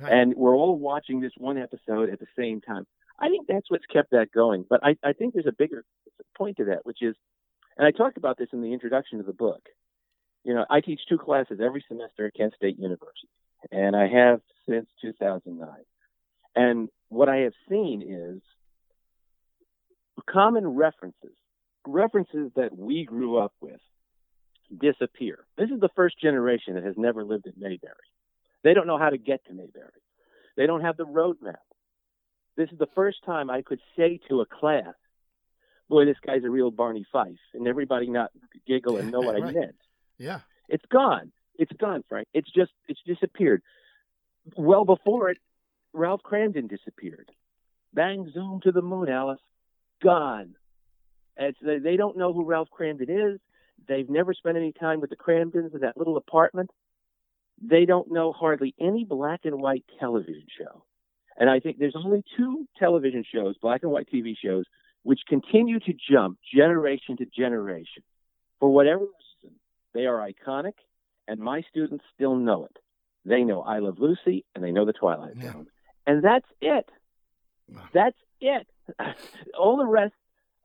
right. 0.00 0.12
and 0.12 0.34
we're 0.34 0.56
all 0.56 0.78
watching 0.78 1.20
this 1.20 1.32
one 1.36 1.58
episode 1.58 2.08
at 2.08 2.20
the 2.20 2.26
same 2.38 2.62
time. 2.62 2.86
I 3.18 3.28
think 3.28 3.46
that's 3.46 3.70
what's 3.70 3.86
kept 3.86 4.10
that 4.10 4.32
going. 4.32 4.64
But 4.68 4.80
I, 4.84 4.96
I 5.04 5.12
think 5.12 5.34
there's 5.34 5.46
a 5.46 5.52
bigger 5.52 5.84
point 6.36 6.56
to 6.58 6.64
that, 6.66 6.84
which 6.84 7.02
is, 7.02 7.14
and 7.76 7.86
I 7.86 7.90
talked 7.90 8.16
about 8.16 8.38
this 8.38 8.48
in 8.52 8.62
the 8.62 8.72
introduction 8.72 9.18
to 9.18 9.24
the 9.24 9.32
book. 9.32 9.62
You 10.44 10.54
know, 10.54 10.64
I 10.68 10.80
teach 10.80 11.00
two 11.08 11.18
classes 11.18 11.60
every 11.62 11.84
semester 11.88 12.26
at 12.26 12.34
Kent 12.34 12.54
State 12.56 12.78
University, 12.78 13.28
and 13.70 13.96
I 13.96 14.08
have 14.08 14.40
since 14.68 14.86
2009. 15.00 15.68
And 16.56 16.88
what 17.08 17.28
I 17.28 17.38
have 17.38 17.54
seen 17.68 18.02
is 18.06 18.42
common 20.30 20.66
references, 20.68 21.36
references 21.86 22.50
that 22.56 22.76
we 22.76 23.04
grew 23.04 23.38
up 23.38 23.52
with, 23.60 23.80
disappear. 24.80 25.46
This 25.56 25.70
is 25.70 25.80
the 25.80 25.90
first 25.96 26.20
generation 26.20 26.74
that 26.74 26.84
has 26.84 26.94
never 26.96 27.24
lived 27.24 27.46
in 27.46 27.54
Mayberry. 27.56 27.94
They 28.62 28.74
don't 28.74 28.86
know 28.86 28.98
how 28.98 29.10
to 29.10 29.18
get 29.18 29.44
to 29.46 29.52
Mayberry. 29.52 30.02
They 30.56 30.66
don't 30.66 30.82
have 30.82 30.96
the 30.96 31.06
roadmap. 31.06 31.56
This 32.56 32.70
is 32.70 32.78
the 32.78 32.88
first 32.94 33.18
time 33.24 33.50
I 33.50 33.62
could 33.62 33.80
say 33.96 34.20
to 34.28 34.40
a 34.40 34.46
class, 34.46 34.94
boy, 35.88 36.04
this 36.04 36.16
guy's 36.24 36.44
a 36.44 36.50
real 36.50 36.70
Barney 36.70 37.06
Fife, 37.12 37.38
and 37.52 37.66
everybody 37.66 38.08
not 38.08 38.30
giggle 38.66 38.96
and 38.96 39.10
know 39.10 39.20
what 39.20 39.34
right. 39.40 39.44
I 39.44 39.52
meant. 39.52 39.76
Yeah. 40.18 40.40
It's 40.68 40.84
gone. 40.90 41.32
It's 41.58 41.72
gone, 41.72 42.04
Frank. 42.08 42.28
It's 42.32 42.50
just, 42.50 42.72
it's 42.88 43.00
disappeared. 43.06 43.62
Well 44.56 44.84
before 44.84 45.30
it, 45.30 45.38
Ralph 45.92 46.22
Kramden 46.22 46.68
disappeared. 46.68 47.30
Bang, 47.92 48.30
zoom 48.32 48.60
to 48.64 48.72
the 48.72 48.82
moon, 48.82 49.08
Alice. 49.08 49.40
Gone. 50.02 50.54
It's, 51.36 51.58
they 51.62 51.96
don't 51.96 52.16
know 52.16 52.32
who 52.32 52.44
Ralph 52.44 52.68
Kramden 52.76 53.34
is. 53.34 53.40
They've 53.86 54.08
never 54.08 54.34
spent 54.34 54.56
any 54.56 54.72
time 54.72 55.00
with 55.00 55.10
the 55.10 55.16
Kramdens 55.16 55.74
in 55.74 55.80
that 55.80 55.96
little 55.96 56.16
apartment. 56.16 56.70
They 57.60 57.84
don't 57.84 58.10
know 58.10 58.32
hardly 58.32 58.74
any 58.80 59.04
black 59.04 59.40
and 59.44 59.60
white 59.60 59.84
television 60.00 60.46
show. 60.58 60.84
And 61.36 61.50
I 61.50 61.60
think 61.60 61.78
there's 61.78 61.96
only 61.96 62.22
two 62.36 62.66
television 62.78 63.24
shows, 63.32 63.56
black 63.60 63.82
and 63.82 63.90
white 63.90 64.08
TV 64.12 64.34
shows, 64.42 64.64
which 65.02 65.20
continue 65.28 65.80
to 65.80 65.92
jump 66.10 66.38
generation 66.54 67.16
to 67.18 67.26
generation. 67.26 68.02
For 68.60 68.72
whatever 68.72 69.00
reason, 69.00 69.58
they 69.92 70.06
are 70.06 70.26
iconic, 70.28 70.74
and 71.26 71.40
my 71.40 71.62
students 71.70 72.04
still 72.14 72.36
know 72.36 72.64
it. 72.64 72.76
They 73.24 73.42
know 73.42 73.62
I 73.62 73.78
Love 73.78 73.98
Lucy, 73.98 74.44
and 74.54 74.62
they 74.62 74.70
know 74.70 74.84
The 74.84 74.92
Twilight 74.92 75.34
yeah. 75.36 75.52
Zone. 75.52 75.66
And 76.06 76.22
that's 76.22 76.46
it. 76.60 76.88
That's 77.92 78.16
it. 78.40 78.66
All 79.58 79.78
the 79.78 79.86
rest 79.86 80.14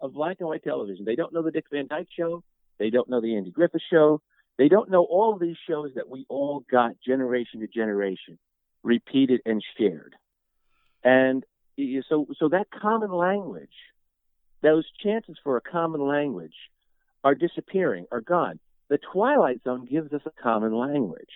of 0.02 0.14
black 0.14 0.38
and 0.40 0.48
white 0.48 0.64
television, 0.64 1.06
they 1.06 1.16
don't 1.16 1.34
know 1.34 1.42
The 1.42 1.52
Dick 1.52 1.66
Van 1.72 1.88
Dyke 1.88 2.10
Show. 2.16 2.44
They 2.78 2.90
don't 2.90 3.10
know 3.10 3.22
The 3.22 3.36
Andy 3.36 3.52
Griffith 3.52 3.82
Show. 3.90 4.22
They 4.58 4.68
don't 4.68 4.92
know 4.92 5.04
all 5.04 5.38
these 5.38 5.56
shows 5.70 5.92
that 5.96 6.10
we 6.10 6.26
all 6.28 6.66
got 6.70 7.00
generation 7.06 7.62
to 7.62 7.68
generation, 7.68 8.38
repeated 8.84 9.40
and 9.46 9.64
shared. 9.78 10.16
And 11.04 11.44
so, 12.10 12.28
so 12.38 12.50
that 12.50 12.68
common 12.72 13.12
language, 13.12 13.70
those 14.62 14.86
chances 15.02 15.38
for 15.44 15.58
a 15.58 15.62
common 15.62 16.02
language 16.02 16.56
are 17.24 17.36
disappearing, 17.36 18.06
are 18.12 18.22
gone. 18.22 18.60
The 18.90 18.98
Twilight 18.98 19.62
Zone 19.64 19.86
gives 19.86 20.12
us 20.14 20.22
a 20.26 20.42
common 20.42 20.74
language. 20.74 21.30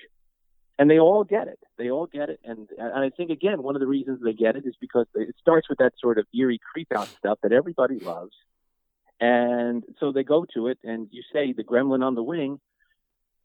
And 0.80 0.90
they 0.90 0.98
all 0.98 1.24
get 1.24 1.48
it. 1.48 1.60
They 1.78 1.92
all 1.92 2.08
get 2.08 2.30
it. 2.30 2.40
And, 2.44 2.68
and 2.78 3.06
I 3.06 3.12
think, 3.12 3.30
again, 3.30 3.62
one 3.62 3.76
of 3.76 3.80
the 3.80 3.88
reasons 3.88 4.22
they 4.24 4.34
get 4.34 4.56
it 4.56 4.66
is 4.66 4.76
because 4.82 5.06
it 5.14 5.36
starts 5.40 5.70
with 5.70 5.78
that 5.78 5.94
sort 6.00 6.18
of 6.18 6.26
eerie 6.36 6.60
creep 6.72 6.88
out 6.96 7.08
stuff 7.08 7.38
that 7.44 7.52
everybody 7.52 8.00
loves. 8.00 8.34
And 9.20 9.84
so 10.00 10.12
they 10.12 10.24
go 10.24 10.46
to 10.56 10.68
it, 10.68 10.80
and 10.84 11.08
you 11.12 11.22
say 11.32 11.54
the 11.54 11.64
gremlin 11.64 12.04
on 12.04 12.16
the 12.16 12.24
wing, 12.24 12.60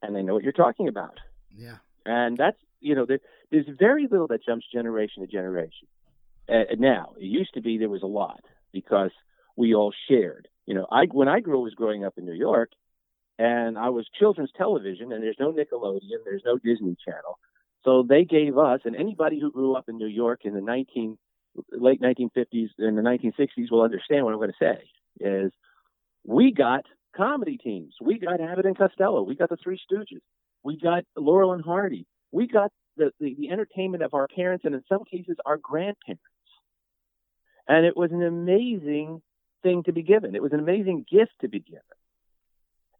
and 0.03 0.17
they 0.17 0.23
know 0.23 0.35
what 0.35 0.43
you're 0.43 0.53
talking 0.53 0.89
about. 0.89 1.21
Yeah. 1.55 1.77
And 2.07 2.37
that's, 2.37 2.57
you 2.81 2.95
know, 2.95 3.05
there, 3.05 3.21
there's 3.51 3.67
very 3.79 4.09
little 4.11 4.29
that 4.29 4.45
jumps 4.45 4.67
generation 4.73 5.23
to 5.23 5.31
generation. 5.31 5.87
Uh, 6.49 6.75
now, 6.79 7.13
it 7.19 7.25
used 7.25 7.55
to 7.55 7.61
be 7.61 7.79
there 7.79 7.89
was 7.89 8.03
a 8.03 8.07
lot 8.07 8.45
because 8.73 9.11
we 9.57 9.75
all 9.75 9.93
shared. 10.09 10.49
You 10.67 10.75
know, 10.75 10.87
I 10.91 11.05
when 11.11 11.29
I 11.29 11.41
grew 11.41 11.61
was 11.61 11.75
growing 11.75 12.05
up 12.05 12.15
in 12.17 12.25
New 12.25 12.33
York, 12.33 12.71
and 13.39 13.79
I 13.79 13.91
was 13.91 14.07
children's 14.19 14.53
television, 14.57 15.13
and 15.13 15.23
there's 15.23 15.37
no 15.39 15.53
Nickelodeon, 15.53 16.25
there's 16.25 16.43
no 16.45 16.59
Disney 16.59 16.97
Channel, 17.05 17.39
so 17.85 18.05
they 18.07 18.25
gave 18.25 18.59
us 18.59 18.81
and 18.85 18.97
anybody 18.97 19.41
who 19.41 19.51
grew 19.51 19.75
up 19.75 19.89
in 19.89 19.97
New 19.97 20.09
York 20.09 20.41
in 20.45 20.55
the 20.55 20.61
19 20.61 21.17
late 21.73 22.01
1950s 22.01 22.69
and 22.79 22.97
the 22.97 23.03
1960s 23.03 23.71
will 23.71 23.83
understand 23.83 24.25
what 24.25 24.33
I'm 24.33 24.39
going 24.39 24.51
to 24.51 24.57
say 24.61 24.85
is 25.21 25.53
we 26.25 26.53
got 26.53 26.85
comedy 27.17 27.57
teams. 27.57 27.95
We 28.01 28.19
got 28.19 28.41
Abbott 28.41 28.67
and 28.67 28.77
Costello. 28.77 29.23
We 29.23 29.37
got 29.37 29.49
the 29.49 29.57
Three 29.57 29.81
Stooges. 29.91 30.21
We 30.63 30.79
got 30.79 31.05
Laurel 31.17 31.53
and 31.53 31.65
Hardy. 31.65 32.07
We 32.31 32.47
got 32.47 32.71
the, 32.97 33.11
the, 33.21 33.35
the 33.39 33.51
entertainment 33.51 34.03
of 34.03 34.15
our 34.15 34.29
parents 34.29 34.65
and 34.65 34.75
in 34.75 34.83
some 34.89 35.05
cases 35.05 35.37
our 35.47 35.57
grandparents. 35.57 36.23
And 37.69 37.85
it 37.85 37.97
was 37.97 38.11
an 38.13 38.23
amazing 38.23 39.21
thing 39.63 39.83
to 39.85 39.93
be 39.93 40.03
given. 40.03 40.35
It 40.35 40.43
was 40.43 40.53
an 40.53 40.61
amazing 40.61 41.05
gift 41.11 41.33
to 41.43 41.49
be 41.49 41.61
given. 41.61 41.83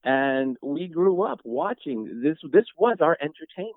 And 0.05 0.57
we 0.63 0.89
grew 0.89 1.23
up 1.23 1.41
watching 1.45 2.21
this. 2.23 2.37
This 2.53 2.67
was 2.77 2.99
our 3.01 3.17
entertainment. 3.21 3.75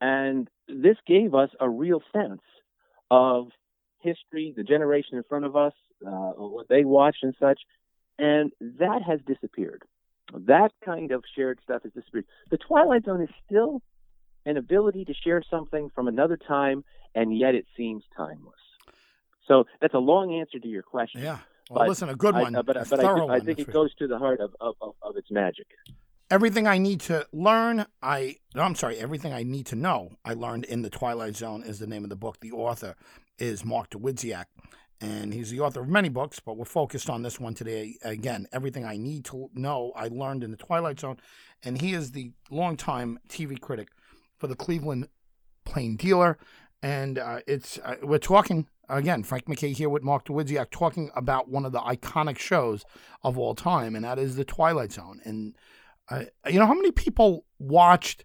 And 0.00 0.48
this 0.68 0.96
gave 1.06 1.34
us 1.34 1.50
a 1.58 1.68
real 1.68 2.02
sense 2.12 2.42
of 3.10 3.48
history, 4.00 4.52
the 4.56 4.64
generation 4.64 5.16
in 5.16 5.22
front 5.22 5.44
of 5.44 5.56
us, 5.56 5.72
uh, 6.06 6.32
what 6.32 6.68
they 6.68 6.84
watched 6.84 7.22
and 7.22 7.34
such. 7.38 7.60
And 8.18 8.52
that 8.60 9.00
has 9.06 9.20
disappeared. 9.26 9.82
That 10.32 10.70
kind 10.84 11.12
of 11.12 11.24
shared 11.36 11.60
stuff 11.62 11.82
has 11.82 11.92
disappeared. 11.92 12.26
The 12.50 12.58
Twilight 12.58 13.04
Zone 13.04 13.22
is 13.22 13.28
still 13.46 13.82
an 14.44 14.56
ability 14.56 15.04
to 15.04 15.14
share 15.14 15.42
something 15.48 15.90
from 15.94 16.08
another 16.08 16.36
time, 16.36 16.84
and 17.14 17.36
yet 17.36 17.54
it 17.54 17.66
seems 17.76 18.02
timeless. 18.16 18.54
So 19.52 19.66
that's 19.82 19.92
a 19.92 19.98
long 19.98 20.32
answer 20.32 20.58
to 20.58 20.66
your 20.66 20.82
question. 20.82 21.20
Yeah. 21.20 21.38
Well, 21.68 21.80
but 21.80 21.88
listen, 21.88 22.08
a 22.08 22.14
good 22.14 22.34
one. 22.34 22.56
I, 22.56 22.62
but, 22.62 22.88
but 22.88 23.04
I, 23.04 23.26
I, 23.36 23.40
think 23.40 23.58
it 23.58 23.70
goes 23.70 23.94
to 23.96 24.06
the 24.06 24.18
heart 24.18 24.40
of, 24.40 24.56
of, 24.60 24.76
of, 24.80 24.94
of, 25.02 25.16
its 25.16 25.30
magic. 25.30 25.66
Everything 26.30 26.66
I 26.66 26.78
need 26.78 27.00
to 27.02 27.26
learn, 27.32 27.84
I 28.02 28.36
no, 28.54 28.62
I'm 28.62 28.74
sorry, 28.74 28.96
everything 28.98 29.34
I 29.34 29.42
need 29.42 29.66
to 29.66 29.76
know, 29.76 30.12
I 30.24 30.32
learned 30.32 30.64
in 30.64 30.80
the 30.80 30.88
Twilight 30.88 31.36
Zone 31.36 31.62
is 31.62 31.78
the 31.78 31.86
name 31.86 32.02
of 32.02 32.10
the 32.10 32.16
book. 32.16 32.40
The 32.40 32.52
author 32.52 32.94
is 33.38 33.62
Mark 33.62 33.90
Dawidziak, 33.90 34.46
and 35.02 35.34
he's 35.34 35.50
the 35.50 35.60
author 35.60 35.82
of 35.82 35.88
many 35.88 36.08
books, 36.08 36.40
but 36.40 36.56
we're 36.56 36.64
focused 36.64 37.10
on 37.10 37.22
this 37.22 37.38
one 37.38 37.52
today. 37.52 37.96
Again, 38.02 38.46
everything 38.52 38.86
I 38.86 38.96
need 38.96 39.26
to 39.26 39.50
know, 39.52 39.92
I 39.94 40.08
learned 40.08 40.44
in 40.44 40.50
the 40.50 40.56
Twilight 40.56 41.00
Zone, 41.00 41.18
and 41.62 41.80
he 41.80 41.92
is 41.92 42.12
the 42.12 42.32
longtime 42.50 43.18
TV 43.28 43.60
critic 43.60 43.88
for 44.38 44.46
the 44.46 44.56
Cleveland 44.56 45.08
Plain 45.66 45.96
Dealer, 45.96 46.38
and 46.82 47.18
uh, 47.18 47.40
it's 47.46 47.78
uh, 47.84 47.96
we're 48.02 48.18
talking 48.18 48.66
again. 48.98 49.22
Frank 49.22 49.46
McKay 49.46 49.74
here 49.76 49.88
with 49.88 50.02
Mark 50.02 50.26
Dawidziak 50.26 50.70
talking 50.70 51.10
about 51.14 51.48
one 51.48 51.64
of 51.64 51.72
the 51.72 51.80
iconic 51.80 52.38
shows 52.38 52.84
of 53.22 53.38
all 53.38 53.54
time, 53.54 53.94
and 53.96 54.04
that 54.04 54.18
is 54.18 54.36
the 54.36 54.44
Twilight 54.44 54.92
Zone. 54.92 55.20
And 55.24 55.56
uh, 56.08 56.24
you 56.48 56.58
know 56.58 56.66
how 56.66 56.74
many 56.74 56.90
people 56.92 57.44
watched 57.58 58.24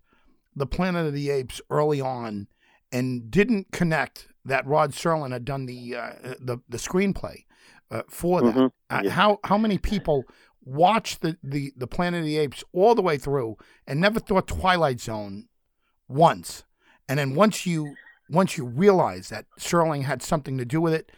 the 0.55 0.65
Planet 0.67 1.05
of 1.07 1.13
the 1.13 1.29
Apes 1.29 1.61
early 1.69 2.01
on 2.01 2.47
and 2.91 3.29
didn't 3.29 3.71
connect 3.71 4.27
that 4.45 4.65
Rod 4.65 4.91
Serling 4.91 5.31
had 5.31 5.45
done 5.45 5.65
the 5.65 5.95
uh, 5.95 6.13
the, 6.39 6.59
the 6.69 6.77
screenplay 6.77 7.43
uh, 7.91 8.03
for 8.09 8.41
that. 8.41 8.55
Mhm. 8.55 8.71
Yeah. 9.03 9.09
How 9.11 9.39
how 9.43 9.57
many 9.57 9.77
people 9.77 10.23
watched 10.63 11.21
the, 11.21 11.37
the 11.43 11.73
the 11.77 11.87
Planet 11.87 12.19
of 12.21 12.25
the 12.25 12.37
Apes 12.37 12.63
all 12.73 12.95
the 12.95 13.01
way 13.01 13.17
through 13.17 13.57
and 13.85 14.01
never 14.01 14.19
thought 14.19 14.47
Twilight 14.47 14.99
Zone 14.99 15.47
once, 16.07 16.63
and 17.07 17.19
then 17.19 17.35
once 17.35 17.65
you 17.65 17.95
once 18.29 18.57
you 18.57 18.65
realize 18.65 19.29
that 19.29 19.45
Serling 19.59 20.03
had 20.03 20.21
something 20.21 20.57
to 20.57 20.65
do 20.65 20.81
with 20.81 20.93
it. 20.93 21.11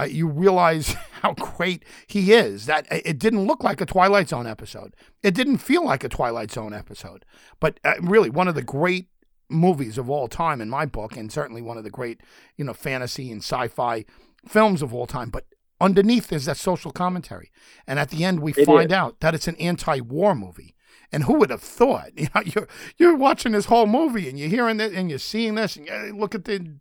Uh, 0.00 0.04
you 0.04 0.26
realize 0.26 0.94
how 1.20 1.34
great 1.34 1.84
he 2.06 2.32
is. 2.32 2.64
That 2.66 2.86
it 2.90 3.18
didn't 3.18 3.46
look 3.46 3.62
like 3.62 3.80
a 3.82 3.86
Twilight 3.86 4.30
Zone 4.30 4.46
episode. 4.46 4.94
It 5.22 5.34
didn't 5.34 5.58
feel 5.58 5.84
like 5.84 6.02
a 6.02 6.08
Twilight 6.08 6.50
Zone 6.50 6.72
episode. 6.72 7.26
But 7.60 7.78
uh, 7.84 7.94
really, 8.00 8.30
one 8.30 8.48
of 8.48 8.54
the 8.54 8.62
great 8.62 9.08
movies 9.50 9.98
of 9.98 10.08
all 10.08 10.28
time 10.28 10.62
in 10.62 10.70
my 10.70 10.86
book, 10.86 11.14
and 11.14 11.30
certainly 11.30 11.60
one 11.60 11.76
of 11.76 11.84
the 11.84 11.90
great, 11.90 12.22
you 12.56 12.64
know, 12.64 12.72
fantasy 12.72 13.30
and 13.30 13.42
sci-fi 13.42 14.06
films 14.48 14.80
of 14.80 14.94
all 14.94 15.06
time. 15.06 15.28
But 15.28 15.44
underneath 15.78 16.32
is 16.32 16.46
that 16.46 16.56
social 16.56 16.90
commentary, 16.90 17.52
and 17.86 17.98
at 17.98 18.08
the 18.08 18.24
end 18.24 18.40
we 18.40 18.52
It 18.56 18.64
find 18.64 18.90
is. 18.90 18.96
out 18.96 19.20
that 19.20 19.34
it's 19.34 19.46
an 19.48 19.56
anti-war 19.56 20.34
movie. 20.34 20.74
And 21.12 21.24
who 21.24 21.34
would 21.34 21.50
have 21.50 21.62
thought? 21.62 22.10
You 22.16 22.28
know, 22.34 22.42
you're 22.44 22.68
you're 22.98 23.16
watching 23.16 23.52
this 23.52 23.66
whole 23.66 23.86
movie, 23.86 24.28
and 24.28 24.38
you're 24.38 24.48
hearing 24.48 24.80
it, 24.80 24.92
and 24.92 25.10
you're 25.10 25.18
seeing 25.18 25.54
this, 25.54 25.76
and 25.76 25.86
you 25.86 26.16
look 26.16 26.34
at 26.34 26.44
the 26.44 26.76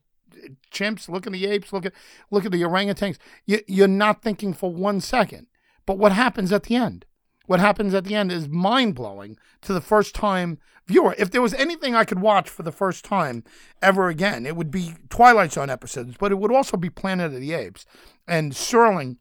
chimps, 0.71 1.09
look 1.09 1.27
at 1.27 1.33
the 1.33 1.45
apes, 1.45 1.73
look 1.73 1.85
at 1.85 1.93
look 2.29 2.45
at 2.45 2.51
the 2.51 2.61
orangutans. 2.61 3.17
You, 3.45 3.59
you're 3.67 3.87
not 3.87 4.21
thinking 4.21 4.53
for 4.53 4.73
one 4.73 5.01
second. 5.01 5.47
But 5.85 5.97
what 5.97 6.11
happens 6.11 6.51
at 6.51 6.63
the 6.63 6.75
end? 6.75 7.05
What 7.47 7.59
happens 7.59 7.93
at 7.93 8.05
the 8.05 8.15
end 8.15 8.31
is 8.31 8.47
mind 8.47 8.95
blowing 8.95 9.37
to 9.61 9.73
the 9.73 9.81
first 9.81 10.15
time 10.15 10.59
viewer. 10.87 11.15
If 11.17 11.31
there 11.31 11.41
was 11.41 11.53
anything 11.55 11.95
I 11.95 12.05
could 12.05 12.19
watch 12.19 12.49
for 12.49 12.63
the 12.63 12.71
first 12.71 13.03
time 13.03 13.43
ever 13.81 14.07
again, 14.07 14.45
it 14.45 14.55
would 14.55 14.71
be 14.71 14.93
Twilight 15.09 15.51
Zone 15.51 15.69
episodes, 15.69 16.15
but 16.17 16.31
it 16.31 16.35
would 16.35 16.53
also 16.53 16.77
be 16.77 16.89
Planet 16.89 17.33
of 17.33 17.41
the 17.41 17.53
Apes. 17.53 17.85
And 18.27 18.53
Serling 18.53 19.17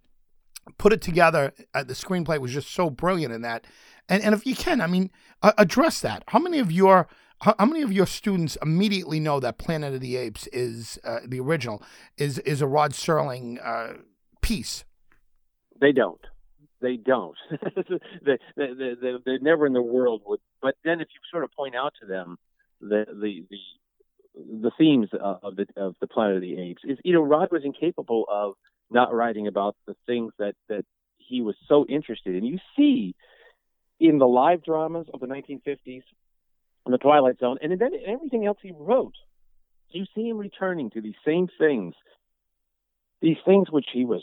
put 0.79 0.93
it 0.93 1.03
together. 1.03 1.53
Uh, 1.75 1.83
the 1.83 1.95
screenplay 1.95 2.39
was 2.39 2.53
just 2.53 2.71
so 2.73 2.91
brilliant 2.91 3.33
in 3.33 3.43
that. 3.43 3.67
And 4.11 4.23
and 4.25 4.35
if 4.35 4.45
you 4.45 4.55
can, 4.57 4.81
I 4.81 4.89
mean, 4.89 5.11
uh, 5.41 5.53
address 5.57 6.01
that. 6.01 6.25
How 6.27 6.41
many 6.41 6.59
of 6.59 6.71
your 6.71 7.09
how, 7.43 7.65
many 7.65 7.81
of 7.81 7.91
your 7.91 8.07
students 8.07 8.59
immediately 8.61 9.19
know 9.19 9.41
that 9.41 9.57
Planet 9.57 9.95
of 9.95 10.01
the 10.01 10.17
Apes 10.17 10.47
is 10.49 10.99
uh, 11.05 11.21
the 11.25 11.41
original 11.41 11.83
is 12.19 12.39
is 12.41 12.61
a 12.61 12.67
Rod 12.67 12.93
Serling 12.93 13.59
uh, 13.65 13.99
piece? 14.43 14.85
They 15.81 15.93
don't. 15.93 16.21
They 16.83 16.97
don't. 16.97 17.37
they, 17.51 18.39
they, 18.57 18.67
they, 18.75 18.95
they, 19.01 19.13
they 19.25 19.39
never 19.41 19.67
in 19.67 19.73
the 19.73 19.83
world 19.83 20.23
would. 20.27 20.41
But 20.61 20.75
then, 20.85 21.01
if 21.01 21.09
you 21.15 21.21
sort 21.31 21.45
of 21.45 21.53
point 21.53 21.75
out 21.75 21.95
to 22.01 22.07
them 22.07 22.37
the 22.81 23.07
the 23.09 23.47
the, 23.49 24.61
the 24.63 24.71
themes 24.77 25.09
of 25.13 25.57
the 25.57 25.67
of 25.77 25.95
the 26.01 26.09
Planet 26.09 26.37
of 26.37 26.43
the 26.43 26.61
Apes, 26.61 26.83
is 26.85 26.99
you 27.05 27.15
know 27.15 27.23
Rod 27.23 27.49
was 27.53 27.63
incapable 27.65 28.25
of 28.29 28.55
not 28.91 29.15
writing 29.15 29.47
about 29.47 29.77
the 29.87 29.95
things 30.05 30.33
that 30.39 30.57
that 30.69 30.85
he 31.17 31.41
was 31.41 31.55
so 31.69 31.87
interested 31.89 32.35
in. 32.35 32.45
You 32.45 32.59
see 32.77 33.15
in 34.01 34.19
the 34.19 34.27
live 34.27 34.65
dramas 34.65 35.07
of 35.13 35.21
the 35.21 35.27
1950s, 35.27 36.03
in 36.87 36.93
the 36.93 36.99
Twilight 36.99 37.39
Zone, 37.39 37.59
and 37.63 37.79
then 37.79 37.95
in 37.95 38.01
everything 38.09 38.47
else 38.47 38.59
he 38.63 38.73
wrote, 38.75 39.15
you 39.91 40.07
see 40.15 40.29
him 40.29 40.39
returning 40.39 40.91
to 40.91 41.01
these 41.01 41.15
same 41.25 41.49
things, 41.59 41.95
these 43.21 43.37
things 43.45 43.71
which 43.71 43.87
he 43.93 44.05
was 44.05 44.23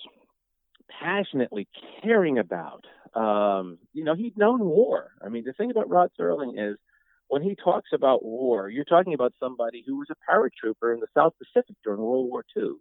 passionately 1.00 1.68
caring 2.02 2.40
about. 2.40 2.86
Um, 3.14 3.78
you 3.94 4.04
know, 4.04 4.16
he'd 4.16 4.38
known 4.38 4.66
war. 4.66 5.12
I 5.24 5.30
mean, 5.30 5.44
the 5.46 5.54
thing 5.54 5.70
about 5.70 5.90
Rod 5.90 6.10
Serling 6.20 6.54
is 6.58 6.78
when 7.28 7.42
he 7.42 7.56
talks 7.56 7.90
about 7.94 8.24
war, 8.24 8.70
you're 8.70 8.86
talking 8.86 9.14
about 9.14 9.34
somebody 9.40 9.84
who 9.86 9.98
was 9.98 10.08
a 10.10 10.32
paratrooper 10.32 10.94
in 10.94 11.00
the 11.00 11.08
South 11.16 11.34
Pacific 11.38 11.76
during 11.84 12.00
World 12.00 12.30
War 12.30 12.44
II, 12.56 12.72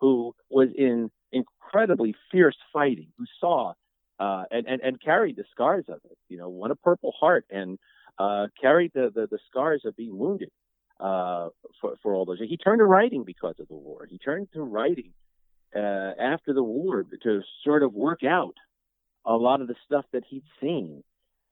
who 0.00 0.34
was 0.48 0.68
in 0.76 1.10
incredibly 1.32 2.14
fierce 2.30 2.56
fighting, 2.72 3.08
who 3.18 3.24
saw 3.40 3.74
uh, 4.18 4.44
and, 4.50 4.66
and 4.66 4.80
and 4.82 5.00
carried 5.00 5.36
the 5.36 5.44
scars 5.50 5.84
of 5.88 6.00
it. 6.04 6.16
You 6.28 6.38
know, 6.38 6.48
won 6.48 6.70
a 6.70 6.76
Purple 6.76 7.12
Heart 7.18 7.46
and 7.50 7.78
uh, 8.18 8.46
carried 8.60 8.92
the, 8.94 9.10
the 9.14 9.26
the 9.30 9.38
scars 9.50 9.82
of 9.84 9.96
being 9.96 10.16
wounded 10.16 10.50
uh, 11.00 11.48
for 11.80 11.96
for 12.02 12.14
all 12.14 12.24
those. 12.24 12.38
years. 12.38 12.50
He 12.50 12.56
turned 12.56 12.78
to 12.80 12.84
writing 12.84 13.24
because 13.24 13.56
of 13.58 13.68
the 13.68 13.74
war. 13.74 14.06
He 14.08 14.18
turned 14.18 14.48
to 14.54 14.62
writing 14.62 15.12
uh, 15.74 16.12
after 16.18 16.52
the 16.54 16.62
war 16.62 17.04
to 17.22 17.42
sort 17.64 17.82
of 17.82 17.92
work 17.92 18.20
out 18.24 18.54
a 19.24 19.34
lot 19.34 19.60
of 19.60 19.68
the 19.68 19.74
stuff 19.84 20.04
that 20.12 20.22
he'd 20.28 20.44
seen. 20.60 21.02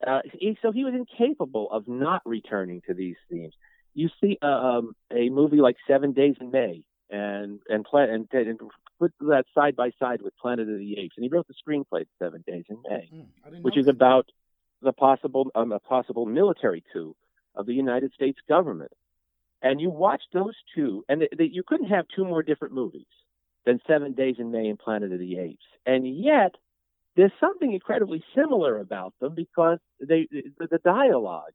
Uh, 0.05 0.19
he, 0.33 0.57
so 0.61 0.71
he 0.71 0.83
was 0.83 0.93
incapable 0.93 1.69
of 1.71 1.87
not 1.87 2.21
returning 2.25 2.81
to 2.87 2.93
these 2.93 3.15
themes. 3.29 3.53
You 3.93 4.09
see 4.21 4.37
uh, 4.41 4.45
um, 4.45 4.95
a 5.11 5.29
movie 5.29 5.61
like 5.61 5.77
Seven 5.87 6.11
Days 6.11 6.35
in 6.41 6.51
May, 6.51 6.83
and 7.09 7.59
and, 7.69 7.85
pla- 7.85 8.01
and 8.01 8.27
and 8.31 8.59
put 8.99 9.13
that 9.19 9.45
side 9.53 9.75
by 9.75 9.91
side 9.99 10.21
with 10.21 10.37
Planet 10.37 10.69
of 10.69 10.79
the 10.79 10.97
Apes, 10.97 11.15
and 11.17 11.23
he 11.23 11.29
wrote 11.29 11.47
the 11.47 11.53
screenplay 11.53 12.05
Seven 12.19 12.43
Days 12.47 12.65
in 12.69 12.77
May, 12.89 13.09
which 13.61 13.77
is 13.77 13.87
about 13.87 14.27
the 14.81 14.93
possible 14.93 15.51
um, 15.55 15.71
a 15.71 15.79
possible 15.79 16.25
military 16.25 16.83
coup 16.93 17.15
of 17.55 17.65
the 17.65 17.73
United 17.73 18.13
States 18.13 18.39
government. 18.47 18.91
And 19.61 19.81
you 19.81 19.89
watch 19.89 20.21
those 20.33 20.53
two, 20.75 21.03
and 21.09 21.21
th- 21.21 21.31
th- 21.37 21.51
you 21.53 21.63
couldn't 21.65 21.87
have 21.87 22.05
two 22.15 22.25
more 22.25 22.43
different 22.43 22.73
movies 22.73 23.07
than 23.65 23.79
Seven 23.87 24.13
Days 24.13 24.35
in 24.37 24.51
May 24.51 24.67
and 24.67 24.77
Planet 24.77 25.11
of 25.11 25.19
the 25.19 25.39
Apes. 25.39 25.65
And 25.85 26.07
yet, 26.07 26.55
there's 27.15 27.31
something 27.39 27.73
incredibly 27.73 28.23
similar 28.35 28.77
about 28.79 29.13
them 29.19 29.33
because 29.35 29.79
they 29.99 30.27
the, 30.31 30.67
the 30.69 30.77
dialogue 30.77 31.53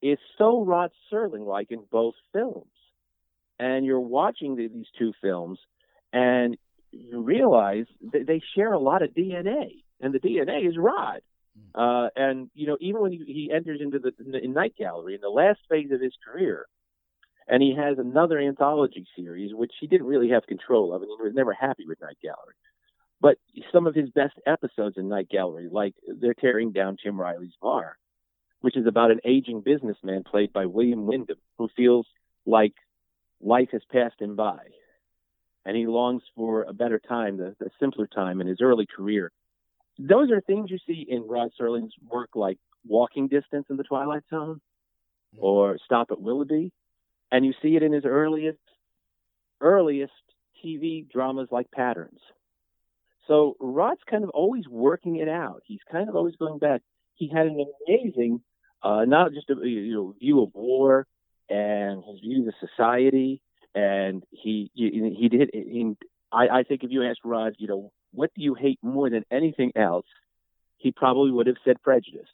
is 0.00 0.18
so 0.38 0.64
Rod 0.64 0.90
Serling 1.12 1.46
like 1.46 1.70
in 1.70 1.82
both 1.90 2.14
films. 2.32 2.66
And 3.58 3.84
you're 3.86 4.00
watching 4.00 4.56
the, 4.56 4.68
these 4.68 4.86
two 4.98 5.12
films, 5.22 5.58
and 6.12 6.56
you 6.94 7.22
realize 7.22 7.86
that 8.12 8.26
they 8.26 8.40
share 8.54 8.72
a 8.72 8.78
lot 8.78 9.02
of 9.02 9.10
DNA, 9.10 9.82
and 10.00 10.14
the 10.14 10.20
DNA 10.20 10.68
is 10.68 10.76
Rod. 10.76 11.20
Uh, 11.74 12.08
and 12.16 12.50
you 12.54 12.66
know, 12.66 12.76
even 12.80 13.00
when 13.02 13.12
he, 13.12 13.18
he 13.26 13.50
enters 13.54 13.80
into 13.80 13.98
the, 13.98 14.12
in 14.24 14.32
the 14.32 14.38
in 14.42 14.52
Night 14.52 14.74
Gallery 14.76 15.14
in 15.14 15.20
the 15.20 15.28
last 15.28 15.60
phase 15.68 15.90
of 15.92 16.00
his 16.00 16.12
career, 16.24 16.66
and 17.46 17.62
he 17.62 17.74
has 17.76 17.98
another 17.98 18.38
anthology 18.38 19.06
series 19.16 19.54
which 19.54 19.72
he 19.80 19.86
didn't 19.86 20.06
really 20.06 20.30
have 20.30 20.46
control 20.46 20.92
of, 20.92 21.02
and 21.02 21.10
he 21.16 21.22
was 21.22 21.34
never 21.34 21.52
happy 21.52 21.86
with 21.86 22.00
Night 22.00 22.16
Gallery. 22.22 22.54
But 23.20 23.38
some 23.72 23.86
of 23.86 23.94
his 23.94 24.10
best 24.10 24.34
episodes 24.46 24.96
in 24.98 25.08
Night 25.08 25.28
Gallery, 25.28 25.68
like 25.70 25.94
they're 26.06 26.34
tearing 26.34 26.72
down 26.72 26.96
Tim 27.02 27.20
Riley's 27.20 27.54
bar, 27.60 27.96
which 28.60 28.76
is 28.76 28.86
about 28.86 29.10
an 29.10 29.20
aging 29.24 29.60
businessman 29.60 30.24
played 30.24 30.52
by 30.52 30.66
William 30.66 31.06
Windom 31.06 31.38
who 31.58 31.68
feels 31.76 32.06
like 32.46 32.74
life 33.40 33.68
has 33.72 33.82
passed 33.90 34.20
him 34.20 34.36
by, 34.36 34.58
and 35.64 35.76
he 35.76 35.86
longs 35.86 36.22
for 36.36 36.62
a 36.62 36.72
better 36.72 36.98
time, 36.98 37.36
the, 37.36 37.54
the 37.58 37.70
simpler 37.80 38.06
time 38.06 38.40
in 38.40 38.46
his 38.46 38.60
early 38.60 38.86
career. 38.86 39.32
Those 39.98 40.30
are 40.30 40.40
things 40.40 40.70
you 40.70 40.78
see 40.86 41.06
in 41.08 41.26
Rod 41.26 41.50
Serling's 41.58 41.94
work, 42.08 42.30
like 42.34 42.58
Walking 42.86 43.28
Distance 43.28 43.66
in 43.70 43.76
the 43.76 43.84
Twilight 43.84 44.24
Zone, 44.28 44.60
or 45.38 45.78
Stop 45.84 46.10
at 46.10 46.20
Willoughby, 46.20 46.72
and 47.30 47.44
you 47.44 47.54
see 47.62 47.76
it 47.76 47.82
in 47.82 47.92
his 47.92 48.04
earliest, 48.04 48.58
earliest 49.60 50.12
TV 50.64 51.08
dramas 51.08 51.48
like 51.50 51.70
Patterns. 51.70 52.20
So 53.26 53.56
Rod's 53.58 54.00
kind 54.08 54.24
of 54.24 54.30
always 54.30 54.68
working 54.68 55.16
it 55.16 55.28
out. 55.28 55.62
He's 55.64 55.80
kind 55.90 56.08
of 56.08 56.16
always 56.16 56.36
going 56.36 56.58
back. 56.58 56.82
He 57.14 57.28
had 57.28 57.46
an 57.46 57.64
amazing, 57.88 58.40
uh, 58.82 59.04
not 59.06 59.32
just 59.32 59.48
a 59.50 59.54
you 59.66 59.94
know, 59.94 60.14
view 60.18 60.42
of 60.42 60.50
war 60.54 61.06
and 61.48 62.02
his 62.04 62.20
view 62.20 62.46
of 62.48 62.54
society, 62.60 63.40
and 63.74 64.22
he 64.30 64.70
he, 64.74 65.14
he 65.18 65.28
did. 65.28 65.50
In, 65.50 65.96
I, 66.32 66.48
I 66.48 66.62
think 66.62 66.82
if 66.84 66.90
you 66.90 67.04
asked 67.04 67.20
Rod, 67.24 67.54
you 67.58 67.68
know, 67.68 67.92
what 68.12 68.30
do 68.34 68.42
you 68.42 68.54
hate 68.54 68.78
more 68.82 69.10
than 69.10 69.24
anything 69.30 69.72
else, 69.76 70.06
he 70.78 70.92
probably 70.92 71.30
would 71.30 71.46
have 71.46 71.56
said 71.64 71.82
prejudice. 71.82 72.28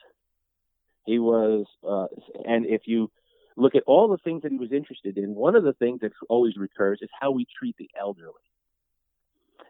He 1.07 1.18
was, 1.18 1.66
uh, 1.86 2.07
and 2.45 2.66
if 2.66 2.82
you 2.86 3.11
look 3.57 3.74
at 3.74 3.82
all 3.86 4.09
the 4.09 4.18
things 4.18 4.43
that 4.43 4.53
he 4.53 4.59
was 4.59 4.72
interested 4.72 5.18
in, 5.18 5.34
one 5.34 5.57
of 5.57 5.64
the 5.64 5.72
things 5.72 6.01
that 6.01 6.12
always 6.28 6.57
recurs 6.57 7.01
is 7.03 7.09
how 7.18 7.30
we 7.30 7.47
treat 7.59 7.76
the 7.78 7.91
elderly. 7.99 8.32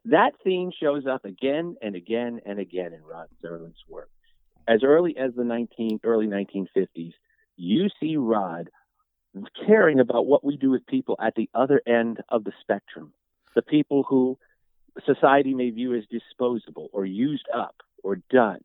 That 0.06 0.32
theme 0.42 0.70
shows 0.78 1.06
up 1.06 1.24
again 1.24 1.76
and 1.82 1.94
again 1.94 2.40
and 2.46 2.58
again 2.58 2.92
in 2.92 3.02
Rod 3.02 3.28
Serling's 3.44 3.84
work. 3.88 4.10
As 4.66 4.82
early 4.82 5.16
as 5.16 5.34
the 5.34 5.44
19, 5.44 6.00
early 6.04 6.26
1950s, 6.26 7.12
you 7.56 7.88
see 8.00 8.16
Rod 8.16 8.70
caring 9.66 10.00
about 10.00 10.26
what 10.26 10.44
we 10.44 10.56
do 10.56 10.70
with 10.70 10.86
people 10.86 11.16
at 11.20 11.34
the 11.34 11.48
other 11.54 11.80
end 11.86 12.18
of 12.28 12.44
the 12.44 12.52
spectrum, 12.60 13.12
the 13.54 13.62
people 13.62 14.02
who 14.02 14.38
society 15.06 15.54
may 15.54 15.70
view 15.70 15.94
as 15.94 16.04
disposable 16.10 16.88
or 16.92 17.04
used 17.04 17.46
up 17.54 17.76
or 18.02 18.16
done. 18.30 18.60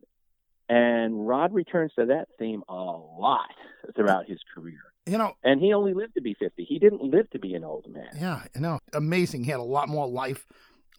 And 0.67 1.27
Rod 1.27 1.53
returns 1.53 1.91
to 1.97 2.07
that 2.07 2.27
theme 2.39 2.63
a 2.67 2.73
lot 2.73 3.53
throughout 3.95 4.27
his 4.27 4.39
career. 4.53 4.79
You 5.05 5.19
know, 5.19 5.33
and 5.43 5.61
he 5.61 5.73
only 5.73 5.93
lived 5.93 6.15
to 6.15 6.21
be 6.21 6.33
50. 6.33 6.63
He 6.63 6.79
didn't 6.79 7.03
live 7.03 7.29
to 7.29 7.39
be 7.39 7.53
an 7.53 7.63
old 7.63 7.85
man. 7.87 8.09
Yeah, 8.19 8.43
you 8.55 8.61
know, 8.61 8.79
amazing. 8.93 9.43
He 9.43 9.51
had 9.51 9.59
a 9.59 9.63
lot 9.63 9.87
more 9.87 10.07
life 10.07 10.47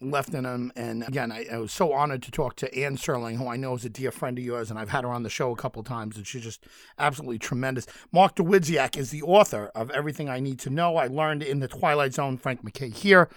left 0.01 0.33
in 0.33 0.45
him. 0.45 0.71
And 0.75 1.07
again, 1.07 1.31
I, 1.31 1.45
I, 1.51 1.57
was 1.57 1.71
so 1.71 1.93
honored 1.93 2.21
to 2.23 2.31
talk 2.31 2.55
to 2.57 2.77
Anne 2.77 2.97
Serling, 2.97 3.37
who 3.37 3.47
I 3.47 3.57
know 3.57 3.75
is 3.75 3.85
a 3.85 3.89
dear 3.89 4.11
friend 4.11 4.37
of 4.37 4.43
yours, 4.43 4.69
and 4.69 4.79
I've 4.79 4.89
had 4.89 5.03
her 5.03 5.09
on 5.09 5.23
the 5.23 5.29
show 5.29 5.51
a 5.51 5.55
couple 5.55 5.83
times, 5.83 6.17
and 6.17 6.27
she's 6.27 6.43
just 6.43 6.65
absolutely 6.99 7.39
tremendous. 7.39 7.87
Mark 8.11 8.35
Dawidziak 8.35 8.97
is 8.97 9.11
the 9.11 9.23
author 9.23 9.71
of 9.75 9.89
Everything 9.91 10.29
I 10.29 10.39
Need 10.39 10.59
to 10.59 10.69
Know. 10.69 10.97
I 10.97 11.07
learned 11.07 11.43
in 11.43 11.59
the 11.59 11.67
Twilight 11.67 12.13
Zone. 12.13 12.37
Frank 12.37 12.63
McKay 12.63 12.93
here 12.93 13.29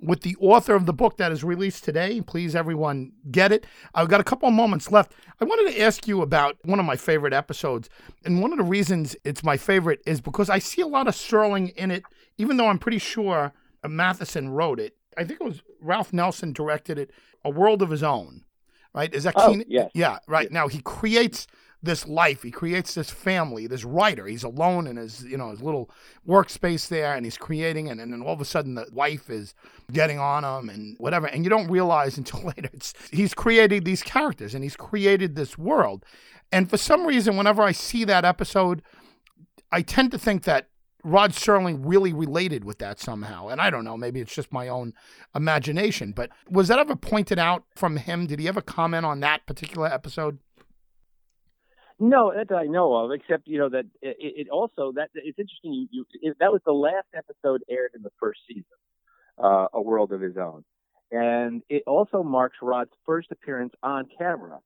with 0.00 0.22
the 0.22 0.36
author 0.40 0.74
of 0.74 0.86
the 0.86 0.92
book 0.92 1.16
that 1.16 1.32
is 1.32 1.44
released 1.44 1.84
today. 1.84 2.20
Please, 2.20 2.54
everyone, 2.54 3.12
get 3.30 3.52
it. 3.52 3.66
I've 3.94 4.08
got 4.08 4.20
a 4.20 4.24
couple 4.24 4.48
of 4.48 4.54
moments 4.54 4.90
left. 4.90 5.12
I 5.40 5.44
wanted 5.44 5.72
to 5.72 5.80
ask 5.80 6.06
you 6.06 6.22
about 6.22 6.56
one 6.62 6.78
of 6.78 6.84
my 6.84 6.96
favorite 6.96 7.32
episodes. 7.32 7.88
And 8.24 8.40
one 8.40 8.52
of 8.52 8.58
the 8.58 8.64
reasons 8.64 9.16
it's 9.24 9.42
my 9.42 9.56
favorite 9.56 10.00
is 10.06 10.20
because 10.20 10.50
I 10.50 10.58
see 10.58 10.82
a 10.82 10.86
lot 10.86 11.08
of 11.08 11.14
Serling 11.14 11.74
in 11.74 11.90
it, 11.90 12.04
even 12.38 12.56
though 12.56 12.68
I'm 12.68 12.78
pretty 12.78 12.98
sure 12.98 13.52
Matheson 13.86 14.50
wrote 14.50 14.80
it. 14.80 14.96
I 15.16 15.24
think 15.24 15.40
it 15.40 15.44
was 15.44 15.62
Ralph 15.80 16.12
Nelson 16.12 16.52
directed 16.52 16.98
it, 16.98 17.10
A 17.44 17.50
World 17.50 17.82
of 17.82 17.90
His 17.90 18.02
Own. 18.02 18.44
Right? 18.94 19.12
Is 19.12 19.24
that 19.24 19.34
oh? 19.36 19.60
Yes. 19.66 19.90
Yeah, 19.94 20.18
right. 20.28 20.44
Yes. 20.44 20.52
Now 20.52 20.68
he 20.68 20.80
creates 20.80 21.48
this 21.84 22.06
life. 22.06 22.42
He 22.42 22.50
creates 22.50 22.94
this 22.94 23.10
family, 23.10 23.66
this 23.66 23.84
writer. 23.84 24.26
He's 24.26 24.42
alone 24.42 24.86
in 24.86 24.96
his, 24.96 25.24
you 25.24 25.36
know, 25.36 25.50
his 25.50 25.60
little 25.60 25.90
workspace 26.26 26.88
there, 26.88 27.14
and 27.14 27.26
he's 27.26 27.36
creating, 27.36 27.88
and, 27.88 28.00
and 28.00 28.12
then 28.12 28.22
all 28.22 28.32
of 28.32 28.40
a 28.40 28.44
sudden 28.44 28.74
the 28.74 28.86
wife 28.92 29.30
is 29.30 29.54
getting 29.92 30.18
on 30.18 30.44
him 30.44 30.70
and 30.70 30.96
whatever, 30.98 31.26
and 31.26 31.44
you 31.44 31.50
don't 31.50 31.70
realize 31.70 32.16
until 32.18 32.42
later 32.44 32.70
it's 32.72 32.94
he's 33.10 33.34
created 33.34 33.84
these 33.84 34.02
characters 34.02 34.54
and 34.54 34.64
he's 34.64 34.76
created 34.76 35.34
this 35.36 35.58
world, 35.58 36.04
and 36.50 36.70
for 36.70 36.76
some 36.76 37.06
reason, 37.06 37.36
whenever 37.36 37.62
I 37.62 37.72
see 37.72 38.04
that 38.04 38.24
episode, 38.24 38.82
I 39.70 39.82
tend 39.82 40.12
to 40.12 40.18
think 40.18 40.44
that 40.44 40.68
Rod 41.04 41.32
Serling 41.32 41.82
really 41.84 42.12
related 42.12 42.64
with 42.64 42.78
that 42.78 42.98
somehow. 42.98 43.48
And 43.48 43.60
I 43.60 43.70
don't 43.70 43.84
know, 43.84 43.96
maybe 43.96 44.20
it's 44.20 44.34
just 44.34 44.52
my 44.52 44.68
own 44.68 44.94
imagination. 45.34 46.12
But 46.12 46.30
was 46.50 46.68
that 46.68 46.78
ever 46.78 46.96
pointed 46.96 47.38
out 47.38 47.64
from 47.76 47.98
him? 47.98 48.26
Did 48.26 48.40
he 48.40 48.48
ever 48.48 48.62
comment 48.62 49.04
on 49.04 49.20
that 49.20 49.46
particular 49.46 49.86
episode? 49.86 50.38
No, 52.00 52.32
that 52.34 52.52
I 52.54 52.64
know 52.64 52.94
of. 52.94 53.12
Except 53.12 53.46
you 53.46 53.58
know 53.58 53.68
that 53.68 53.84
it, 54.02 54.16
it 54.18 54.48
also 54.50 54.92
that 54.96 55.10
it's 55.14 55.38
interesting. 55.38 55.72
You, 55.72 55.86
you 55.90 56.06
it, 56.22 56.36
that 56.40 56.50
was 56.50 56.60
the 56.66 56.72
last 56.72 57.06
episode 57.16 57.62
aired 57.70 57.92
in 57.94 58.02
the 58.02 58.10
first 58.18 58.40
season, 58.48 58.64
uh, 59.38 59.68
A 59.72 59.80
World 59.80 60.10
of 60.10 60.20
His 60.20 60.36
Own, 60.36 60.64
and 61.12 61.62
it 61.68 61.84
also 61.86 62.24
marks 62.24 62.56
Rod's 62.60 62.90
first 63.06 63.30
appearance 63.30 63.72
on 63.82 64.08
camera 64.18 64.58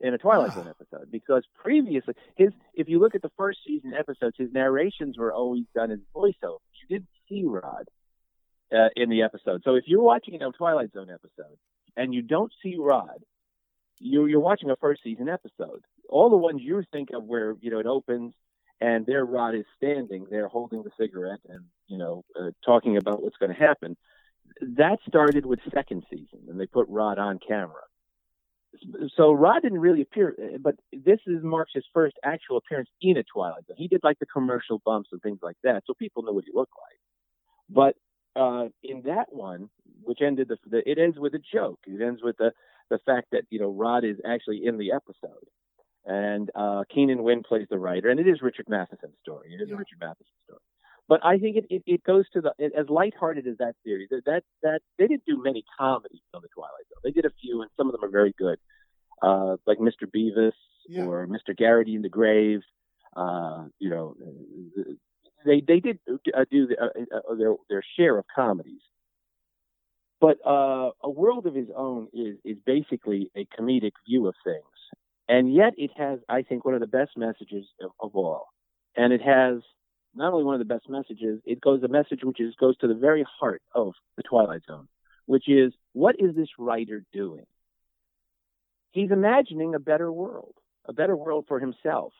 in 0.00 0.14
a 0.14 0.18
Twilight 0.18 0.52
Zone 0.52 0.68
episode 0.68 1.10
because 1.10 1.44
previously 1.54 2.14
his 2.36 2.52
if 2.74 2.88
you 2.88 2.98
look 2.98 3.14
at 3.14 3.22
the 3.22 3.30
first 3.36 3.58
season 3.66 3.92
episodes, 3.94 4.36
his 4.38 4.52
narrations 4.52 5.18
were 5.18 5.32
always 5.32 5.64
done 5.74 5.90
in 5.90 6.02
voiceover. 6.14 6.58
You 6.88 6.88
didn't 6.88 7.08
see 7.28 7.44
Rod 7.44 7.88
uh, 8.72 8.88
in 8.96 9.10
the 9.10 9.22
episode. 9.22 9.62
So 9.64 9.74
if 9.74 9.84
you're 9.86 10.02
watching 10.02 10.40
a 10.42 10.50
Twilight 10.52 10.92
Zone 10.92 11.10
episode 11.10 11.56
and 11.96 12.14
you 12.14 12.22
don't 12.22 12.52
see 12.62 12.76
Rod, 12.78 13.22
you're, 13.98 14.28
you're 14.28 14.40
watching 14.40 14.70
a 14.70 14.76
first 14.76 15.02
season 15.02 15.28
episode. 15.28 15.84
All 16.08 16.30
the 16.30 16.36
ones 16.36 16.60
you 16.62 16.82
think 16.92 17.10
of 17.12 17.24
where 17.24 17.54
you 17.60 17.70
know 17.70 17.78
it 17.78 17.86
opens 17.86 18.34
and 18.80 19.04
there 19.06 19.24
Rod 19.24 19.54
is 19.54 19.64
standing 19.76 20.26
there 20.30 20.48
holding 20.48 20.82
the 20.82 20.90
cigarette 20.98 21.40
and 21.48 21.64
you 21.86 21.98
know 21.98 22.24
uh, 22.38 22.50
talking 22.64 22.96
about 22.96 23.22
what's 23.22 23.36
going 23.36 23.52
to 23.52 23.58
happen. 23.58 23.96
That 24.62 24.98
started 25.06 25.46
with 25.46 25.60
second 25.72 26.04
season, 26.10 26.40
and 26.48 26.58
they 26.58 26.66
put 26.66 26.88
Rod 26.88 27.18
on 27.18 27.38
camera. 27.46 27.82
So 29.16 29.32
Rod 29.32 29.62
didn't 29.62 29.80
really 29.80 30.02
appear, 30.02 30.36
but 30.60 30.76
this 30.92 31.18
is 31.26 31.42
marks 31.42 31.72
his 31.74 31.84
first 31.92 32.16
actual 32.24 32.56
appearance 32.56 32.88
in 33.02 33.16
a 33.16 33.24
Twilight 33.24 33.66
Zone. 33.66 33.76
He 33.76 33.88
did 33.88 34.00
like 34.04 34.18
the 34.20 34.26
commercial 34.26 34.80
bumps 34.84 35.08
and 35.12 35.20
things 35.20 35.40
like 35.42 35.56
that, 35.64 35.82
so 35.86 35.94
people 35.94 36.22
knew 36.22 36.32
what 36.32 36.44
he 36.44 36.52
looked 36.54 36.72
like. 36.76 37.00
But 37.68 38.40
uh, 38.40 38.68
in 38.82 39.02
that 39.02 39.26
one, 39.30 39.70
which 40.02 40.20
ended 40.22 40.48
the, 40.48 40.56
the, 40.68 40.88
it 40.88 40.98
ends 40.98 41.18
with 41.18 41.34
a 41.34 41.40
joke. 41.52 41.80
It 41.86 42.00
ends 42.00 42.22
with 42.22 42.36
the 42.38 42.52
the 42.90 42.98
fact 43.04 43.28
that 43.32 43.42
you 43.50 43.60
know 43.60 43.70
Rod 43.70 44.04
is 44.04 44.16
actually 44.24 44.64
in 44.64 44.78
the 44.78 44.92
episode, 44.92 45.46
and 46.04 46.50
uh, 46.54 46.84
Keenan 46.92 47.22
Wynn 47.22 47.42
plays 47.42 47.66
the 47.70 47.78
writer, 47.78 48.08
and 48.08 48.20
it 48.20 48.28
is 48.28 48.40
Richard 48.40 48.68
Matheson's 48.68 49.16
story. 49.22 49.52
It 49.52 49.62
is 49.62 49.68
yeah. 49.68 49.74
a 49.74 49.78
Richard 49.78 49.98
Matheson 50.00 50.26
story. 50.44 50.60
But 51.10 51.24
I 51.24 51.38
think 51.38 51.56
it, 51.56 51.64
it, 51.70 51.82
it 51.86 52.04
goes 52.04 52.24
to 52.34 52.40
the 52.40 52.54
as 52.78 52.88
lighthearted 52.88 53.44
as 53.48 53.58
that 53.58 53.74
series. 53.84 54.10
That, 54.10 54.22
that 54.26 54.44
that 54.62 54.80
they 54.96 55.08
didn't 55.08 55.24
do 55.26 55.42
many 55.42 55.64
comedies 55.76 56.20
on 56.32 56.40
the 56.40 56.46
Twilight 56.54 56.86
Zone. 56.88 57.00
They 57.02 57.10
did 57.10 57.24
a 57.24 57.32
few, 57.42 57.62
and 57.62 57.70
some 57.76 57.88
of 57.88 57.92
them 57.92 58.04
are 58.04 58.12
very 58.12 58.32
good, 58.38 58.58
uh, 59.20 59.56
like 59.66 59.78
Mr. 59.78 60.06
Bevis 60.10 60.54
yeah. 60.88 61.06
or 61.06 61.26
Mr. 61.26 61.54
Garrity 61.54 61.96
in 61.96 62.02
the 62.02 62.08
Grave. 62.08 62.60
Uh, 63.16 63.64
you 63.80 63.90
know, 63.90 64.14
they 65.44 65.60
they 65.66 65.80
did 65.80 65.98
uh, 66.08 66.44
do 66.48 66.68
the, 66.68 66.80
uh, 66.80 67.16
uh, 67.16 67.34
their 67.34 67.54
their 67.68 67.82
share 67.98 68.16
of 68.16 68.24
comedies. 68.32 68.82
But 70.20 70.38
uh, 70.46 70.90
a 71.02 71.10
world 71.10 71.44
of 71.46 71.56
his 71.56 71.70
own 71.76 72.06
is 72.12 72.36
is 72.44 72.58
basically 72.64 73.32
a 73.36 73.48
comedic 73.60 73.94
view 74.08 74.28
of 74.28 74.36
things, 74.44 74.62
and 75.28 75.52
yet 75.52 75.72
it 75.76 75.90
has, 75.96 76.20
I 76.28 76.42
think, 76.42 76.64
one 76.64 76.74
of 76.74 76.80
the 76.80 76.86
best 76.86 77.16
messages 77.16 77.66
of, 77.82 77.90
of 77.98 78.14
all. 78.14 78.46
And 78.96 79.12
it 79.12 79.22
has 79.22 79.62
not 80.14 80.32
only 80.32 80.44
one 80.44 80.54
of 80.54 80.60
the 80.60 80.72
best 80.72 80.88
messages, 80.88 81.40
it 81.44 81.60
goes 81.60 81.82
a 81.82 81.88
message 81.88 82.20
which 82.22 82.40
is 82.40 82.54
goes 82.56 82.76
to 82.78 82.88
the 82.88 82.94
very 82.94 83.24
heart 83.38 83.62
of 83.74 83.92
the 84.16 84.22
Twilight 84.22 84.62
Zone, 84.66 84.88
which 85.26 85.48
is 85.48 85.72
what 85.92 86.16
is 86.18 86.34
this 86.34 86.48
writer 86.58 87.04
doing? 87.12 87.46
He's 88.92 89.10
imagining 89.10 89.74
a 89.74 89.78
better 89.78 90.10
world, 90.10 90.54
a 90.86 90.92
better 90.92 91.16
world 91.16 91.44
for 91.46 91.60
himself. 91.60 92.12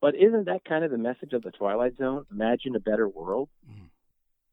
But 0.00 0.14
isn't 0.14 0.46
that 0.46 0.64
kind 0.64 0.84
of 0.84 0.90
the 0.90 0.98
message 0.98 1.32
of 1.32 1.42
the 1.42 1.52
Twilight 1.52 1.96
Zone? 1.96 2.26
Imagine 2.30 2.76
a 2.76 2.80
better 2.80 3.08
world. 3.08 3.48
Mm 3.68 3.86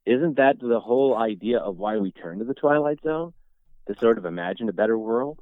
isn't 0.06 0.38
that 0.38 0.60
the 0.60 0.80
whole 0.80 1.16
idea 1.16 1.60
of 1.60 1.78
why 1.78 1.98
we 1.98 2.12
turn 2.12 2.40
to 2.40 2.46
the 2.46 2.54
Twilight 2.54 3.00
Zone 3.04 3.34
to 3.88 3.96
sort 4.00 4.18
of 4.18 4.26
imagine 4.26 4.68
a 4.70 4.74
better 4.74 4.98
world? 4.98 5.40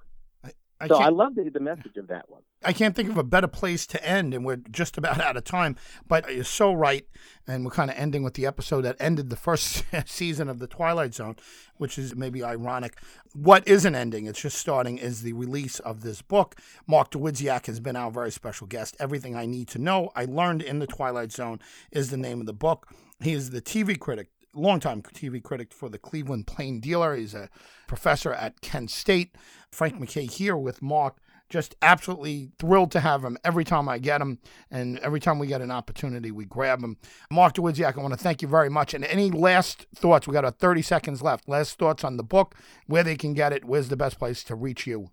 I, 0.82 0.88
so 0.88 0.96
I 0.96 1.10
love 1.10 1.36
the, 1.36 1.48
the 1.48 1.60
message 1.60 1.96
of 1.98 2.08
that 2.08 2.28
one. 2.28 2.42
I 2.64 2.74
can't 2.74 2.96
think 2.96 3.10
of 3.10 3.18
a 3.18 3.24
better 3.24 3.48
place 3.48 3.86
to 3.88 4.04
end, 4.04 4.34
and 4.34 4.44
we're 4.44 4.56
just 4.56 4.98
about 4.98 5.22
out 5.22 5.38
of 5.38 5.44
time. 5.44 5.76
But 6.08 6.34
you're 6.34 6.44
so 6.44 6.74
right, 6.74 7.06
and 7.48 7.64
we're 7.64 7.72
kind 7.72 7.92
of 7.92 7.98
ending 7.98 8.24
with 8.24 8.34
the 8.34 8.48
episode 8.48 8.82
that 8.82 8.96
ended 9.00 9.30
the 9.30 9.36
first 9.36 9.84
season 10.06 10.50
of 10.50 10.58
the 10.58 10.66
Twilight 10.66 11.14
Zone, 11.14 11.36
which 11.78 12.00
is 12.00 12.16
maybe 12.16 12.44
ironic. 12.44 12.98
What 13.34 13.68
isn't 13.68 13.94
ending? 13.94 14.26
It's 14.26 14.42
just 14.42 14.58
starting. 14.58 14.98
Is 14.98 15.22
the 15.22 15.34
release 15.34 15.78
of 15.80 16.02
this 16.02 16.24
book. 16.24 16.56
Mark 16.88 17.12
Dawidziak 17.12 17.68
has 17.68 17.80
been 17.80 17.96
our 17.96 18.10
very 18.10 18.32
special 18.32 18.66
guest. 18.66 18.98
Everything 19.00 19.36
I 19.36 19.46
need 19.46 19.68
to 19.70 19.80
know, 19.80 20.10
I 20.16 20.26
learned 20.26 20.64
in 20.64 20.80
the 20.80 20.88
Twilight 20.88 21.32
Zone, 21.32 21.60
is 21.92 22.10
the 22.10 22.18
name 22.18 22.40
of 22.40 22.48
the 22.48 22.54
book. 22.54 22.88
He 23.22 23.34
is 23.34 23.52
the 23.52 23.62
TV 23.62 24.00
critic 24.00 24.30
longtime 24.54 25.02
TV 25.02 25.41
critic 25.41 25.74
for 25.74 25.89
the 25.89 25.97
Cleveland 25.97 26.47
Plain 26.47 26.80
Dealer. 26.80 27.16
He's 27.16 27.34
a 27.34 27.49
professor 27.88 28.34
at 28.34 28.62
Kent 28.62 28.91
State. 28.91 29.36
Frank 29.72 29.99
McKay 29.99 30.30
here 30.30 30.58
with 30.58 30.82
Mark. 30.82 31.18
Just 31.49 31.76
absolutely 31.82 32.52
thrilled 32.60 32.91
to 32.91 33.02
have 33.02 33.26
him 33.26 33.38
every 33.43 33.66
time 33.66 33.89
I 33.89 33.97
get 33.97 34.22
him, 34.22 34.39
and 34.70 34.97
every 34.99 35.20
time 35.20 35.38
we 35.38 35.47
get 35.47 35.60
an 35.60 35.70
opportunity, 35.70 36.32
we 36.32 36.45
grab 36.45 36.82
him. 36.82 36.95
Mark 37.30 37.56
Dawidziak, 37.56 37.97
I 37.97 38.02
want 38.02 38.14
to 38.14 38.20
thank 38.20 38.41
you 38.41 38.47
very 38.47 38.70
much. 38.70 38.93
And 38.93 39.04
any 39.04 39.30
last 39.30 39.86
thoughts? 39.93 40.28
We 40.28 40.34
got 40.34 40.45
about 40.45 40.60
30 40.60 40.82
seconds 40.82 41.22
left. 41.22 41.49
Last 41.49 41.78
thoughts 41.78 42.06
on 42.06 42.16
the 42.16 42.24
book, 42.24 42.56
where 42.86 43.04
they 43.04 43.18
can 43.18 43.34
get 43.34 43.52
it, 43.52 43.66
where's 43.66 43.89
the 43.89 43.97
best 43.97 44.18
place 44.18 44.45
to 44.45 44.56
reach 44.56 44.88
you? 44.88 45.12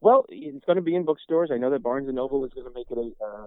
Well, 0.00 0.24
it's 0.28 0.64
going 0.66 0.76
to 0.76 0.82
be 0.82 0.94
in 0.94 1.04
bookstores. 1.04 1.50
I 1.52 1.56
know 1.56 1.70
that 1.70 1.82
Barnes 1.82 2.06
and 2.06 2.14
Noble 2.14 2.44
is 2.44 2.52
going 2.52 2.66
to 2.66 2.72
make 2.72 2.90
it 2.90 2.98
a, 2.98 3.24
uh, 3.24 3.46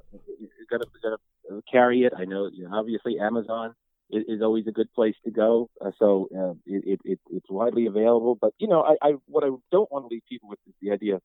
going 0.69 0.81
to 0.81 1.63
carry 1.71 2.01
it. 2.01 2.11
I 2.17 2.25
know, 2.25 2.49
you 2.51 2.67
know, 2.67 2.75
obviously 2.75 3.17
Amazon 3.17 3.75
is, 4.09 4.23
is 4.27 4.41
always 4.41 4.67
a 4.67 4.71
good 4.71 4.91
place 4.93 5.15
to 5.25 5.31
go. 5.31 5.69
Uh, 5.83 5.91
so 5.99 6.27
uh, 6.35 6.53
it, 6.65 6.99
it, 7.03 7.19
it's 7.29 7.49
widely 7.49 7.85
available. 7.85 8.37
But 8.39 8.53
you 8.59 8.67
know, 8.67 8.81
I, 8.81 8.95
I 9.01 9.11
what 9.27 9.43
I 9.43 9.49
don't 9.71 9.91
want 9.91 10.05
to 10.05 10.07
leave 10.07 10.23
people 10.29 10.49
with 10.49 10.59
is 10.67 10.73
the 10.81 10.91
idea 10.91 11.19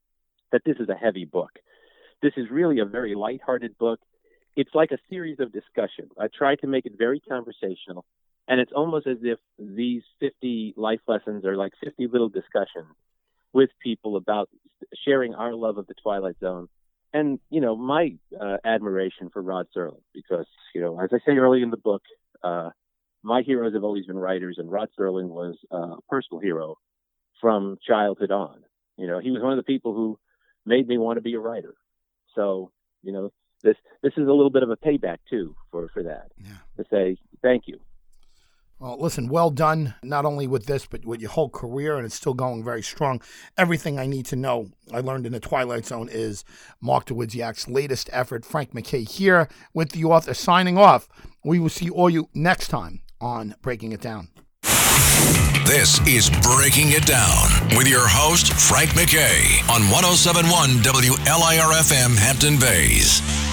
that 0.53 0.63
this 0.65 0.77
is 0.79 0.89
a 0.89 0.95
heavy 0.95 1.25
book. 1.25 1.51
This 2.23 2.33
is 2.37 2.51
really 2.51 2.79
a 2.81 2.85
very 2.85 3.15
lighthearted 3.15 3.79
book. 3.79 4.01
It's 4.55 4.71
like 4.75 4.91
a 4.93 4.99
series 5.09 5.41
of 5.41 5.53
discussions. 5.53 6.13
I 6.19 6.29
try 6.29 6.57
to 6.57 6.67
make 6.67 6.87
it 6.87 6.93
very 6.99 7.21
conversational, 7.21 8.05
and 8.47 8.61
it's 8.61 8.73
almost 8.73 9.07
as 9.07 9.19
if 9.23 9.39
these 9.59 10.03
50 10.21 10.75
life 10.77 11.01
lessons 11.09 11.45
are 11.45 11.57
like 11.57 11.73
50 11.83 12.07
little 12.09 12.29
discussions 12.29 12.95
with 13.53 13.71
people 13.83 14.17
about 14.17 14.49
sharing 15.05 15.35
our 15.35 15.55
love 15.55 15.79
of 15.79 15.87
the 15.87 15.95
Twilight 16.03 16.37
Zone 16.41 16.69
and 17.13 17.39
you 17.51 17.61
know 17.61 17.77
my 17.77 18.15
uh, 18.41 18.57
admiration 18.65 19.31
for 19.31 19.43
Rod 19.43 19.67
Serling 19.77 20.03
because 20.15 20.47
you 20.75 20.81
know 20.81 20.99
as 21.01 21.11
I 21.13 21.19
say 21.27 21.37
early 21.37 21.63
in 21.63 21.71
the 21.71 21.77
book, 21.77 22.03
uh, 22.43 22.71
my 23.23 23.43
heroes 23.43 23.75
have 23.75 23.85
always 23.85 24.07
been 24.07 24.19
writers, 24.19 24.57
and 24.59 24.71
Rod 24.71 24.89
Serling 24.99 25.29
was 25.29 25.57
a 25.71 25.97
personal 26.09 26.41
hero 26.41 26.77
from 27.41 27.79
childhood 27.87 28.31
on. 28.31 28.63
You 28.97 29.07
know, 29.07 29.19
he 29.19 29.31
was 29.31 29.43
one 29.43 29.53
of 29.53 29.57
the 29.57 29.63
people 29.63 29.95
who 29.95 30.19
made 30.67 30.87
me 30.87 30.99
want 30.99 31.17
to 31.17 31.23
be 31.23 31.35
a 31.35 31.41
writer. 31.41 31.75
So, 32.35 32.71
you 33.03 33.13
know, 33.13 33.33
this 33.63 33.77
this 34.03 34.13
is 34.17 34.27
a 34.27 34.33
little 34.33 34.51
bit 34.51 34.63
of 34.63 34.71
a 34.71 34.77
payback 34.77 35.19
too 35.31 35.55
for 35.71 35.89
for 35.93 36.03
that. 36.03 36.33
Yeah. 36.39 36.51
To 36.79 36.85
say 36.91 37.17
thank 37.43 37.65
you. 37.67 37.81
Well, 38.83 38.97
listen, 38.99 39.29
well 39.29 39.51
done, 39.51 39.95
not 40.03 40.25
only 40.25 40.49
with 40.49 40.67
this, 40.67 40.87
but 40.87 41.05
with 41.05 41.21
your 41.21 41.31
whole 41.31 41.49
career, 41.49 41.97
and 41.97 42.05
it's 42.05 42.17
still 42.17 42.35
going 42.35 42.65
very 42.65 42.83
strong. 42.83 43.23
Everything 43.57 43.97
I 43.97 44.07
need 44.07 44.27
to 44.27 44.35
know, 44.35 44.71
I 44.93 44.99
learned 44.99 45.25
in 45.25 45.31
the 45.31 45.39
Twilight 45.39 45.87
Zone, 45.87 46.09
is 46.11 46.45
Mark 46.81 47.07
Dawidziak's 47.07 47.69
latest 47.69 48.11
effort. 48.13 48.45
Frank 48.45 48.73
McKay 48.73 49.09
here 49.09 49.49
with 49.73 49.91
the 49.93 50.03
author 50.03 50.35
signing 50.35 50.79
off. 50.79 51.09
We 51.45 51.61
will 51.61 51.69
see 51.69 51.91
all 51.91 52.11
you 52.11 52.29
next 52.35 52.69
time 52.69 53.03
on 53.21 53.55
Breaking 53.63 53.93
It 53.93 54.01
Down. 54.01 54.31
This 55.65 56.05
is 56.05 56.29
Breaking 56.43 56.91
It 56.91 57.07
Down 57.07 57.77
with 57.77 57.87
your 57.87 58.09
host, 58.09 58.53
Frank 58.53 58.91
McKay, 58.91 59.63
on 59.71 59.83
1071 59.93 60.83
WLIRFM 60.83 62.19
Hampton 62.19 62.59
Bays. 62.59 63.52